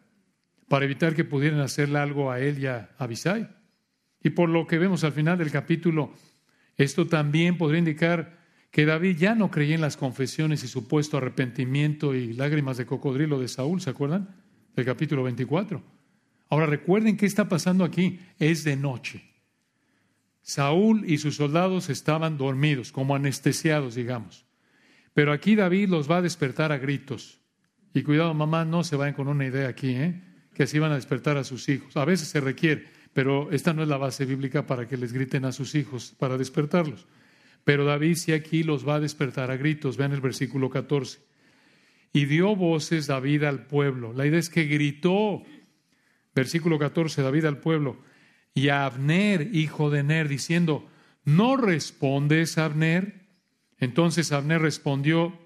para 0.68 0.86
evitar 0.86 1.16
que 1.16 1.24
pudieran 1.24 1.62
hacerle 1.62 2.00
algo 2.00 2.30
a 2.30 2.42
él 2.42 2.60
y 2.60 2.68
a 2.68 2.90
Abisai. 2.98 3.48
Y 4.22 4.32
por 4.32 4.50
lo 4.50 4.68
que 4.68 4.78
vemos 4.78 5.06
al 5.06 5.14
final 5.14 5.38
del 5.38 5.50
capítulo, 5.50 6.14
esto 6.76 7.08
también 7.08 7.58
podría 7.58 7.80
indicar 7.80 8.38
que 8.72 8.86
David 8.86 9.18
ya 9.18 9.36
no 9.36 9.50
creía 9.50 9.76
en 9.76 9.82
las 9.82 9.96
confesiones 9.96 10.66
y 10.66 10.68
supuesto 10.68 11.16
arrepentimiento 11.16 12.14
y 12.14 12.34
lágrimas 12.34 12.76
de 12.76 12.86
cocodrilo 12.86 13.40
de 13.40 13.48
Saúl, 13.48 13.80
¿se 13.80 13.90
acuerdan? 13.90 14.36
Del 14.76 14.86
capítulo 14.86 15.24
24. 15.24 15.82
Ahora 16.50 16.66
recuerden 16.66 17.16
qué 17.16 17.26
está 17.26 17.48
pasando 17.48 17.86
aquí. 17.86 18.20
Es 18.38 18.66
de 18.66 18.76
noche. 18.76 19.24
Saúl 20.42 21.10
y 21.10 21.20
sus 21.20 21.38
soldados 21.38 21.90
estaban 21.90 22.38
dormidos, 22.38 22.92
como 22.92 23.16
anestesiados, 23.16 23.96
digamos. 23.96 24.47
Pero 25.18 25.34
aquí 25.34 25.56
David 25.56 25.90
los 25.90 26.08
va 26.08 26.18
a 26.18 26.22
despertar 26.22 26.72
a 26.72 26.78
gritos. 26.78 27.40
Y 27.92 28.04
cuidado, 28.04 28.36
mamá, 28.36 28.66
no 28.66 28.84
se 28.84 28.96
vayan 28.96 29.16
con 29.16 29.28
una 29.28 29.48
idea 29.48 29.68
aquí, 29.68 29.90
¿eh? 29.90 30.22
que 30.54 30.62
así 30.62 30.78
van 30.78 30.92
a 30.92 30.96
despertar 30.96 31.38
a 31.38 31.44
sus 31.44 31.70
hijos. 31.70 31.98
A 31.98 32.06
veces 32.06 32.28
se 32.28 32.40
requiere, 32.40 32.86
pero 33.14 33.50
esta 33.52 33.74
no 33.74 33.82
es 33.82 33.90
la 33.90 33.98
base 33.98 34.26
bíblica 34.26 34.68
para 34.68 34.88
que 34.88 34.96
les 34.96 35.14
griten 35.14 35.46
a 35.46 35.52
sus 35.52 35.74
hijos, 35.74 36.14
para 36.20 36.38
despertarlos. 36.38 37.08
Pero 37.64 37.84
David 37.84 38.14
sí 38.14 38.32
aquí 38.32 38.62
los 38.62 38.88
va 38.88 38.98
a 38.98 39.00
despertar 39.00 39.50
a 39.50 39.58
gritos. 39.58 39.98
Vean 39.98 40.12
el 40.12 40.22
versículo 40.22 40.70
14. 40.70 41.18
Y 42.14 42.26
dio 42.26 42.56
voces 42.56 43.08
David 43.08 43.46
al 43.46 43.66
pueblo. 43.66 44.14
La 44.14 44.28
idea 44.28 44.38
es 44.38 44.52
que 44.52 44.66
gritó, 44.66 45.42
versículo 46.36 46.78
14, 46.78 47.24
David 47.24 47.46
al 47.46 47.58
pueblo, 47.58 47.98
y 48.54 48.70
a 48.70 48.86
Abner, 48.86 49.50
hijo 49.52 49.90
de 49.90 50.04
Ner, 50.04 50.28
diciendo, 50.28 50.88
¿no 51.26 51.58
respondes, 51.58 52.60
Abner? 52.60 53.27
Entonces 53.80 54.32
Abner 54.32 54.62
respondió, 54.62 55.38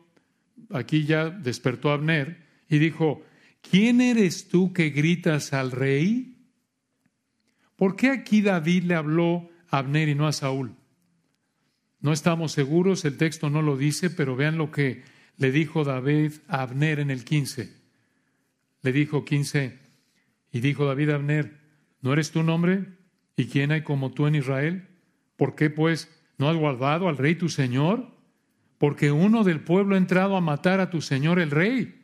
aquí 0.69 1.05
ya 1.05 1.29
despertó 1.29 1.91
Abner, 1.91 2.45
y 2.69 2.79
dijo, 2.79 3.23
¿quién 3.61 4.01
eres 4.01 4.47
tú 4.47 4.73
que 4.73 4.89
gritas 4.89 5.53
al 5.53 5.71
rey? 5.71 6.37
¿Por 7.75 7.95
qué 7.95 8.09
aquí 8.09 8.41
David 8.41 8.83
le 8.83 8.95
habló 8.95 9.49
a 9.69 9.79
Abner 9.79 10.07
y 10.07 10.15
no 10.15 10.27
a 10.27 10.31
Saúl? 10.31 10.75
No 11.99 12.13
estamos 12.13 12.51
seguros, 12.51 13.05
el 13.05 13.17
texto 13.17 13.49
no 13.49 13.61
lo 13.61 13.77
dice, 13.77 14.09
pero 14.09 14.35
vean 14.35 14.57
lo 14.57 14.71
que 14.71 15.03
le 15.37 15.51
dijo 15.51 15.83
David 15.83 16.33
a 16.47 16.61
Abner 16.61 16.99
en 16.99 17.11
el 17.11 17.25
15. 17.25 17.73
Le 18.81 18.91
dijo 18.91 19.25
15, 19.25 19.77
y 20.51 20.59
dijo 20.59 20.85
David 20.85 21.09
a 21.09 21.15
Abner, 21.15 21.59
¿no 22.01 22.13
eres 22.13 22.31
tu 22.31 22.43
nombre? 22.43 22.85
¿Y 23.35 23.45
quién 23.45 23.71
hay 23.71 23.83
como 23.83 24.11
tú 24.11 24.27
en 24.27 24.35
Israel? 24.35 24.87
¿Por 25.35 25.55
qué 25.55 25.69
pues 25.69 26.09
no 26.37 26.49
has 26.49 26.57
guardado 26.57 27.07
al 27.07 27.17
rey 27.17 27.35
tu 27.35 27.49
Señor? 27.49 28.20
Porque 28.81 29.11
uno 29.11 29.43
del 29.43 29.59
pueblo 29.59 29.93
ha 29.93 29.99
entrado 29.99 30.35
a 30.35 30.41
matar 30.41 30.79
a 30.79 30.89
tu 30.89 31.01
señor 31.01 31.37
el 31.37 31.51
rey. 31.51 32.01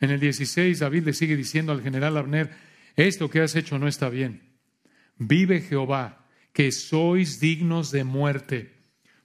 En 0.00 0.10
el 0.10 0.18
16 0.18 0.78
David 0.78 1.04
le 1.04 1.12
sigue 1.12 1.36
diciendo 1.36 1.72
al 1.72 1.82
general 1.82 2.16
Abner, 2.16 2.56
esto 2.96 3.28
que 3.28 3.42
has 3.42 3.54
hecho 3.54 3.78
no 3.78 3.86
está 3.86 4.08
bien. 4.08 4.40
Vive 5.18 5.60
Jehová, 5.60 6.24
que 6.54 6.72
sois 6.72 7.38
dignos 7.38 7.90
de 7.90 8.04
muerte, 8.04 8.72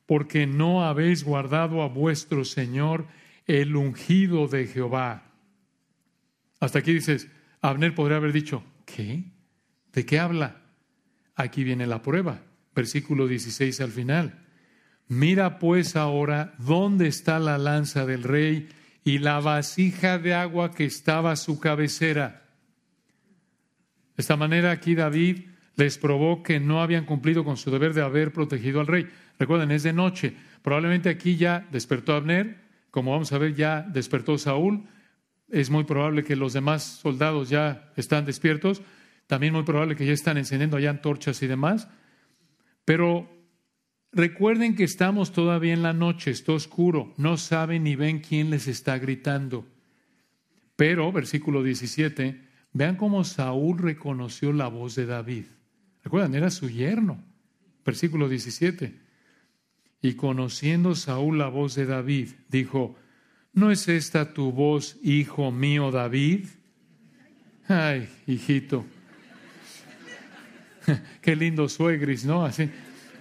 porque 0.05 0.45
no 0.45 0.83
habéis 0.83 1.23
guardado 1.23 1.81
a 1.81 1.87
vuestro 1.87 2.43
Señor 2.43 3.07
el 3.47 3.77
ungido 3.77 4.49
de 4.49 4.67
Jehová. 4.67 5.31
Hasta 6.59 6.79
aquí 6.79 6.91
dices, 6.91 7.29
Abner 7.61 7.95
podría 7.95 8.17
haber 8.17 8.33
dicho, 8.33 8.65
¿qué? 8.85 9.31
¿De 9.93 10.05
qué 10.05 10.19
habla? 10.19 10.61
Aquí 11.35 11.63
viene 11.63 11.87
la 11.87 12.01
prueba, 12.01 12.43
versículo 12.75 13.29
16 13.29 13.79
al 13.79 13.91
final. 13.91 14.41
Mira 15.11 15.59
pues 15.59 15.97
ahora 15.97 16.53
dónde 16.57 17.09
está 17.09 17.37
la 17.37 17.57
lanza 17.57 18.05
del 18.05 18.23
rey 18.23 18.69
y 19.03 19.17
la 19.17 19.41
vasija 19.41 20.17
de 20.17 20.33
agua 20.33 20.71
que 20.71 20.85
estaba 20.85 21.33
a 21.33 21.35
su 21.35 21.59
cabecera. 21.59 22.43
De 24.15 24.21
esta 24.21 24.37
manera 24.37 24.71
aquí 24.71 24.95
David 24.95 25.47
les 25.75 25.97
probó 25.97 26.43
que 26.43 26.61
no 26.61 26.81
habían 26.81 27.03
cumplido 27.03 27.43
con 27.43 27.57
su 27.57 27.69
deber 27.71 27.93
de 27.93 28.03
haber 28.03 28.31
protegido 28.31 28.79
al 28.79 28.87
rey. 28.87 29.09
Recuerden, 29.37 29.71
es 29.71 29.83
de 29.83 29.91
noche. 29.91 30.33
Probablemente 30.61 31.09
aquí 31.09 31.35
ya 31.35 31.67
despertó 31.73 32.13
Abner, 32.13 32.61
como 32.89 33.11
vamos 33.11 33.33
a 33.33 33.37
ver 33.37 33.53
ya 33.53 33.81
despertó 33.81 34.37
Saúl. 34.37 34.85
Es 35.49 35.69
muy 35.69 35.83
probable 35.83 36.23
que 36.23 36.37
los 36.37 36.53
demás 36.53 36.83
soldados 36.83 37.49
ya 37.49 37.91
están 37.97 38.23
despiertos. 38.23 38.81
También 39.27 39.51
muy 39.51 39.63
probable 39.63 39.97
que 39.97 40.05
ya 40.05 40.13
están 40.13 40.37
encendiendo 40.37 40.77
allá 40.77 40.89
antorchas 40.89 41.43
y 41.43 41.47
demás. 41.47 41.89
Pero 42.85 43.40
Recuerden 44.13 44.75
que 44.75 44.83
estamos 44.83 45.31
todavía 45.31 45.73
en 45.73 45.83
la 45.83 45.93
noche, 45.93 46.31
está 46.31 46.51
oscuro, 46.51 47.13
no 47.15 47.37
saben 47.37 47.83
ni 47.83 47.95
ven 47.95 48.19
quién 48.19 48.49
les 48.49 48.67
está 48.67 48.97
gritando. 48.97 49.65
Pero, 50.75 51.11
versículo 51.13 51.63
17, 51.63 52.41
vean 52.73 52.97
cómo 52.97 53.23
Saúl 53.23 53.77
reconoció 53.77 54.51
la 54.51 54.67
voz 54.67 54.95
de 54.95 55.05
David. 55.05 55.45
Recuerdan, 56.03 56.35
era 56.35 56.49
su 56.49 56.69
yerno. 56.69 57.23
Versículo 57.85 58.27
17. 58.27 58.99
Y 60.01 60.13
conociendo 60.15 60.93
Saúl 60.95 61.37
la 61.37 61.47
voz 61.47 61.75
de 61.75 61.85
David, 61.85 62.29
dijo, 62.49 62.97
¿no 63.53 63.71
es 63.71 63.87
esta 63.87 64.33
tu 64.33 64.51
voz, 64.51 64.97
hijo 65.03 65.51
mío 65.51 65.89
David? 65.89 66.47
Ay, 67.67 68.09
hijito. 68.27 68.85
Qué 71.21 71.35
lindo 71.35 71.69
suegris, 71.69 72.25
¿no? 72.25 72.43
Así 72.43 72.69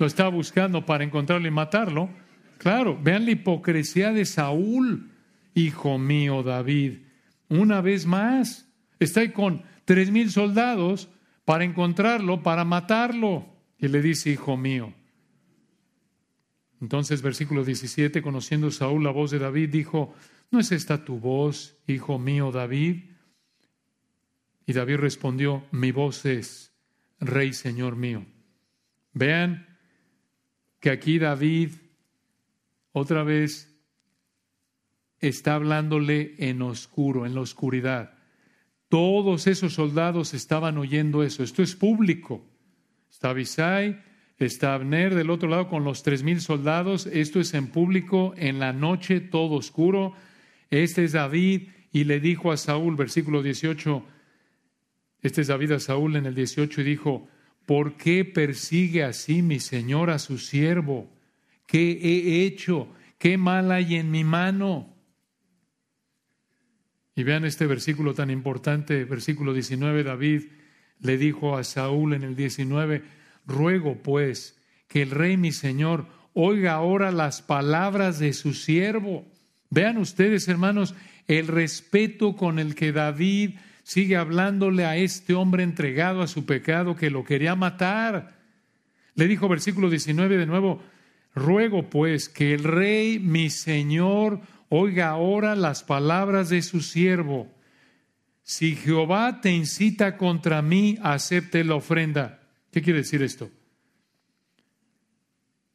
lo 0.00 0.06
estaba 0.06 0.30
buscando 0.30 0.86
para 0.86 1.04
encontrarlo 1.04 1.46
y 1.46 1.50
matarlo. 1.50 2.08
Claro, 2.56 2.98
vean 3.00 3.26
la 3.26 3.32
hipocresía 3.32 4.12
de 4.12 4.24
Saúl, 4.24 5.10
hijo 5.54 5.98
mío 5.98 6.42
David. 6.42 7.00
Una 7.50 7.82
vez 7.82 8.06
más, 8.06 8.66
está 8.98 9.20
ahí 9.20 9.28
con 9.28 9.62
tres 9.84 10.10
mil 10.10 10.30
soldados 10.30 11.10
para 11.44 11.64
encontrarlo, 11.64 12.42
para 12.42 12.64
matarlo. 12.64 13.44
Y 13.78 13.88
le 13.88 14.00
dice, 14.00 14.30
hijo 14.30 14.56
mío. 14.56 14.94
Entonces, 16.80 17.20
versículo 17.20 17.62
17, 17.62 18.22
conociendo 18.22 18.70
Saúl 18.70 19.04
la 19.04 19.10
voz 19.10 19.30
de 19.30 19.38
David, 19.38 19.68
dijo, 19.68 20.14
¿no 20.50 20.60
es 20.60 20.72
esta 20.72 21.04
tu 21.04 21.18
voz, 21.18 21.76
hijo 21.86 22.18
mío 22.18 22.50
David? 22.52 23.04
Y 24.64 24.72
David 24.72 24.96
respondió, 24.96 25.62
mi 25.72 25.92
voz 25.92 26.24
es, 26.24 26.72
Rey 27.20 27.52
Señor 27.52 27.96
mío. 27.96 28.24
Vean 29.12 29.69
que 30.80 30.90
aquí 30.90 31.18
David 31.18 31.72
otra 32.92 33.22
vez 33.22 33.70
está 35.18 35.54
hablándole 35.54 36.34
en 36.38 36.62
oscuro, 36.62 37.26
en 37.26 37.34
la 37.34 37.42
oscuridad. 37.42 38.14
Todos 38.88 39.46
esos 39.46 39.74
soldados 39.74 40.34
estaban 40.34 40.78
oyendo 40.78 41.22
eso. 41.22 41.44
Esto 41.44 41.62
es 41.62 41.76
público. 41.76 42.44
Está 43.10 43.30
Abisai, 43.30 44.02
está 44.38 44.74
Abner 44.74 45.14
del 45.14 45.30
otro 45.30 45.48
lado 45.48 45.68
con 45.68 45.84
los 45.84 46.02
tres 46.02 46.22
mil 46.22 46.40
soldados. 46.40 47.06
Esto 47.06 47.38
es 47.38 47.54
en 47.54 47.68
público, 47.68 48.34
en 48.36 48.58
la 48.58 48.72
noche, 48.72 49.20
todo 49.20 49.54
oscuro. 49.54 50.14
Este 50.70 51.04
es 51.04 51.12
David 51.12 51.68
y 51.92 52.04
le 52.04 52.20
dijo 52.20 52.50
a 52.50 52.56
Saúl, 52.56 52.96
versículo 52.96 53.42
18, 53.42 54.04
este 55.22 55.42
es 55.42 55.48
David 55.48 55.72
a 55.72 55.80
Saúl 55.80 56.16
en 56.16 56.26
el 56.26 56.34
18 56.34 56.80
y 56.80 56.84
dijo, 56.84 57.28
¿por 57.70 57.96
qué 57.96 58.24
persigue 58.24 59.04
así 59.04 59.42
mi 59.42 59.60
señor 59.60 60.10
a 60.10 60.18
su 60.18 60.38
siervo? 60.38 61.08
¿Qué 61.66 61.92
he 62.02 62.44
hecho? 62.44 62.88
¿Qué 63.16 63.38
mal 63.38 63.70
hay 63.70 63.94
en 63.94 64.10
mi 64.10 64.24
mano? 64.24 64.92
Y 67.14 67.22
vean 67.22 67.44
este 67.44 67.68
versículo 67.68 68.12
tan 68.12 68.28
importante, 68.28 69.04
versículo 69.04 69.54
19, 69.54 70.02
David 70.02 70.46
le 70.98 71.16
dijo 71.16 71.56
a 71.56 71.62
Saúl 71.62 72.14
en 72.14 72.24
el 72.24 72.34
19, 72.34 73.04
ruego 73.46 74.02
pues 74.02 74.60
que 74.88 75.02
el 75.02 75.12
rey 75.12 75.36
mi 75.36 75.52
señor 75.52 76.08
oiga 76.34 76.72
ahora 76.72 77.12
las 77.12 77.40
palabras 77.40 78.18
de 78.18 78.32
su 78.32 78.52
siervo. 78.52 79.28
Vean 79.70 79.96
ustedes, 79.98 80.48
hermanos, 80.48 80.96
el 81.28 81.46
respeto 81.46 82.34
con 82.34 82.58
el 82.58 82.74
que 82.74 82.90
David 82.90 83.50
sigue 83.82 84.16
hablándole 84.16 84.84
a 84.84 84.96
este 84.96 85.34
hombre 85.34 85.62
entregado 85.62 86.22
a 86.22 86.26
su 86.26 86.46
pecado 86.46 86.96
que 86.96 87.10
lo 87.10 87.24
quería 87.24 87.54
matar. 87.54 88.38
Le 89.14 89.26
dijo 89.26 89.48
versículo 89.48 89.90
19 89.90 90.36
de 90.36 90.46
nuevo, 90.46 90.82
ruego 91.34 91.90
pues 91.90 92.28
que 92.28 92.54
el 92.54 92.64
rey 92.64 93.18
mi 93.18 93.50
señor 93.50 94.40
Oiga 94.72 95.08
ahora 95.08 95.56
las 95.56 95.82
palabras 95.82 96.48
de 96.48 96.62
su 96.62 96.80
siervo. 96.80 97.52
Si 98.44 98.76
Jehová 98.76 99.40
te 99.40 99.50
incita 99.50 100.16
contra 100.16 100.62
mí, 100.62 100.96
acepte 101.02 101.64
la 101.64 101.74
ofrenda. 101.74 102.40
¿Qué 102.70 102.80
quiere 102.80 103.00
decir 103.00 103.20
esto? 103.20 103.50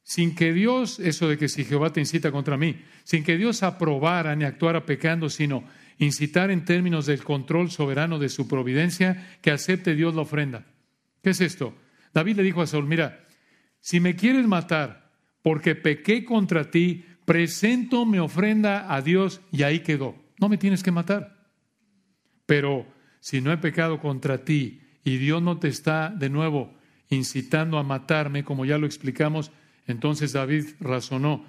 Sin 0.02 0.34
que 0.34 0.54
Dios, 0.54 0.98
eso 0.98 1.28
de 1.28 1.36
que 1.36 1.48
si 1.48 1.64
Jehová 1.64 1.92
te 1.92 2.00
incita 2.00 2.32
contra 2.32 2.56
mí, 2.56 2.80
sin 3.04 3.22
que 3.22 3.36
Dios 3.36 3.62
aprobara 3.62 4.34
ni 4.34 4.44
actuara 4.44 4.86
pecando, 4.86 5.28
sino 5.28 5.64
incitar 5.98 6.50
en 6.50 6.64
términos 6.64 7.06
del 7.06 7.24
control 7.24 7.70
soberano 7.70 8.18
de 8.18 8.28
su 8.28 8.48
providencia, 8.48 9.38
que 9.42 9.50
acepte 9.50 9.94
Dios 9.94 10.14
la 10.14 10.22
ofrenda. 10.22 10.66
¿Qué 11.22 11.30
es 11.30 11.40
esto? 11.40 11.74
David 12.12 12.36
le 12.36 12.42
dijo 12.42 12.62
a 12.62 12.66
Saúl, 12.66 12.86
mira, 12.86 13.24
si 13.80 14.00
me 14.00 14.16
quieres 14.16 14.46
matar 14.46 15.10
porque 15.42 15.74
pequé 15.74 16.24
contra 16.24 16.70
ti, 16.70 17.04
presento 17.24 18.04
mi 18.04 18.18
ofrenda 18.18 18.92
a 18.92 19.00
Dios 19.00 19.40
y 19.52 19.62
ahí 19.62 19.80
quedó. 19.80 20.16
No 20.40 20.48
me 20.48 20.58
tienes 20.58 20.82
que 20.82 20.90
matar. 20.90 21.50
Pero 22.46 22.86
si 23.20 23.40
no 23.40 23.52
he 23.52 23.58
pecado 23.58 24.00
contra 24.00 24.44
ti 24.44 24.80
y 25.04 25.18
Dios 25.18 25.42
no 25.42 25.58
te 25.58 25.68
está 25.68 26.10
de 26.10 26.30
nuevo 26.30 26.74
incitando 27.08 27.78
a 27.78 27.82
matarme, 27.82 28.44
como 28.44 28.64
ya 28.64 28.78
lo 28.78 28.86
explicamos, 28.86 29.52
entonces 29.86 30.32
David 30.32 30.64
razonó, 30.80 31.44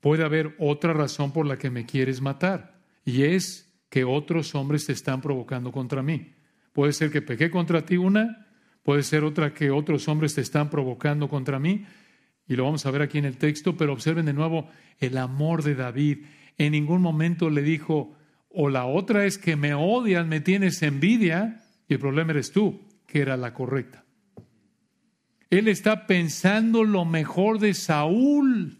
puede 0.00 0.24
haber 0.24 0.54
otra 0.58 0.92
razón 0.92 1.32
por 1.32 1.46
la 1.46 1.58
que 1.58 1.70
me 1.70 1.86
quieres 1.86 2.20
matar, 2.20 2.80
y 3.04 3.22
es 3.22 3.71
que 3.92 4.04
otros 4.04 4.54
hombres 4.54 4.86
te 4.86 4.94
están 4.94 5.20
provocando 5.20 5.70
contra 5.70 6.02
mí. 6.02 6.32
Puede 6.72 6.94
ser 6.94 7.10
que 7.10 7.20
pequé 7.20 7.50
contra 7.50 7.84
ti 7.84 7.98
una, 7.98 8.46
puede 8.82 9.02
ser 9.02 9.22
otra 9.22 9.52
que 9.52 9.70
otros 9.70 10.08
hombres 10.08 10.34
te 10.34 10.40
están 10.40 10.70
provocando 10.70 11.28
contra 11.28 11.58
mí, 11.58 11.84
y 12.48 12.56
lo 12.56 12.64
vamos 12.64 12.86
a 12.86 12.90
ver 12.90 13.02
aquí 13.02 13.18
en 13.18 13.26
el 13.26 13.36
texto, 13.36 13.76
pero 13.76 13.92
observen 13.92 14.24
de 14.24 14.32
nuevo 14.32 14.66
el 14.98 15.18
amor 15.18 15.62
de 15.62 15.74
David. 15.74 16.24
En 16.56 16.72
ningún 16.72 17.02
momento 17.02 17.50
le 17.50 17.60
dijo, 17.60 18.16
o 18.48 18.70
la 18.70 18.86
otra 18.86 19.26
es 19.26 19.36
que 19.36 19.56
me 19.56 19.74
odias, 19.74 20.26
me 20.26 20.40
tienes 20.40 20.82
envidia, 20.82 21.62
y 21.86 21.92
el 21.92 22.00
problema 22.00 22.30
eres 22.30 22.50
tú, 22.50 22.80
que 23.06 23.20
era 23.20 23.36
la 23.36 23.52
correcta. 23.52 24.06
Él 25.50 25.68
está 25.68 26.06
pensando 26.06 26.82
lo 26.82 27.04
mejor 27.04 27.58
de 27.58 27.74
Saúl. 27.74 28.78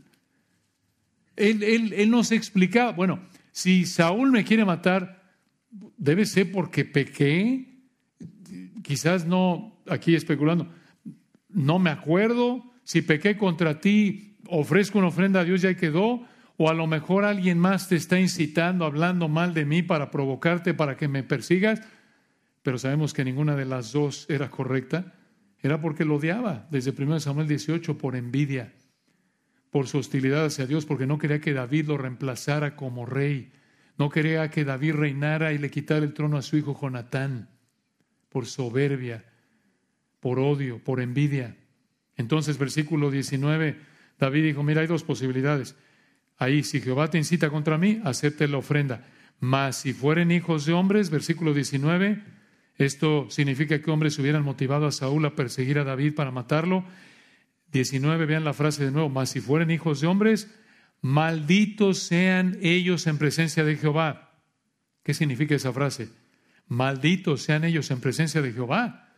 Él, 1.36 1.62
él, 1.62 1.92
él 1.92 2.10
nos 2.10 2.32
explicaba, 2.32 2.92
bueno, 2.92 3.20
si 3.52 3.84
Saúl 3.84 4.32
me 4.32 4.44
quiere 4.44 4.64
matar, 4.64 5.22
debe 5.96 6.26
ser 6.26 6.50
porque 6.50 6.84
pequé, 6.84 7.78
quizás 8.82 9.26
no, 9.26 9.80
aquí 9.86 10.14
especulando, 10.14 10.68
no 11.48 11.78
me 11.78 11.90
acuerdo, 11.90 12.72
si 12.82 13.02
pequé 13.02 13.36
contra 13.36 13.80
ti, 13.80 14.38
ofrezco 14.48 14.98
una 14.98 15.08
ofrenda 15.08 15.40
a 15.40 15.44
Dios 15.44 15.62
y 15.62 15.68
ahí 15.68 15.74
quedó, 15.76 16.26
o 16.56 16.68
a 16.68 16.74
lo 16.74 16.86
mejor 16.86 17.24
alguien 17.24 17.58
más 17.58 17.88
te 17.88 17.96
está 17.96 18.18
incitando, 18.18 18.84
hablando 18.84 19.28
mal 19.28 19.54
de 19.54 19.64
mí 19.64 19.82
para 19.82 20.10
provocarte, 20.10 20.74
para 20.74 20.96
que 20.96 21.08
me 21.08 21.22
persigas, 21.22 21.82
pero 22.62 22.78
sabemos 22.78 23.12
que 23.12 23.24
ninguna 23.24 23.56
de 23.56 23.64
las 23.64 23.92
dos 23.92 24.26
era 24.28 24.50
correcta, 24.50 25.14
era 25.60 25.80
porque 25.80 26.04
lo 26.04 26.16
odiaba. 26.16 26.66
Desde 26.70 26.90
1 26.90 27.20
Samuel 27.20 27.48
18 27.48 27.98
por 27.98 28.16
envidia, 28.16 28.72
por 29.72 29.88
su 29.88 29.98
hostilidad 29.98 30.44
hacia 30.44 30.66
Dios, 30.66 30.84
porque 30.84 31.06
no 31.06 31.18
quería 31.18 31.40
que 31.40 31.54
David 31.54 31.86
lo 31.86 31.96
reemplazara 31.96 32.76
como 32.76 33.06
rey, 33.06 33.50
no 33.96 34.10
quería 34.10 34.50
que 34.50 34.66
David 34.66 34.92
reinara 34.92 35.54
y 35.54 35.58
le 35.58 35.70
quitara 35.70 36.04
el 36.04 36.12
trono 36.12 36.36
a 36.36 36.42
su 36.42 36.58
hijo 36.58 36.78
Jonatán, 36.78 37.48
por 38.28 38.44
soberbia, 38.44 39.24
por 40.20 40.38
odio, 40.38 40.78
por 40.78 41.00
envidia. 41.00 41.56
Entonces, 42.16 42.58
versículo 42.58 43.10
19, 43.10 43.78
David 44.18 44.44
dijo, 44.44 44.62
mira, 44.62 44.82
hay 44.82 44.86
dos 44.86 45.04
posibilidades. 45.04 45.74
Ahí, 46.36 46.64
si 46.64 46.82
Jehová 46.82 47.08
te 47.08 47.16
incita 47.16 47.48
contra 47.48 47.78
mí, 47.78 47.98
acepte 48.04 48.46
la 48.48 48.58
ofrenda. 48.58 49.06
Mas 49.40 49.78
si 49.78 49.94
fueren 49.94 50.32
hijos 50.32 50.66
de 50.66 50.74
hombres, 50.74 51.08
versículo 51.08 51.54
19, 51.54 52.22
esto 52.76 53.26
significa 53.30 53.80
que 53.80 53.90
hombres 53.90 54.18
hubieran 54.18 54.44
motivado 54.44 54.86
a 54.86 54.92
Saúl 54.92 55.24
a 55.24 55.34
perseguir 55.34 55.78
a 55.78 55.84
David 55.84 56.14
para 56.14 56.30
matarlo. 56.30 56.84
19, 57.72 58.26
vean 58.26 58.44
la 58.44 58.52
frase 58.52 58.84
de 58.84 58.90
nuevo, 58.90 59.08
mas 59.08 59.30
si 59.30 59.40
fueren 59.40 59.70
hijos 59.70 60.00
de 60.00 60.06
hombres, 60.06 60.54
malditos 61.00 61.98
sean 61.98 62.58
ellos 62.62 63.06
en 63.06 63.18
presencia 63.18 63.64
de 63.64 63.76
Jehová. 63.76 64.40
¿Qué 65.02 65.14
significa 65.14 65.54
esa 65.54 65.72
frase? 65.72 66.10
Malditos 66.68 67.42
sean 67.42 67.64
ellos 67.64 67.90
en 67.90 68.00
presencia 68.00 68.40
de 68.40 68.52
Jehová. 68.52 69.14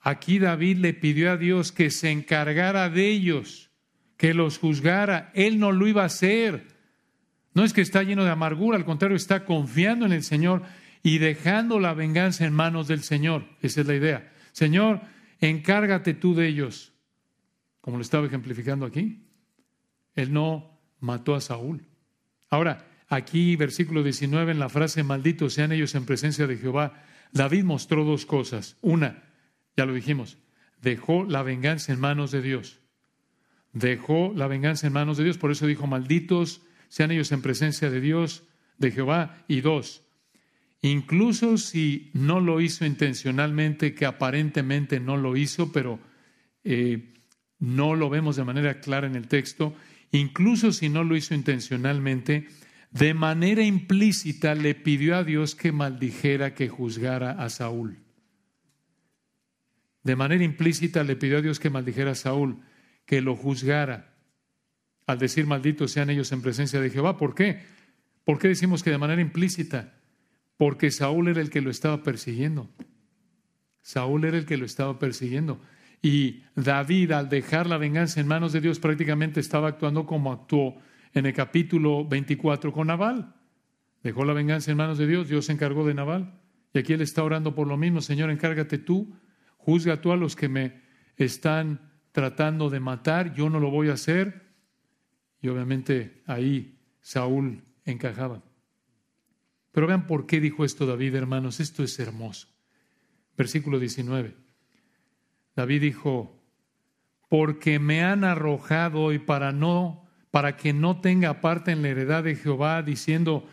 Aquí 0.00 0.38
David 0.38 0.78
le 0.78 0.94
pidió 0.94 1.30
a 1.30 1.36
Dios 1.36 1.72
que 1.72 1.90
se 1.90 2.10
encargara 2.10 2.90
de 2.90 3.08
ellos, 3.08 3.70
que 4.16 4.34
los 4.34 4.58
juzgara. 4.58 5.30
Él 5.34 5.58
no 5.58 5.72
lo 5.72 5.86
iba 5.86 6.02
a 6.02 6.06
hacer. 6.06 6.66
No 7.54 7.64
es 7.64 7.72
que 7.72 7.80
está 7.80 8.02
lleno 8.02 8.24
de 8.24 8.30
amargura, 8.30 8.76
al 8.76 8.84
contrario, 8.84 9.16
está 9.16 9.44
confiando 9.44 10.04
en 10.06 10.12
el 10.12 10.24
Señor 10.24 10.62
y 11.02 11.18
dejando 11.18 11.78
la 11.78 11.94
venganza 11.94 12.44
en 12.44 12.52
manos 12.52 12.88
del 12.88 13.02
Señor. 13.02 13.46
Esa 13.60 13.82
es 13.82 13.86
la 13.86 13.94
idea. 13.94 14.32
Señor, 14.52 15.00
encárgate 15.40 16.14
tú 16.14 16.34
de 16.34 16.48
ellos. 16.48 16.91
Como 17.82 17.98
lo 17.98 18.02
estaba 18.02 18.26
ejemplificando 18.26 18.86
aquí. 18.86 19.26
Él 20.14 20.32
no 20.32 20.80
mató 21.00 21.34
a 21.34 21.40
Saúl. 21.42 21.84
Ahora, 22.48 22.86
aquí, 23.08 23.56
versículo 23.56 24.02
19, 24.02 24.52
en 24.52 24.58
la 24.58 24.70
frase, 24.70 25.02
malditos 25.02 25.52
sean 25.52 25.72
ellos 25.72 25.94
en 25.94 26.06
presencia 26.06 26.46
de 26.46 26.56
Jehová, 26.56 27.04
David 27.32 27.64
mostró 27.64 28.04
dos 28.04 28.24
cosas. 28.24 28.76
Una, 28.80 29.24
ya 29.76 29.84
lo 29.84 29.94
dijimos, 29.94 30.38
dejó 30.80 31.24
la 31.24 31.42
venganza 31.42 31.92
en 31.92 32.00
manos 32.00 32.30
de 32.30 32.40
Dios. 32.40 32.80
Dejó 33.72 34.32
la 34.36 34.46
venganza 34.46 34.86
en 34.86 34.92
manos 34.92 35.16
de 35.16 35.24
Dios, 35.24 35.38
por 35.38 35.50
eso 35.50 35.66
dijo, 35.66 35.86
malditos 35.86 36.62
sean 36.88 37.10
ellos 37.10 37.32
en 37.32 37.42
presencia 37.42 37.90
de 37.90 38.00
Dios, 38.00 38.44
de 38.78 38.90
Jehová. 38.90 39.44
Y 39.48 39.62
dos, 39.62 40.02
incluso 40.82 41.56
si 41.56 42.10
no 42.12 42.38
lo 42.38 42.60
hizo 42.60 42.84
intencionalmente, 42.84 43.94
que 43.94 44.04
aparentemente 44.04 45.00
no 45.00 45.16
lo 45.16 45.36
hizo, 45.36 45.72
pero 45.72 45.98
eh, 46.64 47.14
no 47.62 47.94
lo 47.94 48.10
vemos 48.10 48.36
de 48.36 48.44
manera 48.44 48.80
clara 48.80 49.06
en 49.06 49.16
el 49.16 49.26
texto, 49.26 49.74
incluso 50.10 50.70
si 50.72 50.90
no 50.90 51.02
lo 51.02 51.16
hizo 51.16 51.34
intencionalmente, 51.34 52.48
de 52.90 53.14
manera 53.14 53.62
implícita 53.62 54.54
le 54.54 54.74
pidió 54.74 55.16
a 55.16 55.24
Dios 55.24 55.54
que 55.54 55.72
maldijera, 55.72 56.52
que 56.52 56.68
juzgara 56.68 57.30
a 57.30 57.48
Saúl 57.48 58.02
de 60.02 60.16
manera 60.16 60.42
implícita 60.44 61.04
le 61.04 61.16
pidió 61.16 61.38
a 61.38 61.42
Dios 61.42 61.60
que 61.60 61.70
maldijera 61.70 62.12
a 62.12 62.16
Saúl, 62.16 62.58
que 63.06 63.20
lo 63.20 63.36
juzgara, 63.36 64.14
al 65.06 65.18
decir 65.18 65.46
malditos 65.46 65.92
sean 65.92 66.10
ellos 66.10 66.32
en 66.32 66.42
presencia 66.42 66.80
de 66.80 66.90
Jehová. 66.90 67.16
¿Por 67.16 67.34
qué? 67.34 67.62
¿Por 68.24 68.38
qué 68.38 68.48
decimos 68.48 68.82
que 68.82 68.90
de 68.90 68.98
manera 68.98 69.20
implícita? 69.20 69.94
Porque 70.56 70.90
Saúl 70.90 71.28
era 71.28 71.40
el 71.40 71.50
que 71.50 71.60
lo 71.60 71.70
estaba 71.70 72.02
persiguiendo. 72.02 72.70
Saúl 73.80 74.24
era 74.24 74.38
el 74.38 74.46
que 74.46 74.56
lo 74.56 74.64
estaba 74.64 74.98
persiguiendo. 74.98 75.60
Y 76.02 76.42
David, 76.56 77.12
al 77.12 77.28
dejar 77.28 77.68
la 77.68 77.78
venganza 77.78 78.20
en 78.20 78.26
manos 78.26 78.52
de 78.52 78.60
Dios, 78.60 78.80
prácticamente 78.80 79.38
estaba 79.38 79.68
actuando 79.68 80.04
como 80.04 80.32
actuó 80.32 80.76
en 81.14 81.26
el 81.26 81.32
capítulo 81.32 82.04
24 82.04 82.72
con 82.72 82.88
Naval. 82.88 83.36
Dejó 84.02 84.24
la 84.24 84.32
venganza 84.32 84.72
en 84.72 84.76
manos 84.76 84.98
de 84.98 85.06
Dios, 85.06 85.28
Dios 85.28 85.46
se 85.46 85.52
encargó 85.52 85.86
de 85.86 85.94
Naval. 85.94 86.40
Y 86.74 86.80
aquí 86.80 86.92
él 86.92 87.02
está 87.02 87.22
orando 87.22 87.54
por 87.54 87.68
lo 87.68 87.76
mismo, 87.76 88.00
Señor, 88.00 88.30
encárgate 88.30 88.78
tú, 88.78 89.16
juzga 89.58 90.00
tú 90.00 90.10
a 90.10 90.16
los 90.16 90.34
que 90.34 90.48
me 90.48 90.82
están 91.16 91.92
tratando 92.10 92.68
de 92.68 92.80
matar, 92.80 93.32
yo 93.34 93.48
no 93.48 93.60
lo 93.60 93.70
voy 93.70 93.88
a 93.88 93.92
hacer. 93.92 94.42
Y 95.40 95.48
obviamente 95.48 96.22
ahí 96.26 96.80
Saúl 97.00 97.62
encajaba. 97.84 98.42
Pero 99.70 99.86
vean 99.86 100.06
por 100.06 100.26
qué 100.26 100.40
dijo 100.40 100.64
esto 100.64 100.84
David, 100.84 101.14
hermanos, 101.14 101.60
esto 101.60 101.84
es 101.84 101.98
hermoso. 102.00 102.48
Versículo 103.36 103.78
19. 103.78 104.42
David 105.54 105.82
dijo, 105.82 106.42
porque 107.28 107.78
me 107.78 108.02
han 108.02 108.24
arrojado 108.24 109.12
y 109.12 109.18
para 109.18 109.52
no 109.52 110.02
para 110.32 110.56
que 110.56 110.72
no 110.72 111.00
tenga 111.00 111.42
parte 111.42 111.72
en 111.72 111.82
la 111.82 111.90
heredad 111.90 112.24
de 112.24 112.34
Jehová, 112.34 112.82
diciendo, 112.82 113.46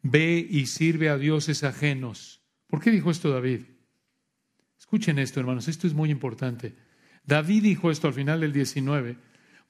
ve 0.00 0.46
y 0.48 0.66
sirve 0.66 1.10
a 1.10 1.18
dioses 1.18 1.64
ajenos. 1.64 2.40
¿Por 2.68 2.80
qué 2.80 2.92
dijo 2.92 3.10
esto 3.10 3.30
David? 3.30 3.62
Escuchen 4.78 5.18
esto, 5.18 5.40
hermanos, 5.40 5.66
esto 5.66 5.88
es 5.88 5.92
muy 5.92 6.08
importante. 6.08 6.76
David 7.26 7.64
dijo 7.64 7.90
esto 7.90 8.06
al 8.06 8.14
final 8.14 8.40
del 8.40 8.52
19, 8.52 9.16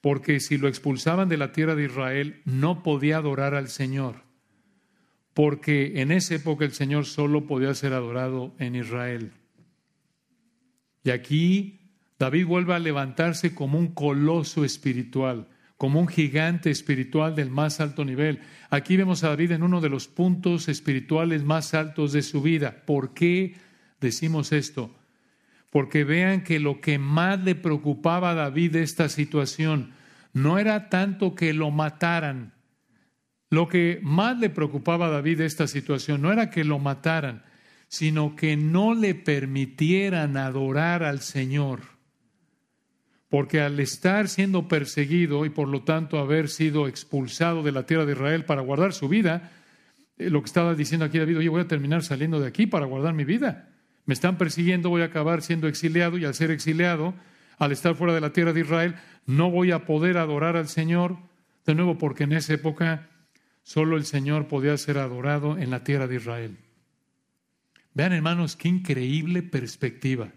porque 0.01 0.39
si 0.39 0.59
lo 0.59 0.67
expulsaban 0.67 1.29
de 1.29 1.37
la 1.37 1.51
tierra 1.51 1.73
de 1.73 1.85
Israel, 1.85 2.41
no 2.45 2.83
podía 2.83 3.17
adorar 3.17 3.55
al 3.55 3.67
Señor, 3.67 4.23
porque 5.33 5.99
en 5.99 6.11
esa 6.11 6.35
época 6.35 6.63
el 6.63 6.73
Señor 6.73 7.05
solo 7.05 7.47
podía 7.47 7.73
ser 7.73 7.93
adorado 7.93 8.53
en 8.59 8.75
Israel. 8.75 9.31
Y 11.03 11.09
aquí 11.09 11.81
David 12.19 12.45
vuelve 12.45 12.75
a 12.75 12.79
levantarse 12.79 13.55
como 13.55 13.79
un 13.79 13.87
coloso 13.87 14.63
espiritual, 14.63 15.47
como 15.77 15.99
un 15.99 16.07
gigante 16.07 16.69
espiritual 16.69 17.35
del 17.35 17.49
más 17.49 17.79
alto 17.79 18.05
nivel. 18.05 18.41
Aquí 18.69 18.95
vemos 18.97 19.23
a 19.23 19.29
David 19.29 19.53
en 19.53 19.63
uno 19.63 19.81
de 19.81 19.89
los 19.89 20.07
puntos 20.07 20.69
espirituales 20.69 21.43
más 21.43 21.73
altos 21.73 22.13
de 22.13 22.21
su 22.21 22.41
vida. 22.41 22.83
¿Por 22.85 23.13
qué 23.13 23.55
decimos 23.99 24.51
esto? 24.51 24.95
Porque 25.71 26.03
vean 26.03 26.43
que 26.43 26.59
lo 26.59 26.81
que 26.81 26.99
más 26.99 27.43
le 27.43 27.55
preocupaba 27.55 28.31
a 28.31 28.35
David 28.35 28.73
de 28.73 28.83
esta 28.83 29.09
situación 29.09 29.93
no 30.33 30.59
era 30.59 30.89
tanto 30.89 31.33
que 31.33 31.53
lo 31.53 31.71
mataran. 31.71 32.53
Lo 33.49 33.67
que 33.67 33.99
más 34.03 34.37
le 34.37 34.49
preocupaba 34.49 35.07
a 35.07 35.09
David 35.11 35.39
de 35.39 35.45
esta 35.45 35.67
situación 35.67 36.21
no 36.21 36.31
era 36.31 36.49
que 36.49 36.63
lo 36.63 36.79
mataran, 36.79 37.43
sino 37.91 38.35
que 38.35 38.55
no 38.55 38.95
le 38.95 39.13
permitieran 39.13 40.37
adorar 40.37 41.03
al 41.03 41.19
Señor 41.19 41.91
porque 43.31 43.61
al 43.61 43.79
estar 43.79 44.27
siendo 44.27 44.67
perseguido 44.67 45.45
y 45.45 45.49
por 45.49 45.69
lo 45.69 45.83
tanto 45.83 46.19
haber 46.19 46.49
sido 46.49 46.89
expulsado 46.89 47.63
de 47.63 47.71
la 47.71 47.85
tierra 47.85 48.05
de 48.05 48.11
Israel 48.11 48.43
para 48.43 48.61
guardar 48.61 48.91
su 48.91 49.07
vida, 49.07 49.53
eh, 50.17 50.29
lo 50.29 50.41
que 50.41 50.47
estaba 50.47 50.75
diciendo 50.75 51.05
aquí 51.05 51.17
David, 51.17 51.37
oye, 51.37 51.47
voy 51.47 51.61
a 51.61 51.67
terminar 51.67 52.03
saliendo 52.03 52.41
de 52.41 52.47
aquí 52.49 52.67
para 52.67 52.85
guardar 52.85 53.13
mi 53.13 53.23
vida. 53.23 53.69
Me 54.05 54.13
están 54.13 54.37
persiguiendo, 54.37 54.89
voy 54.89 55.01
a 55.01 55.05
acabar 55.05 55.41
siendo 55.41 55.69
exiliado 55.69 56.17
y 56.17 56.25
al 56.25 56.33
ser 56.33 56.51
exiliado, 56.51 57.13
al 57.57 57.71
estar 57.71 57.95
fuera 57.95 58.13
de 58.13 58.19
la 58.19 58.33
tierra 58.33 58.51
de 58.51 58.59
Israel, 58.59 58.95
no 59.25 59.49
voy 59.49 59.71
a 59.71 59.85
poder 59.85 60.17
adorar 60.17 60.57
al 60.57 60.67
Señor, 60.67 61.15
de 61.65 61.73
nuevo 61.73 61.97
porque 61.97 62.25
en 62.25 62.33
esa 62.33 62.53
época 62.53 63.07
solo 63.63 63.95
el 63.95 64.03
Señor 64.03 64.49
podía 64.49 64.75
ser 64.75 64.97
adorado 64.97 65.57
en 65.57 65.69
la 65.69 65.85
tierra 65.85 66.07
de 66.07 66.17
Israel. 66.17 66.57
Vean 67.93 68.13
hermanos, 68.13 68.55
qué 68.55 68.69
increíble 68.69 69.43
perspectiva. 69.43 70.31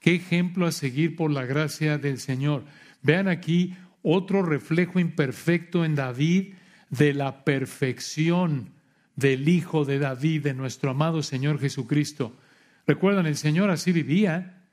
Qué 0.00 0.14
ejemplo 0.16 0.66
a 0.66 0.72
seguir 0.72 1.16
por 1.16 1.30
la 1.30 1.46
gracia 1.46 1.96
del 1.96 2.18
Señor. 2.18 2.64
Vean 3.02 3.28
aquí 3.28 3.76
otro 4.02 4.42
reflejo 4.42 4.98
imperfecto 4.98 5.84
en 5.84 5.94
David 5.94 6.54
de 6.90 7.14
la 7.14 7.44
perfección 7.44 8.72
del 9.16 9.48
Hijo 9.48 9.84
de 9.84 9.98
David, 9.98 10.42
de 10.42 10.54
nuestro 10.54 10.90
amado 10.90 11.22
Señor 11.22 11.60
Jesucristo. 11.60 12.36
Recuerdan, 12.86 13.26
el 13.26 13.36
Señor 13.36 13.70
así 13.70 13.92
vivía 13.92 14.64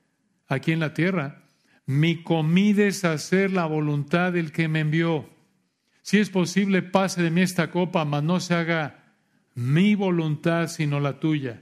aquí 0.48 0.72
en 0.72 0.80
la 0.80 0.94
tierra. 0.94 1.44
Mi 1.86 2.24
comida 2.24 2.86
es 2.86 3.06
hacer 3.06 3.52
la 3.52 3.66
voluntad 3.66 4.34
del 4.34 4.52
que 4.52 4.68
me 4.68 4.80
envió. 4.80 5.30
Si 6.02 6.18
es 6.18 6.30
posible, 6.30 6.82
pase 6.82 7.22
de 7.22 7.30
mí 7.30 7.42
esta 7.42 7.70
copa, 7.70 8.04
mas 8.04 8.24
no 8.24 8.40
se 8.40 8.56
haga 8.56 9.14
mi 9.54 9.96
voluntad, 9.96 10.68
sino 10.68 11.00
la 11.00 11.20
tuya. 11.20 11.62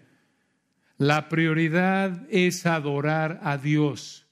La 0.97 1.29
prioridad 1.29 2.27
es 2.29 2.65
adorar 2.65 3.39
a 3.43 3.57
Dios. 3.57 4.25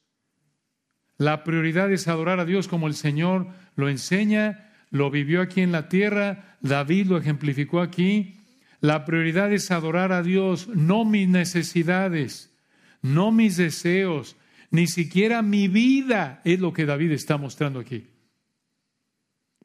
La 1.18 1.44
prioridad 1.44 1.92
es 1.92 2.08
adorar 2.08 2.40
a 2.40 2.46
Dios 2.46 2.68
como 2.68 2.88
el 2.88 2.96
Señor 2.96 3.48
lo 3.76 3.90
enseña, 3.90 4.72
lo 4.90 5.12
vivió 5.12 5.42
aquí 5.42 5.62
en 5.62 5.72
la 5.72 5.90
tierra, 5.90 6.58
David 6.62 7.08
lo 7.08 7.18
ejemplificó 7.18 7.82
aquí. 7.82 8.42
La 8.82 9.06
prioridad 9.06 9.52
es 9.54 9.72
adorar 9.72 10.12
a 10.12 10.24
Dios, 10.24 10.68
no 10.68 11.06
mis 11.06 11.28
necesidades, 11.28 12.54
no 13.02 13.32
mis 13.32 13.58
deseos, 13.58 14.36
ni 14.72 14.88
siquiera 14.88 15.42
mi 15.42 15.68
vida 15.68 16.42
es 16.44 16.60
lo 16.60 16.74
que 16.74 16.86
David 16.86 17.12
está 17.12 17.38
mostrando 17.38 17.80
aquí. 17.80 18.08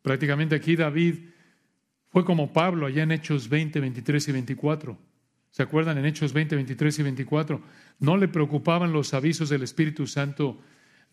Prácticamente 0.03 0.55
aquí 0.55 0.77
David 0.77 1.17
fue 2.09 2.25
como 2.25 2.53
Pablo 2.53 2.87
allá 2.87 3.03
en 3.03 3.13
Hechos 3.13 3.49
20, 3.49 3.81
23 3.81 4.29
y 4.29 4.33
24. 4.33 5.10
¿Se 5.51 5.63
acuerdan 5.63 5.99
en 5.99 6.07
Hechos 6.07 6.33
20, 6.33 6.55
23 6.55 6.99
y 6.99 7.03
24? 7.03 7.63
No 7.99 8.17
le 8.17 8.29
preocupaban 8.29 8.93
los 8.93 9.15
avisos 9.15 9.49
del 9.49 9.63
Espíritu 9.63 10.07
Santo 10.07 10.61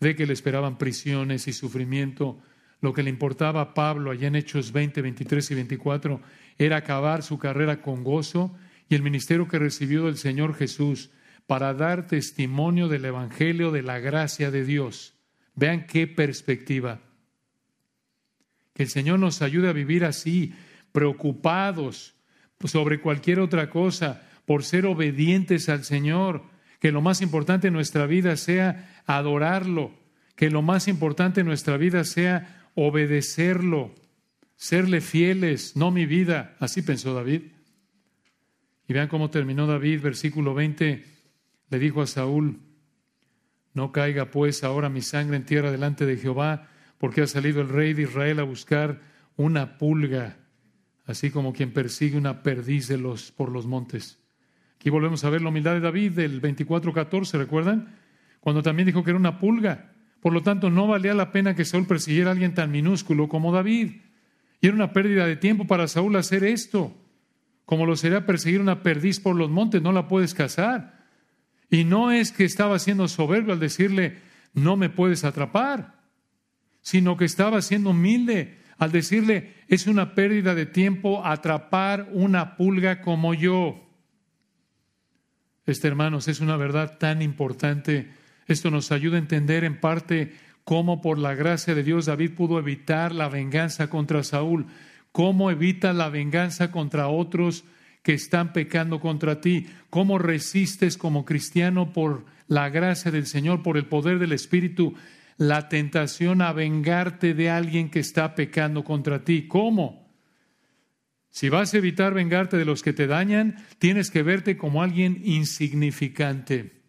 de 0.00 0.14
que 0.14 0.26
le 0.26 0.32
esperaban 0.32 0.78
prisiones 0.78 1.48
y 1.48 1.52
sufrimiento. 1.52 2.40
Lo 2.80 2.92
que 2.92 3.02
le 3.02 3.10
importaba 3.10 3.60
a 3.60 3.74
Pablo 3.74 4.12
allá 4.12 4.28
en 4.28 4.36
Hechos 4.36 4.72
20, 4.72 5.02
23 5.02 5.50
y 5.50 5.54
24 5.54 6.20
era 6.56 6.76
acabar 6.76 7.22
su 7.24 7.38
carrera 7.38 7.82
con 7.82 8.04
gozo 8.04 8.56
y 8.88 8.94
el 8.94 9.02
ministerio 9.02 9.48
que 9.48 9.58
recibió 9.58 10.06
del 10.06 10.16
Señor 10.16 10.54
Jesús 10.54 11.10
para 11.48 11.74
dar 11.74 12.06
testimonio 12.06 12.88
del 12.88 13.06
Evangelio 13.06 13.72
de 13.72 13.82
la 13.82 13.98
gracia 13.98 14.50
de 14.52 14.64
Dios. 14.64 15.14
Vean 15.56 15.86
qué 15.86 16.06
perspectiva. 16.06 17.00
Que 18.74 18.84
el 18.84 18.88
Señor 18.88 19.18
nos 19.18 19.42
ayude 19.42 19.68
a 19.68 19.72
vivir 19.72 20.04
así, 20.04 20.54
preocupados 20.92 22.14
sobre 22.64 23.00
cualquier 23.00 23.40
otra 23.40 23.70
cosa, 23.70 24.27
por 24.48 24.64
ser 24.64 24.86
obedientes 24.86 25.68
al 25.68 25.84
Señor, 25.84 26.42
que 26.80 26.90
lo 26.90 27.02
más 27.02 27.20
importante 27.20 27.68
en 27.68 27.74
nuestra 27.74 28.06
vida 28.06 28.34
sea 28.38 29.02
adorarlo, 29.04 29.92
que 30.36 30.48
lo 30.48 30.62
más 30.62 30.88
importante 30.88 31.42
en 31.42 31.46
nuestra 31.46 31.76
vida 31.76 32.02
sea 32.04 32.70
obedecerlo, 32.74 33.94
serle 34.56 35.02
fieles, 35.02 35.76
no 35.76 35.90
mi 35.90 36.06
vida. 36.06 36.56
Así 36.60 36.80
pensó 36.80 37.12
David. 37.12 37.42
Y 38.88 38.94
vean 38.94 39.08
cómo 39.08 39.28
terminó 39.28 39.66
David, 39.66 40.00
versículo 40.00 40.54
20, 40.54 41.04
le 41.68 41.78
dijo 41.78 42.00
a 42.00 42.06
Saúl, 42.06 42.58
no 43.74 43.92
caiga 43.92 44.30
pues 44.30 44.64
ahora 44.64 44.88
mi 44.88 45.02
sangre 45.02 45.36
en 45.36 45.44
tierra 45.44 45.70
delante 45.70 46.06
de 46.06 46.16
Jehová, 46.16 46.70
porque 46.96 47.20
ha 47.20 47.26
salido 47.26 47.60
el 47.60 47.68
rey 47.68 47.92
de 47.92 48.04
Israel 48.04 48.40
a 48.40 48.44
buscar 48.44 49.02
una 49.36 49.76
pulga, 49.76 50.38
así 51.04 51.30
como 51.30 51.52
quien 51.52 51.74
persigue 51.74 52.16
una 52.16 52.42
perdiz 52.42 52.88
de 52.88 52.96
por 53.36 53.52
los 53.52 53.66
montes. 53.66 54.17
Aquí 54.78 54.90
volvemos 54.90 55.24
a 55.24 55.30
ver 55.30 55.42
la 55.42 55.48
humildad 55.48 55.74
de 55.74 55.80
David 55.80 56.12
del 56.12 56.40
24:14, 56.40 57.36
¿recuerdan? 57.36 57.96
Cuando 58.38 58.62
también 58.62 58.86
dijo 58.86 59.02
que 59.02 59.10
era 59.10 59.18
una 59.18 59.40
pulga. 59.40 59.92
Por 60.20 60.32
lo 60.32 60.42
tanto, 60.42 60.70
no 60.70 60.86
valía 60.86 61.14
la 61.14 61.32
pena 61.32 61.54
que 61.56 61.64
Saúl 61.64 61.86
persiguiera 61.86 62.30
a 62.30 62.32
alguien 62.32 62.54
tan 62.54 62.70
minúsculo 62.70 63.28
como 63.28 63.52
David. 63.52 64.02
Y 64.60 64.66
era 64.66 64.76
una 64.76 64.92
pérdida 64.92 65.26
de 65.26 65.36
tiempo 65.36 65.66
para 65.66 65.88
Saúl 65.88 66.14
hacer 66.16 66.44
esto. 66.44 66.96
Como 67.64 67.86
lo 67.86 67.96
sería 67.96 68.24
perseguir 68.24 68.60
una 68.60 68.82
perdiz 68.82 69.20
por 69.20 69.36
los 69.36 69.50
montes, 69.50 69.82
no 69.82 69.92
la 69.92 70.08
puedes 70.08 70.32
cazar. 70.34 71.06
Y 71.70 71.84
no 71.84 72.10
es 72.10 72.32
que 72.32 72.44
estaba 72.44 72.78
siendo 72.78 73.08
soberbio 73.08 73.52
al 73.52 73.60
decirle, 73.60 74.18
no 74.54 74.76
me 74.76 74.88
puedes 74.88 75.24
atrapar, 75.24 76.00
sino 76.80 77.16
que 77.16 77.24
estaba 77.24 77.60
siendo 77.62 77.90
humilde 77.90 78.58
al 78.78 78.92
decirle, 78.92 79.54
es 79.66 79.86
una 79.86 80.14
pérdida 80.14 80.54
de 80.54 80.66
tiempo 80.66 81.26
atrapar 81.26 82.08
una 82.12 82.56
pulga 82.56 83.00
como 83.02 83.34
yo. 83.34 83.87
Este, 85.68 85.86
hermanos, 85.86 86.28
es 86.28 86.40
una 86.40 86.56
verdad 86.56 86.96
tan 86.96 87.20
importante. 87.20 88.08
Esto 88.46 88.70
nos 88.70 88.90
ayuda 88.90 89.16
a 89.16 89.20
entender 89.20 89.64
en 89.64 89.78
parte 89.78 90.32
cómo 90.64 91.02
por 91.02 91.18
la 91.18 91.34
gracia 91.34 91.74
de 91.74 91.82
Dios 91.82 92.06
David 92.06 92.30
pudo 92.30 92.58
evitar 92.58 93.14
la 93.14 93.28
venganza 93.28 93.90
contra 93.90 94.24
Saúl, 94.24 94.64
cómo 95.12 95.50
evita 95.50 95.92
la 95.92 96.08
venganza 96.08 96.70
contra 96.70 97.08
otros 97.08 97.64
que 98.02 98.14
están 98.14 98.54
pecando 98.54 98.98
contra 98.98 99.42
ti, 99.42 99.66
cómo 99.90 100.16
resistes 100.16 100.96
como 100.96 101.26
cristiano 101.26 101.92
por 101.92 102.24
la 102.46 102.70
gracia 102.70 103.10
del 103.10 103.26
Señor, 103.26 103.62
por 103.62 103.76
el 103.76 103.84
poder 103.84 104.18
del 104.18 104.32
Espíritu, 104.32 104.94
la 105.36 105.68
tentación 105.68 106.40
a 106.40 106.54
vengarte 106.54 107.34
de 107.34 107.50
alguien 107.50 107.90
que 107.90 108.00
está 108.00 108.34
pecando 108.34 108.84
contra 108.84 109.22
ti. 109.22 109.46
¿Cómo? 109.46 110.07
Si 111.30 111.48
vas 111.48 111.72
a 111.72 111.78
evitar 111.78 112.14
vengarte 112.14 112.56
de 112.56 112.64
los 112.64 112.82
que 112.82 112.92
te 112.92 113.06
dañan, 113.06 113.56
tienes 113.78 114.10
que 114.10 114.22
verte 114.22 114.56
como 114.56 114.82
alguien 114.82 115.20
insignificante. 115.24 116.82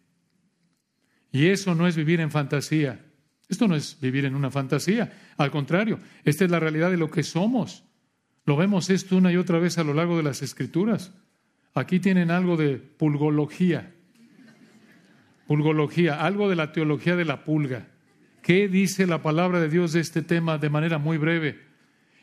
Y 1.32 1.46
eso 1.46 1.74
no 1.74 1.86
es 1.86 1.96
vivir 1.96 2.20
en 2.20 2.30
fantasía. 2.30 3.04
Esto 3.48 3.68
no 3.68 3.76
es 3.76 3.98
vivir 4.00 4.24
en 4.24 4.34
una 4.34 4.50
fantasía. 4.50 5.12
Al 5.36 5.50
contrario, 5.50 5.98
esta 6.24 6.44
es 6.44 6.50
la 6.50 6.60
realidad 6.60 6.90
de 6.90 6.96
lo 6.96 7.10
que 7.10 7.22
somos. 7.22 7.84
Lo 8.46 8.56
vemos 8.56 8.90
esto 8.90 9.16
una 9.16 9.32
y 9.32 9.36
otra 9.36 9.58
vez 9.58 9.78
a 9.78 9.84
lo 9.84 9.94
largo 9.94 10.16
de 10.16 10.22
las 10.22 10.42
escrituras. 10.42 11.12
Aquí 11.74 12.00
tienen 12.00 12.30
algo 12.30 12.56
de 12.56 12.78
pulgología. 12.78 13.94
Pulgología, 15.46 16.24
algo 16.24 16.48
de 16.48 16.56
la 16.56 16.72
teología 16.72 17.16
de 17.16 17.24
la 17.24 17.44
pulga. 17.44 17.88
¿Qué 18.42 18.68
dice 18.68 19.06
la 19.06 19.22
palabra 19.22 19.60
de 19.60 19.68
Dios 19.68 19.92
de 19.92 20.00
este 20.00 20.22
tema 20.22 20.58
de 20.58 20.70
manera 20.70 20.98
muy 20.98 21.18
breve? 21.18 21.60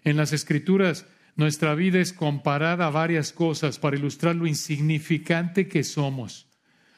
En 0.03 0.17
las 0.17 0.33
escrituras, 0.33 1.05
nuestra 1.37 1.73
vida 1.73 1.99
es 1.99 2.11
comparada 2.11 2.87
a 2.87 2.89
varias 2.89 3.31
cosas 3.31 3.79
para 3.79 3.95
ilustrar 3.95 4.35
lo 4.35 4.45
insignificante 4.45 5.69
que 5.69 5.85
somos, 5.85 6.49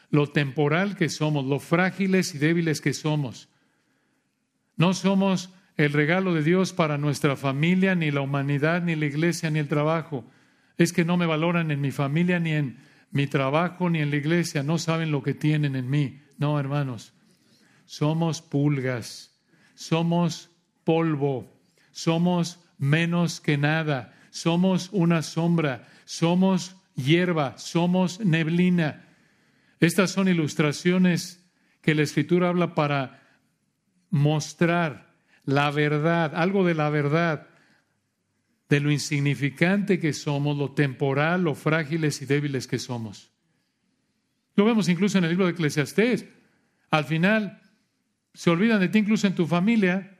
lo 0.09 0.27
temporal 0.27 0.97
que 0.97 1.09
somos, 1.09 1.45
lo 1.45 1.59
frágiles 1.59 2.33
y 2.33 2.39
débiles 2.39 2.81
que 2.81 2.93
somos. 2.93 3.49
No 4.75 4.95
somos 4.95 5.53
el 5.77 5.93
regalo 5.93 6.33
de 6.33 6.41
Dios 6.41 6.73
para 6.73 6.97
nuestra 6.97 7.35
familia, 7.35 7.93
ni 7.93 8.09
la 8.09 8.21
humanidad, 8.21 8.81
ni 8.81 8.95
la 8.95 9.05
iglesia, 9.05 9.51
ni 9.51 9.59
el 9.59 9.67
trabajo. 9.67 10.25
Es 10.77 10.91
que 10.93 11.05
no 11.05 11.17
me 11.17 11.27
valoran 11.27 11.69
en 11.69 11.81
mi 11.81 11.91
familia, 11.91 12.39
ni 12.39 12.53
en 12.53 12.79
mi 13.11 13.27
trabajo, 13.27 13.89
ni 13.89 13.99
en 13.99 14.09
la 14.09 14.15
iglesia. 14.15 14.63
No 14.63 14.79
saben 14.79 15.11
lo 15.11 15.21
que 15.21 15.35
tienen 15.35 15.75
en 15.75 15.89
mí. 15.89 16.21
No, 16.37 16.59
hermanos 16.59 17.13
somos 17.89 18.43
pulgas, 18.43 19.35
somos 19.73 20.51
polvo, 20.83 21.59
somos 21.89 22.59
menos 22.77 23.41
que 23.41 23.57
nada, 23.57 24.13
somos 24.29 24.89
una 24.91 25.21
sombra, 25.21 25.87
somos 26.05 26.75
hierba, 26.95 27.57
somos 27.57 28.19
neblina. 28.19 29.05
Estas 29.79 30.11
son 30.11 30.27
ilustraciones 30.27 31.43
que 31.81 31.95
la 31.95 32.03
escritura 32.03 32.49
habla 32.49 32.75
para 32.75 33.21
mostrar 34.09 35.13
la 35.45 35.71
verdad, 35.71 36.33
algo 36.35 36.65
de 36.65 36.75
la 36.75 36.89
verdad, 36.89 37.47
de 38.69 38.79
lo 38.79 38.91
insignificante 38.91 39.99
que 39.99 40.13
somos, 40.13 40.57
lo 40.57 40.71
temporal, 40.71 41.43
lo 41.43 41.55
frágiles 41.55 42.21
y 42.21 42.25
débiles 42.25 42.67
que 42.67 42.77
somos. 42.77 43.31
Lo 44.55 44.65
vemos 44.65 44.89
incluso 44.89 45.17
en 45.17 45.23
el 45.23 45.31
libro 45.31 45.45
de 45.45 45.53
Eclesiastés. 45.53 46.27
Al 46.91 47.05
final, 47.05 47.61
se 48.33 48.49
olvidan 48.49 48.79
de 48.79 48.89
ti 48.89 48.99
incluso 48.99 49.25
en 49.25 49.35
tu 49.35 49.47
familia. 49.47 50.17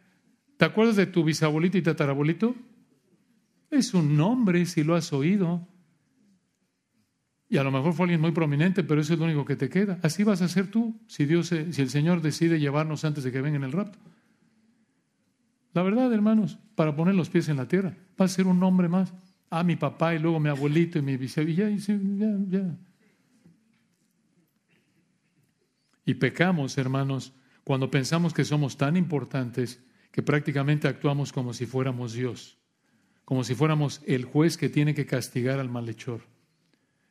¿Te 0.57 0.66
acuerdas 0.66 0.95
de 0.95 1.05
tu 1.05 1.24
bisabuelito 1.24 1.78
y 1.78 1.82
tatarabuelito? 1.82 2.55
Es 3.70 3.93
un 3.93 4.17
nombre 4.17 4.65
si 4.65 4.84
lo 4.84 4.95
has 4.95 5.13
oído. 5.13 5.67
Y 7.47 7.57
a 7.57 7.63
lo 7.63 7.72
mejor 7.72 7.93
fue 7.93 8.03
alguien 8.03 8.22
muy 8.22 8.32
prominente, 8.32 8.84
pero 8.84 9.01
eso 9.01 9.13
es 9.13 9.20
lo 9.20 9.26
único 9.26 9.45
que 9.45 9.55
te 9.55 9.70
queda. 9.70 9.99
Así 10.03 10.24
vas 10.24 10.41
a 10.41 10.47
ser 10.47 10.70
tú 10.70 10.99
si 11.07 11.26
Dios, 11.26 11.47
si 11.47 11.82
el 11.82 11.89
Señor 11.89 12.22
decide 12.22 12.59
llevarnos 12.59 13.03
antes 13.05 13.24
de 13.24 13.32
que 13.32 13.41
venga 13.41 13.57
en 13.57 13.63
el 13.63 13.72
rapto. 13.72 13.97
La 15.74 15.82
verdad, 15.82 16.11
hermanos, 16.13 16.59
para 16.76 16.95
poner 16.95 17.15
los 17.15 17.30
pies 17.30 17.49
en 17.49 17.57
la 17.57 17.67
tierra, 17.67 17.95
va 18.20 18.26
a 18.26 18.28
ser 18.28 18.47
un 18.47 18.59
nombre 18.59 18.88
más. 18.88 19.13
Ah, 19.49 19.63
mi 19.63 19.76
papá 19.76 20.13
y 20.13 20.20
luego 20.20 20.39
mi 20.39 20.49
abuelito 20.49 20.99
y 20.99 21.01
mi 21.01 21.17
bisabuelo. 21.17 21.70
Y 21.70 21.78
ya, 21.80 21.95
ya, 21.95 22.38
ya. 22.49 22.78
Y 26.05 26.13
pecamos, 26.15 26.78
hermanos, 26.78 27.34
cuando 27.63 27.89
pensamos 27.89 28.34
que 28.34 28.45
somos 28.45 28.78
tan 28.78 28.95
importantes 28.95 29.84
que 30.11 30.22
prácticamente 30.22 30.88
actuamos 30.88 31.32
como 31.32 31.53
si 31.53 31.65
fuéramos 31.65 32.13
Dios, 32.13 32.59
como 33.30 33.44
si 33.44 33.54
fuéramos 33.54 34.02
el 34.08 34.26
juez 34.26 34.58
que 34.58 34.70
tiene 34.70 34.96
que 34.96 35.06
castigar 35.06 35.60
al 35.60 35.70
malhechor. 35.70 36.22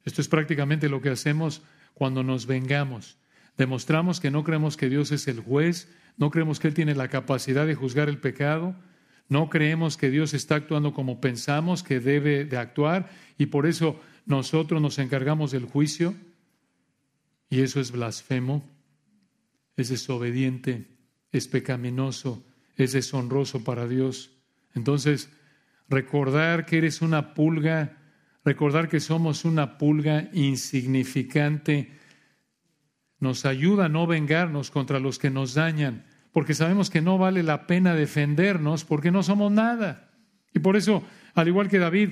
Esto 0.04 0.20
es 0.20 0.26
prácticamente 0.26 0.88
lo 0.88 1.00
que 1.00 1.10
hacemos 1.10 1.62
cuando 1.94 2.24
nos 2.24 2.46
vengamos. 2.46 3.18
Demostramos 3.56 4.18
que 4.18 4.32
no 4.32 4.42
creemos 4.42 4.76
que 4.76 4.88
Dios 4.88 5.12
es 5.12 5.28
el 5.28 5.38
juez, 5.38 5.88
no 6.16 6.32
creemos 6.32 6.58
que 6.58 6.66
Él 6.66 6.74
tiene 6.74 6.96
la 6.96 7.06
capacidad 7.06 7.68
de 7.68 7.76
juzgar 7.76 8.08
el 8.08 8.18
pecado, 8.18 8.74
no 9.28 9.48
creemos 9.48 9.96
que 9.96 10.10
Dios 10.10 10.34
está 10.34 10.56
actuando 10.56 10.92
como 10.92 11.20
pensamos 11.20 11.84
que 11.84 12.00
debe 12.00 12.44
de 12.44 12.56
actuar 12.56 13.10
y 13.38 13.46
por 13.46 13.64
eso 13.64 14.00
nosotros 14.26 14.82
nos 14.82 14.98
encargamos 14.98 15.52
del 15.52 15.66
juicio 15.66 16.16
y 17.48 17.60
eso 17.60 17.78
es 17.78 17.92
blasfemo 17.92 18.68
es 19.76 19.90
desobediente, 19.90 20.88
es 21.30 21.46
pecaminoso, 21.46 22.44
es 22.74 22.90
deshonroso 22.90 23.62
para 23.62 23.86
Dios. 23.86 24.32
Entonces, 24.74 25.30
recordar 25.88 26.66
que 26.66 26.78
eres 26.78 27.02
una 27.02 27.34
pulga, 27.34 27.96
recordar 28.44 28.88
que 28.88 29.00
somos 29.00 29.44
una 29.44 29.78
pulga 29.78 30.28
insignificante, 30.32 31.92
nos 33.20 33.44
ayuda 33.44 33.86
a 33.86 33.88
no 33.88 34.06
vengarnos 34.06 34.70
contra 34.70 35.00
los 35.00 35.18
que 35.18 35.30
nos 35.30 35.54
dañan, 35.54 36.04
porque 36.32 36.54
sabemos 36.54 36.90
que 36.90 37.00
no 37.00 37.18
vale 37.18 37.42
la 37.42 37.66
pena 37.66 37.94
defendernos 37.94 38.84
porque 38.84 39.10
no 39.10 39.22
somos 39.22 39.50
nada. 39.50 40.10
Y 40.54 40.60
por 40.60 40.76
eso, 40.76 41.02
al 41.34 41.48
igual 41.48 41.68
que 41.68 41.78
David, 41.78 42.10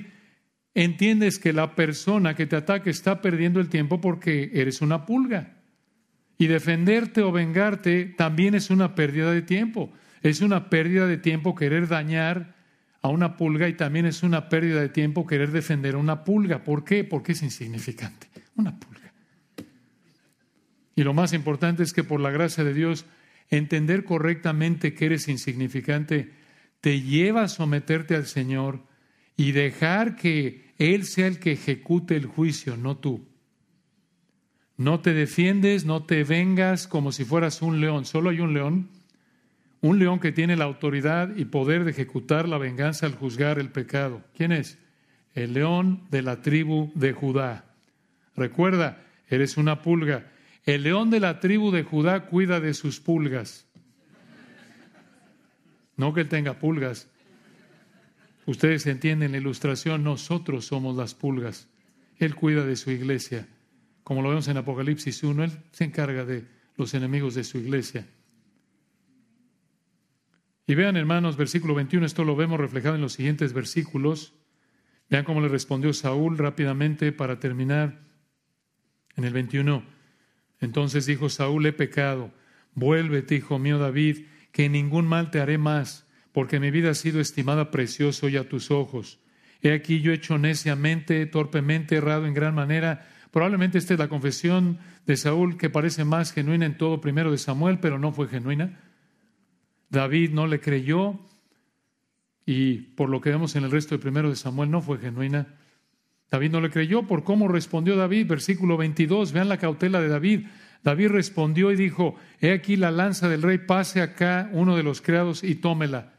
entiendes 0.73 1.39
que 1.39 1.53
la 1.53 1.75
persona 1.75 2.35
que 2.35 2.45
te 2.45 2.55
ataca 2.55 2.89
está 2.89 3.21
perdiendo 3.21 3.59
el 3.59 3.69
tiempo 3.69 4.01
porque 4.01 4.51
eres 4.53 4.81
una 4.81 5.05
pulga. 5.05 5.53
Y 6.37 6.47
defenderte 6.47 7.21
o 7.21 7.31
vengarte 7.31 8.05
también 8.05 8.53
es 8.53 8.69
una 8.69 8.93
pérdida 8.93 9.31
de 9.31 9.41
tiempo. 9.41 9.91
Es 10.21 10.41
una 10.41 10.69
pérdida 10.69 11.07
de 11.07 11.17
tiempo 11.17 11.55
querer 11.55 11.87
dañar 11.87 12.56
a 13.01 13.09
una 13.09 13.37
pulga 13.37 13.67
y 13.67 13.73
también 13.73 14.05
es 14.05 14.23
una 14.23 14.49
pérdida 14.49 14.81
de 14.81 14.89
tiempo 14.89 15.25
querer 15.25 15.51
defender 15.51 15.95
a 15.95 15.99
una 15.99 16.23
pulga. 16.23 16.63
¿Por 16.63 16.83
qué? 16.83 17.03
Porque 17.03 17.33
es 17.33 17.43
insignificante. 17.43 18.27
Una 18.55 18.77
pulga. 18.77 19.13
Y 20.95 21.03
lo 21.03 21.13
más 21.13 21.33
importante 21.33 21.83
es 21.83 21.93
que 21.93 22.03
por 22.03 22.19
la 22.19 22.31
gracia 22.31 22.63
de 22.63 22.73
Dios, 22.73 23.05
entender 23.49 24.03
correctamente 24.03 24.93
que 24.93 25.05
eres 25.05 25.27
insignificante 25.27 26.33
te 26.81 27.01
lleva 27.01 27.43
a 27.43 27.47
someterte 27.47 28.15
al 28.15 28.25
Señor 28.25 28.81
y 29.35 29.51
dejar 29.51 30.15
que 30.15 30.73
Él 30.77 31.05
sea 31.05 31.27
el 31.27 31.39
que 31.39 31.51
ejecute 31.51 32.15
el 32.15 32.25
juicio, 32.25 32.77
no 32.77 32.97
tú. 32.97 33.27
No 34.75 34.99
te 34.99 35.13
defiendes, 35.13 35.85
no 35.85 36.03
te 36.03 36.23
vengas 36.23 36.87
como 36.87 37.11
si 37.11 37.25
fueras 37.25 37.61
un 37.61 37.81
león. 37.81 38.05
Solo 38.05 38.29
hay 38.29 38.39
un 38.39 38.53
león. 38.53 38.89
Un 39.81 39.99
león 39.99 40.19
que 40.19 40.31
tiene 40.31 40.55
la 40.55 40.65
autoridad 40.65 41.35
y 41.35 41.45
poder 41.45 41.83
de 41.83 41.91
ejecutar 41.91 42.47
la 42.47 42.57
venganza 42.57 43.05
al 43.05 43.15
juzgar 43.15 43.59
el 43.59 43.69
pecado. 43.69 44.23
¿Quién 44.35 44.51
es? 44.51 44.77
El 45.33 45.53
león 45.53 46.07
de 46.09 46.21
la 46.21 46.41
tribu 46.41 46.91
de 46.95 47.13
Judá. 47.13 47.65
Recuerda, 48.35 49.03
eres 49.29 49.57
una 49.57 49.81
pulga. 49.81 50.31
El 50.65 50.83
león 50.83 51.09
de 51.09 51.19
la 51.19 51.39
tribu 51.39 51.71
de 51.71 51.83
Judá 51.83 52.25
cuida 52.25 52.59
de 52.59 52.73
sus 52.73 52.99
pulgas. 52.99 53.67
No 55.95 56.13
que 56.13 56.21
él 56.21 56.29
tenga 56.29 56.59
pulgas. 56.59 57.07
Ustedes 58.45 58.85
entienden 58.87 59.31
la 59.31 59.37
ilustración, 59.37 60.03
nosotros 60.03 60.65
somos 60.65 60.95
las 60.95 61.13
pulgas. 61.13 61.67
Él 62.17 62.35
cuida 62.35 62.65
de 62.65 62.75
su 62.75 62.91
iglesia 62.91 63.47
como 64.07 64.21
lo 64.21 64.29
vemos 64.29 64.47
en 64.47 64.55
Apocalipsis 64.55 65.21
1, 65.21 65.43
Él 65.43 65.51
se 65.73 65.83
encarga 65.83 66.23
de 66.23 66.45
los 66.77 66.93
enemigos 66.93 67.35
de 67.35 67.43
su 67.43 67.57
iglesia. 67.57 68.07
Y 70.67 70.75
vean, 70.75 70.97
hermanos, 70.97 71.37
versículo 71.37 71.73
21, 71.73 72.05
esto 72.05 72.23
lo 72.25 72.35
vemos 72.35 72.59
reflejado 72.59 72.95
en 72.95 73.01
los 73.01 73.13
siguientes 73.13 73.53
versículos. 73.53 74.33
Vean 75.09 75.23
cómo 75.23 75.41
le 75.41 75.47
respondió 75.47 75.93
Saúl 75.93 76.37
rápidamente 76.37 77.11
para 77.13 77.39
terminar. 77.39 78.01
En 79.15 79.23
el 79.23 79.33
21, 79.33 79.83
entonces 80.59 81.07
dijo 81.07 81.29
Saúl, 81.29 81.65
he 81.65 81.73
pecado, 81.73 82.31
vuélvete, 82.75 83.33
hijo 83.33 83.57
mío 83.57 83.79
David, 83.79 84.25
que 84.51 84.69
ningún 84.69 85.07
mal 85.07 85.31
te 85.31 85.39
haré 85.39 85.57
más, 85.57 86.05
porque 86.33 86.59
mi 86.59 86.69
vida 86.69 86.91
ha 86.91 86.93
sido 86.93 87.19
estimada 87.19 87.71
precioso 87.71 88.29
y 88.29 88.37
a 88.37 88.47
tus 88.47 88.69
ojos. 88.69 89.19
He 89.63 89.71
aquí 89.71 90.01
yo 90.01 90.11
he 90.11 90.15
hecho 90.15 90.37
neciamente, 90.37 91.25
torpemente, 91.25 91.95
errado 91.95 92.27
en 92.27 92.35
gran 92.35 92.53
manera, 92.53 93.07
Probablemente 93.31 93.77
esta 93.77 93.93
es 93.93 93.99
la 93.99 94.07
confesión 94.07 94.79
de 95.05 95.17
Saúl 95.17 95.57
que 95.57 95.69
parece 95.69 96.05
más 96.05 96.31
genuina 96.31 96.65
en 96.65 96.77
todo 96.77 97.01
primero 97.01 97.31
de 97.31 97.37
Samuel, 97.37 97.79
pero 97.79 97.99
no 97.99 98.11
fue 98.11 98.27
genuina. 98.27 98.79
David 99.89 100.31
no 100.31 100.47
le 100.47 100.59
creyó 100.59 101.19
y 102.45 102.77
por 102.77 103.09
lo 103.09 103.21
que 103.21 103.29
vemos 103.29 103.55
en 103.55 103.63
el 103.63 103.71
resto 103.71 103.95
de 103.95 104.01
primero 104.01 104.29
de 104.29 104.35
Samuel 104.35 104.71
no 104.71 104.81
fue 104.81 104.97
genuina. 104.97 105.47
David 106.29 106.51
no 106.51 106.61
le 106.61 106.69
creyó 106.69 107.03
por 107.03 107.23
cómo 107.23 107.47
respondió 107.47 107.95
David, 107.95 108.27
versículo 108.27 108.77
22, 108.77 109.31
vean 109.31 109.49
la 109.49 109.57
cautela 109.57 110.01
de 110.01 110.09
David. 110.09 110.47
David 110.83 111.09
respondió 111.09 111.71
y 111.71 111.75
dijo, 111.75 112.15
he 112.39 112.51
aquí 112.51 112.75
la 112.75 112.91
lanza 112.91 113.29
del 113.29 113.41
rey, 113.41 113.57
pase 113.59 114.01
acá 114.01 114.49
uno 114.53 114.75
de 114.75 114.83
los 114.83 115.01
criados 115.01 115.43
y 115.43 115.55
tómela. 115.55 116.13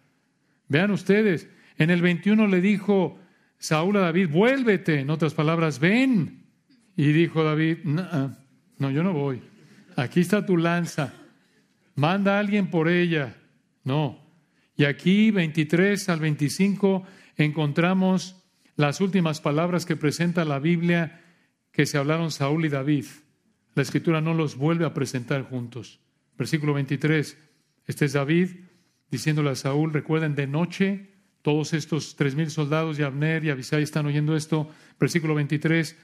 Vean 0.69 0.91
ustedes, 0.91 1.49
en 1.77 1.91
el 1.91 2.03
21 2.03 2.47
le 2.47 2.61
dijo 2.61 3.19
Saúl 3.59 3.97
a 3.97 4.01
David, 4.01 4.29
vuélvete, 4.31 5.01
en 5.01 5.11
otras 5.11 5.35
palabras, 5.35 5.79
ven. 5.79 6.45
Y 6.97 7.13
dijo 7.13 7.45
David, 7.45 7.79
no, 7.85 8.37
no, 8.79 8.91
yo 8.91 9.03
no 9.03 9.13
voy. 9.13 9.41
Aquí 9.97 10.21
está 10.21 10.45
tu 10.45 10.57
lanza. 10.57 11.13
Manda 11.95 12.37
a 12.37 12.41
alguien 12.41 12.71
por 12.71 12.89
ella. 12.89 13.37
No. 13.89 14.21
Y 14.77 14.85
aquí, 14.85 15.31
23 15.31 16.11
al 16.11 16.21
25, 16.21 17.05
encontramos 17.39 18.37
las 18.77 19.01
últimas 19.01 19.41
palabras 19.41 19.87
que 19.87 19.97
presenta 19.97 20.45
la 20.45 20.59
Biblia 20.59 21.25
que 21.73 21.87
se 21.87 21.97
hablaron 21.97 22.31
Saúl 22.31 22.67
y 22.67 22.69
David. 22.69 23.07
La 23.75 23.83
escritura 23.83 24.21
no 24.21 24.35
los 24.35 24.57
vuelve 24.57 24.85
a 24.85 24.93
presentar 24.93 25.43
juntos. 25.43 26.01
Versículo 26.37 26.75
23. 26.75 27.39
Este 27.87 28.05
es 28.05 28.13
David 28.13 28.51
diciéndole 29.11 29.49
a 29.51 29.55
Saúl, 29.55 29.95
recuerden, 29.95 30.35
de 30.35 30.47
noche 30.47 31.09
todos 31.41 31.73
estos 31.73 32.15
tres 32.15 32.35
mil 32.35 32.51
soldados 32.51 32.99
y 32.99 33.05
Abner 33.05 33.43
y 33.43 33.49
Abisai 33.49 33.83
están 33.83 34.05
oyendo 34.05 34.37
esto. 34.37 34.69
Versículo 35.01 35.35
23. 35.35 35.97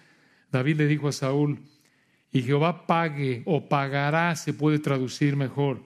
David 0.51 0.79
le 0.79 0.87
dijo 0.87 1.09
a 1.09 1.13
Saúl, 1.13 1.59
y 2.33 2.43
Jehová 2.43 2.87
pague 2.87 3.43
o 3.45 3.69
pagará, 3.69 4.35
se 4.37 4.55
puede 4.55 4.79
traducir 4.79 5.37
mejor. 5.37 5.83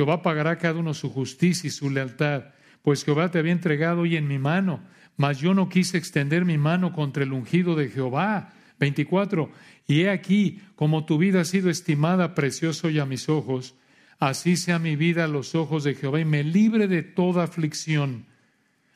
Jehová 0.00 0.22
pagará 0.22 0.52
a 0.52 0.58
cada 0.58 0.80
uno 0.80 0.94
su 0.94 1.10
justicia 1.10 1.68
y 1.68 1.70
su 1.70 1.90
lealtad, 1.90 2.44
pues 2.80 3.04
Jehová 3.04 3.30
te 3.30 3.38
había 3.38 3.52
entregado 3.52 4.00
hoy 4.00 4.16
en 4.16 4.26
mi 4.26 4.38
mano, 4.38 4.80
mas 5.18 5.40
yo 5.40 5.52
no 5.52 5.68
quise 5.68 5.98
extender 5.98 6.46
mi 6.46 6.56
mano 6.56 6.94
contra 6.94 7.22
el 7.22 7.34
ungido 7.34 7.76
de 7.76 7.90
Jehová. 7.90 8.54
24. 8.78 9.52
Y 9.86 10.00
he 10.00 10.08
aquí, 10.08 10.62
como 10.74 11.04
tu 11.04 11.18
vida 11.18 11.42
ha 11.42 11.44
sido 11.44 11.68
estimada 11.68 12.34
precioso 12.34 12.88
y 12.88 12.98
a 12.98 13.04
mis 13.04 13.28
ojos, 13.28 13.74
así 14.18 14.56
sea 14.56 14.78
mi 14.78 14.96
vida 14.96 15.24
a 15.24 15.28
los 15.28 15.54
ojos 15.54 15.84
de 15.84 15.94
Jehová 15.94 16.18
y 16.18 16.24
me 16.24 16.44
libre 16.44 16.88
de 16.88 17.02
toda 17.02 17.44
aflicción. 17.44 18.24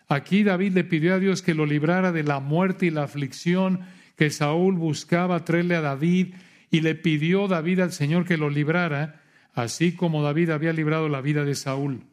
Aquí 0.08 0.42
David 0.42 0.72
le 0.72 0.84
pidió 0.84 1.16
a 1.16 1.18
Dios 1.18 1.42
que 1.42 1.52
lo 1.52 1.66
librara 1.66 2.12
de 2.12 2.22
la 2.22 2.40
muerte 2.40 2.86
y 2.86 2.90
la 2.90 3.02
aflicción 3.02 3.80
que 4.16 4.30
Saúl 4.30 4.76
buscaba 4.76 5.44
traerle 5.44 5.76
a 5.76 5.82
David 5.82 6.36
y 6.70 6.80
le 6.80 6.94
pidió 6.94 7.46
David 7.46 7.80
al 7.80 7.92
Señor 7.92 8.24
que 8.24 8.38
lo 8.38 8.48
librara, 8.48 9.20
así 9.54 9.94
como 9.94 10.22
David 10.22 10.50
había 10.50 10.72
librado 10.72 11.08
la 11.08 11.20
vida 11.20 11.44
de 11.44 11.54
Saúl. 11.54 12.04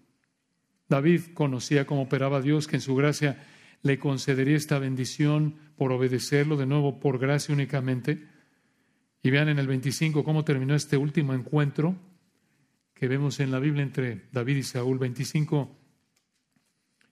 David 0.87 1.21
conocía 1.33 1.85
cómo 1.85 2.03
operaba 2.03 2.41
Dios, 2.41 2.67
que 2.67 2.77
en 2.77 2.81
su 2.81 2.95
gracia 2.95 3.43
le 3.81 3.97
concedería 3.97 4.55
esta 4.55 4.79
bendición 4.79 5.55
por 5.75 5.91
obedecerlo, 5.91 6.57
de 6.57 6.65
nuevo 6.65 6.99
por 6.99 7.17
gracia 7.17 7.53
únicamente. 7.53 8.27
Y 9.23 9.29
vean 9.29 9.49
en 9.49 9.59
el 9.59 9.67
25 9.67 10.23
cómo 10.23 10.43
terminó 10.43 10.75
este 10.75 10.97
último 10.97 11.33
encuentro 11.33 11.95
que 12.93 13.07
vemos 13.07 13.39
en 13.39 13.51
la 13.51 13.59
Biblia 13.59 13.83
entre 13.83 14.27
David 14.31 14.57
y 14.57 14.63
Saúl. 14.63 14.99
25. 14.99 15.75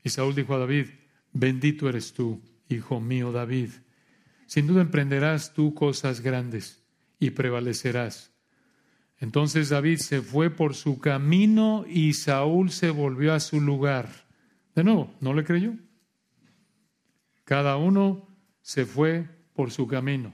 Y 0.04 0.10
Saúl 0.10 0.36
dijo 0.36 0.54
a 0.54 0.60
David, 0.60 0.88
bendito 1.34 1.90
eres 1.90 2.14
tú, 2.14 2.42
hijo 2.68 3.00
mío 3.00 3.32
David. 3.32 3.70
Sin 4.46 4.68
duda 4.68 4.82
emprenderás 4.82 5.54
tú 5.54 5.74
cosas 5.74 6.22
grandes 6.22 6.84
y 7.20 7.32
prevalecerás. 7.32 8.32
Entonces 9.20 9.70
David 9.70 9.98
se 9.98 10.22
fue 10.22 10.50
por 10.50 10.76
su 10.76 11.00
camino 11.00 11.86
y 11.88 12.14
Saúl 12.14 12.72
se 12.72 12.90
volvió 12.90 13.34
a 13.34 13.40
su 13.40 13.60
lugar. 13.60 14.10
De 14.76 14.84
nuevo, 14.84 15.14
¿no 15.20 15.34
le 15.34 15.44
creyó? 15.44 15.74
Cada 17.44 17.76
uno 17.76 18.30
se 18.62 18.86
fue 18.86 19.28
por 19.54 19.72
su 19.72 19.88
camino. 19.88 20.34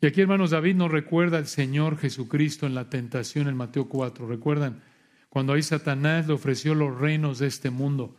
Y 0.00 0.06
aquí, 0.06 0.20
hermanos, 0.20 0.50
David 0.50 0.76
nos 0.76 0.92
recuerda 0.92 1.38
al 1.38 1.46
Señor 1.46 1.96
Jesucristo 1.96 2.66
en 2.66 2.74
la 2.74 2.90
tentación 2.90 3.48
en 3.48 3.56
Mateo 3.56 3.88
4. 3.88 4.28
¿Recuerdan? 4.28 4.82
Cuando 5.28 5.54
ahí 5.54 5.62
Satanás 5.62 6.26
le 6.26 6.34
ofreció 6.34 6.74
los 6.74 6.98
reinos 6.98 7.38
de 7.38 7.46
este 7.46 7.70
mundo. 7.70 8.16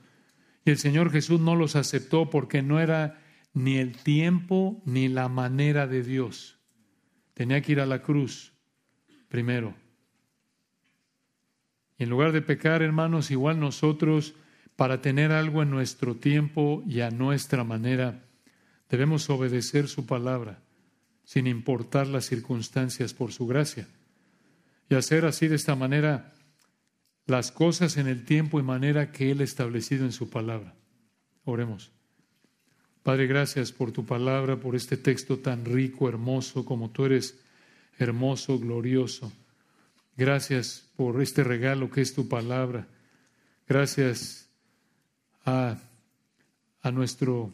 Y 0.66 0.72
el 0.72 0.78
Señor 0.78 1.12
Jesús 1.12 1.40
no 1.40 1.56
los 1.56 1.76
aceptó 1.76 2.30
porque 2.30 2.62
no 2.62 2.80
era 2.80 3.22
ni 3.54 3.78
el 3.78 3.96
tiempo 3.98 4.82
ni 4.86 5.08
la 5.08 5.30
manera 5.30 5.88
de 5.88 6.04
Dios. 6.04 6.60
Tenía 7.34 7.62
que 7.62 7.74
ir 7.74 7.80
a 7.80 7.86
la 7.86 8.02
cruz 8.02 8.54
primero. 9.30 9.74
En 11.98 12.10
lugar 12.10 12.32
de 12.32 12.42
pecar, 12.42 12.82
hermanos, 12.82 13.32
igual 13.32 13.60
nosotros 13.60 14.34
para 14.76 15.02
tener 15.02 15.32
algo 15.32 15.62
en 15.62 15.70
nuestro 15.70 16.16
tiempo 16.16 16.84
y 16.88 17.02
a 17.02 17.12
nuestra 17.12 17.64
manera, 17.64 18.24
debemos 18.90 19.30
obedecer 19.30 19.88
su 19.88 20.06
palabra, 20.06 20.60
sin 21.24 21.48
importar 21.48 22.08
las 22.08 22.26
circunstancias 22.26 23.14
por 23.14 23.32
su 23.32 23.46
gracia. 23.46 23.88
Y 24.90 24.96
hacer 24.96 25.26
así 25.26 25.48
de 25.48 25.58
esta 25.58 25.76
manera 25.76 26.34
las 27.26 27.52
cosas 27.52 27.98
en 27.98 28.08
el 28.08 28.26
tiempo 28.26 28.60
y 28.60 28.64
manera 28.64 29.12
que 29.12 29.32
Él 29.32 29.42
ha 29.42 29.44
establecido 29.44 30.06
en 30.06 30.12
su 30.12 30.30
palabra. 30.30 30.74
Oremos. 31.44 31.92
Padre, 33.04 33.28
gracias 33.28 33.72
por 33.72 33.92
tu 33.92 34.06
palabra, 34.06 34.60
por 34.60 34.76
este 34.76 34.98
texto 34.98 35.40
tan 35.40 35.66
rico, 35.66 36.10
hermoso, 36.10 36.66
como 36.66 36.90
tú 36.90 37.06
eres 37.06 37.40
hermoso, 38.00 38.58
glorioso. 38.58 39.32
Gracias 40.18 40.90
por 40.96 41.22
este 41.22 41.44
regalo 41.44 41.92
que 41.92 42.02
es 42.02 42.14
tu 42.14 42.28
palabra. 42.28 42.88
Gracias 43.68 44.50
a, 45.46 45.78
nuestro 46.92 47.54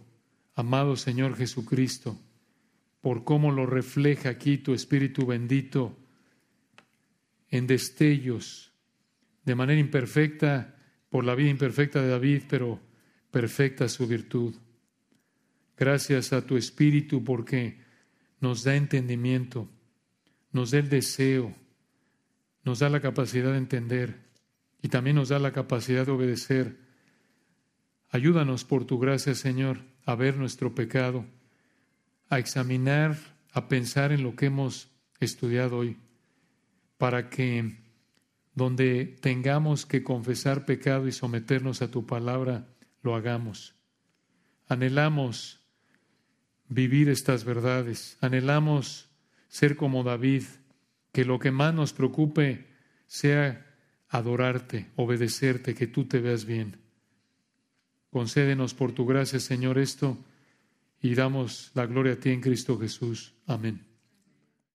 amado 0.56 0.96
Señor 0.96 1.36
Jesucristo, 1.36 2.18
por 3.02 3.24
cómo 3.24 3.52
lo 3.52 3.66
refleja 3.66 4.30
aquí 4.30 4.58
tu 4.58 4.74
Espíritu 4.74 5.26
bendito 5.26 5.98
en 7.50 7.68
destellos, 7.68 8.72
de 9.44 9.56
manera 9.56 9.80
imperfecta, 9.80 10.76
por 11.10 11.26
la 11.26 11.36
vida 11.36 11.50
imperfecta 11.50 12.02
de 12.02 12.10
David, 12.10 12.44
pero 12.50 12.80
perfecta 13.30 13.90
su 13.90 14.08
virtud. 14.08 14.56
Gracias 15.78 16.34
a 16.34 16.46
tu 16.46 16.56
Espíritu 16.56 17.24
porque 17.24 17.78
nos 18.40 18.64
da 18.64 18.76
entendimiento, 18.76 19.70
nos 20.56 20.72
da 20.72 20.80
el 20.80 20.90
deseo, 20.90 21.54
nos 22.64 22.80
da 22.80 22.90
la 22.90 23.02
capacidad 23.02 23.52
de 23.52 23.58
entender 23.58 24.16
y 24.82 24.88
también 24.88 25.18
nos 25.18 25.30
da 25.30 25.38
la 25.38 25.52
capacidad 25.52 26.06
de 26.06 26.12
obedecer 26.14 26.86
Ayúdanos 28.16 28.64
por 28.64 28.86
tu 28.86 28.98
gracia, 28.98 29.36
Señor, 29.36 29.82
a 30.06 30.16
ver 30.16 30.38
nuestro 30.38 30.74
pecado, 30.74 31.26
a 32.30 32.40
examinar, 32.40 33.18
a 33.52 33.68
pensar 33.68 34.14
en 34.14 34.24
lo 34.24 34.38
que 34.38 34.46
hemos 34.46 34.90
estudiado 35.20 35.80
hoy, 35.80 35.98
para 36.98 37.30
que 37.30 37.84
donde 38.54 39.18
tengamos 39.20 39.86
que 39.86 40.02
confesar 40.02 40.64
pecado 40.64 41.10
y 41.10 41.12
someternos 41.12 41.82
a 41.82 41.92
tu 41.92 42.06
palabra, 42.06 42.70
lo 43.02 43.16
hagamos. 43.16 43.76
Anhelamos 44.70 45.60
vivir 46.70 47.10
estas 47.10 47.44
verdades, 47.44 48.18
anhelamos 48.22 49.10
ser 49.56 49.78
como 49.78 50.04
David, 50.04 50.44
que 51.14 51.24
lo 51.24 51.40
que 51.40 51.50
más 51.50 51.74
nos 51.74 51.94
preocupe 51.94 52.68
sea 53.08 53.66
adorarte, 54.10 54.92
obedecerte, 54.98 55.74
que 55.74 55.88
tú 55.88 56.04
te 56.04 56.20
veas 56.20 56.44
bien. 56.44 56.76
Concédenos 58.10 58.74
por 58.74 58.92
tu 58.92 59.06
gracia, 59.06 59.40
Señor, 59.40 59.80
esto 59.80 60.18
y 61.02 61.16
damos 61.16 61.72
la 61.74 61.86
gloria 61.86 62.14
a 62.14 62.16
ti 62.18 62.32
en 62.32 62.42
Cristo 62.42 62.78
Jesús. 62.78 63.34
Amén. 63.48 63.85